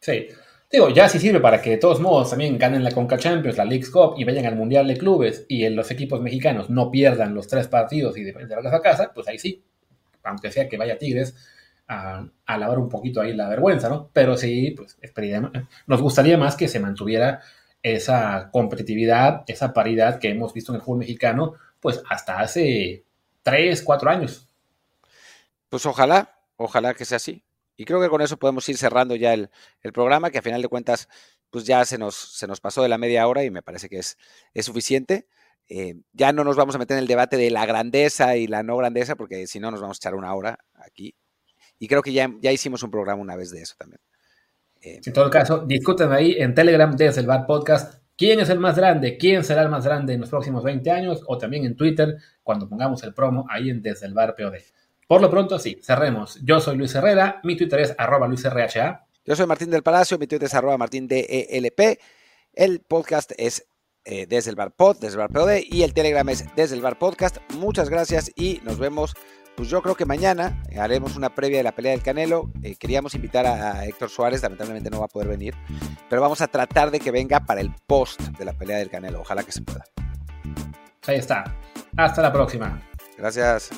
Sí, 0.00 0.28
Digo, 0.70 0.88
ya 0.90 1.08
si 1.08 1.18
sirve 1.18 1.40
para 1.40 1.62
que 1.62 1.70
de 1.70 1.76
todos 1.76 2.00
modos 2.00 2.30
también 2.30 2.58
ganen 2.58 2.82
la 2.82 2.90
Conca 2.90 3.16
Champions, 3.16 3.56
la 3.56 3.64
League 3.64 3.86
Cup 3.90 4.14
y 4.16 4.24
vayan 4.24 4.46
al 4.46 4.56
Mundial 4.56 4.88
de 4.88 4.96
Clubes 4.96 5.46
y 5.48 5.64
en 5.64 5.76
los 5.76 5.90
equipos 5.90 6.20
mexicanos 6.20 6.68
no 6.68 6.90
pierdan 6.90 7.34
los 7.34 7.46
tres 7.46 7.68
partidos 7.68 8.16
y 8.16 8.24
de, 8.24 8.32
de 8.32 8.54
a 8.54 8.80
casa, 8.80 9.12
pues 9.14 9.28
ahí 9.28 9.38
sí, 9.38 9.62
aunque 10.24 10.50
sea 10.50 10.68
que 10.68 10.76
vaya 10.76 10.98
Tigres 10.98 11.34
a, 11.88 12.26
lavar 12.46 12.78
un 12.78 12.88
poquito 12.88 13.20
ahí 13.20 13.34
la 13.34 13.48
vergüenza, 13.48 13.88
¿no? 13.88 14.10
Pero 14.12 14.36
sí, 14.36 14.72
pues 14.76 14.98
nos 15.86 16.00
gustaría 16.00 16.38
más 16.38 16.56
que 16.56 16.68
se 16.68 16.80
mantuviera 16.80 17.42
esa 17.82 18.48
competitividad, 18.50 19.44
esa 19.46 19.72
paridad 19.74 20.18
que 20.18 20.30
hemos 20.30 20.54
visto 20.54 20.72
en 20.72 20.76
el 20.76 20.82
fútbol 20.82 21.00
mexicano, 21.00 21.54
pues 21.80 22.02
hasta 22.08 22.40
hace 22.40 23.04
tres, 23.42 23.82
cuatro 23.82 24.10
años. 24.10 24.48
Pues 25.68 25.84
ojalá, 25.84 26.38
ojalá 26.56 26.94
que 26.94 27.04
sea 27.04 27.16
así. 27.16 27.42
Y 27.76 27.84
creo 27.84 28.00
que 28.00 28.08
con 28.08 28.20
eso 28.20 28.36
podemos 28.36 28.68
ir 28.68 28.76
cerrando 28.76 29.16
ya 29.16 29.34
el, 29.34 29.50
programa, 29.92 30.30
que 30.30 30.38
a 30.38 30.42
final 30.42 30.62
de 30.62 30.68
cuentas, 30.68 31.08
pues 31.50 31.64
ya 31.64 31.84
se 31.84 31.98
nos, 31.98 32.14
se 32.14 32.46
nos 32.46 32.60
pasó 32.60 32.82
de 32.82 32.88
la 32.88 32.98
media 32.98 33.26
hora 33.26 33.44
y 33.44 33.50
me 33.50 33.62
parece 33.62 33.88
que 33.88 33.98
es, 33.98 34.16
es 34.52 34.66
suficiente. 34.66 35.26
Eh, 35.68 35.96
ya 36.12 36.32
no 36.32 36.44
nos 36.44 36.56
vamos 36.56 36.74
a 36.74 36.78
meter 36.78 36.96
en 36.96 37.02
el 37.02 37.08
debate 37.08 37.36
de 37.36 37.50
la 37.50 37.66
grandeza 37.66 38.36
y 38.36 38.46
la 38.46 38.62
no 38.62 38.76
grandeza, 38.76 39.16
porque 39.16 39.46
si 39.46 39.60
no 39.60 39.70
nos 39.70 39.80
vamos 39.80 39.96
a 39.96 40.00
echar 40.00 40.14
una 40.14 40.34
hora 40.34 40.58
aquí. 40.74 41.16
Y 41.78 41.88
creo 41.88 42.02
que 42.02 42.12
ya, 42.12 42.30
ya 42.40 42.52
hicimos 42.52 42.82
un 42.82 42.90
programa 42.90 43.20
una 43.20 43.36
vez 43.36 43.50
de 43.50 43.62
eso 43.62 43.74
también. 43.78 44.00
Eh, 44.80 45.00
en 45.04 45.12
todo 45.12 45.30
caso, 45.30 45.64
discuten 45.66 46.12
ahí 46.12 46.36
en 46.38 46.54
Telegram 46.54 46.94
desde 46.94 47.20
el 47.20 47.26
Bar 47.26 47.46
Podcast 47.46 48.04
quién 48.16 48.40
es 48.40 48.50
el 48.50 48.60
más 48.60 48.76
grande, 48.76 49.16
quién 49.16 49.44
será 49.44 49.62
el 49.62 49.68
más 49.68 49.84
grande 49.84 50.14
en 50.14 50.20
los 50.20 50.30
próximos 50.30 50.62
20 50.62 50.90
años, 50.90 51.22
o 51.26 51.38
también 51.38 51.64
en 51.64 51.76
Twitter, 51.76 52.16
cuando 52.42 52.68
pongamos 52.68 53.02
el 53.02 53.14
promo 53.14 53.46
ahí 53.50 53.70
en 53.70 53.82
Desde 53.82 54.06
el 54.06 54.14
Bar 54.14 54.36
POD. 54.36 54.54
Por 55.06 55.20
lo 55.20 55.30
pronto, 55.30 55.58
sí, 55.58 55.78
cerremos. 55.82 56.38
Yo 56.42 56.60
soy 56.60 56.76
Luis 56.76 56.94
Herrera, 56.94 57.40
mi 57.44 57.56
Twitter 57.56 57.80
es 57.80 57.94
arroba 57.98 58.26
luisrha. 58.26 59.06
Yo 59.24 59.36
soy 59.36 59.46
Martín 59.46 59.70
del 59.70 59.82
Palacio, 59.82 60.18
mi 60.18 60.26
Twitter 60.26 60.46
es 60.46 60.54
arroba 60.54 60.78
martindelp. 60.78 61.90
El 62.52 62.80
podcast 62.80 63.32
es 63.36 63.66
eh, 64.04 64.26
Desde 64.26 64.50
el 64.50 64.56
Bar 64.56 64.72
Pod, 64.72 64.98
Desde 64.98 65.14
el 65.14 65.18
Bar 65.18 65.30
POD, 65.30 65.60
y 65.64 65.82
el 65.82 65.92
Telegram 65.94 66.28
es 66.28 66.44
Desde 66.54 66.76
el 66.76 66.82
Bar 66.82 66.98
Podcast. 66.98 67.38
Muchas 67.54 67.90
gracias 67.90 68.30
y 68.36 68.60
nos 68.64 68.78
vemos 68.78 69.14
pues 69.56 69.68
yo 69.68 69.82
creo 69.82 69.94
que 69.94 70.04
mañana 70.04 70.62
haremos 70.76 71.16
una 71.16 71.34
previa 71.34 71.58
de 71.58 71.62
la 71.62 71.72
pelea 71.72 71.92
del 71.92 72.02
Canelo. 72.02 72.50
Eh, 72.62 72.74
queríamos 72.76 73.14
invitar 73.14 73.46
a, 73.46 73.84
Héctor 73.86 74.10
Suárez, 74.10 74.42
lamentablemente 74.42 74.90
no 74.90 74.98
va 74.98 75.04
a 75.04 75.08
poder 75.08 75.28
venir, 75.28 75.54
pero 76.08 76.20
vamos 76.22 76.40
a 76.40 76.48
tratar 76.48 76.90
de 76.90 76.98
que 76.98 77.10
venga 77.10 77.40
para 77.40 77.60
el 77.60 77.72
post 77.86 78.20
de 78.20 78.44
la 78.44 78.52
pelea 78.52 78.78
del 78.78 78.90
Canelo. 78.90 79.20
Ojalá 79.20 79.44
que 79.44 79.52
se 79.52 79.62
pueda. 79.62 79.84
Ahí 81.06 81.18
está. 81.18 81.44
Hasta 81.96 82.22
la 82.22 82.32
próxima. 82.32 82.80
Gracias. 83.16 83.70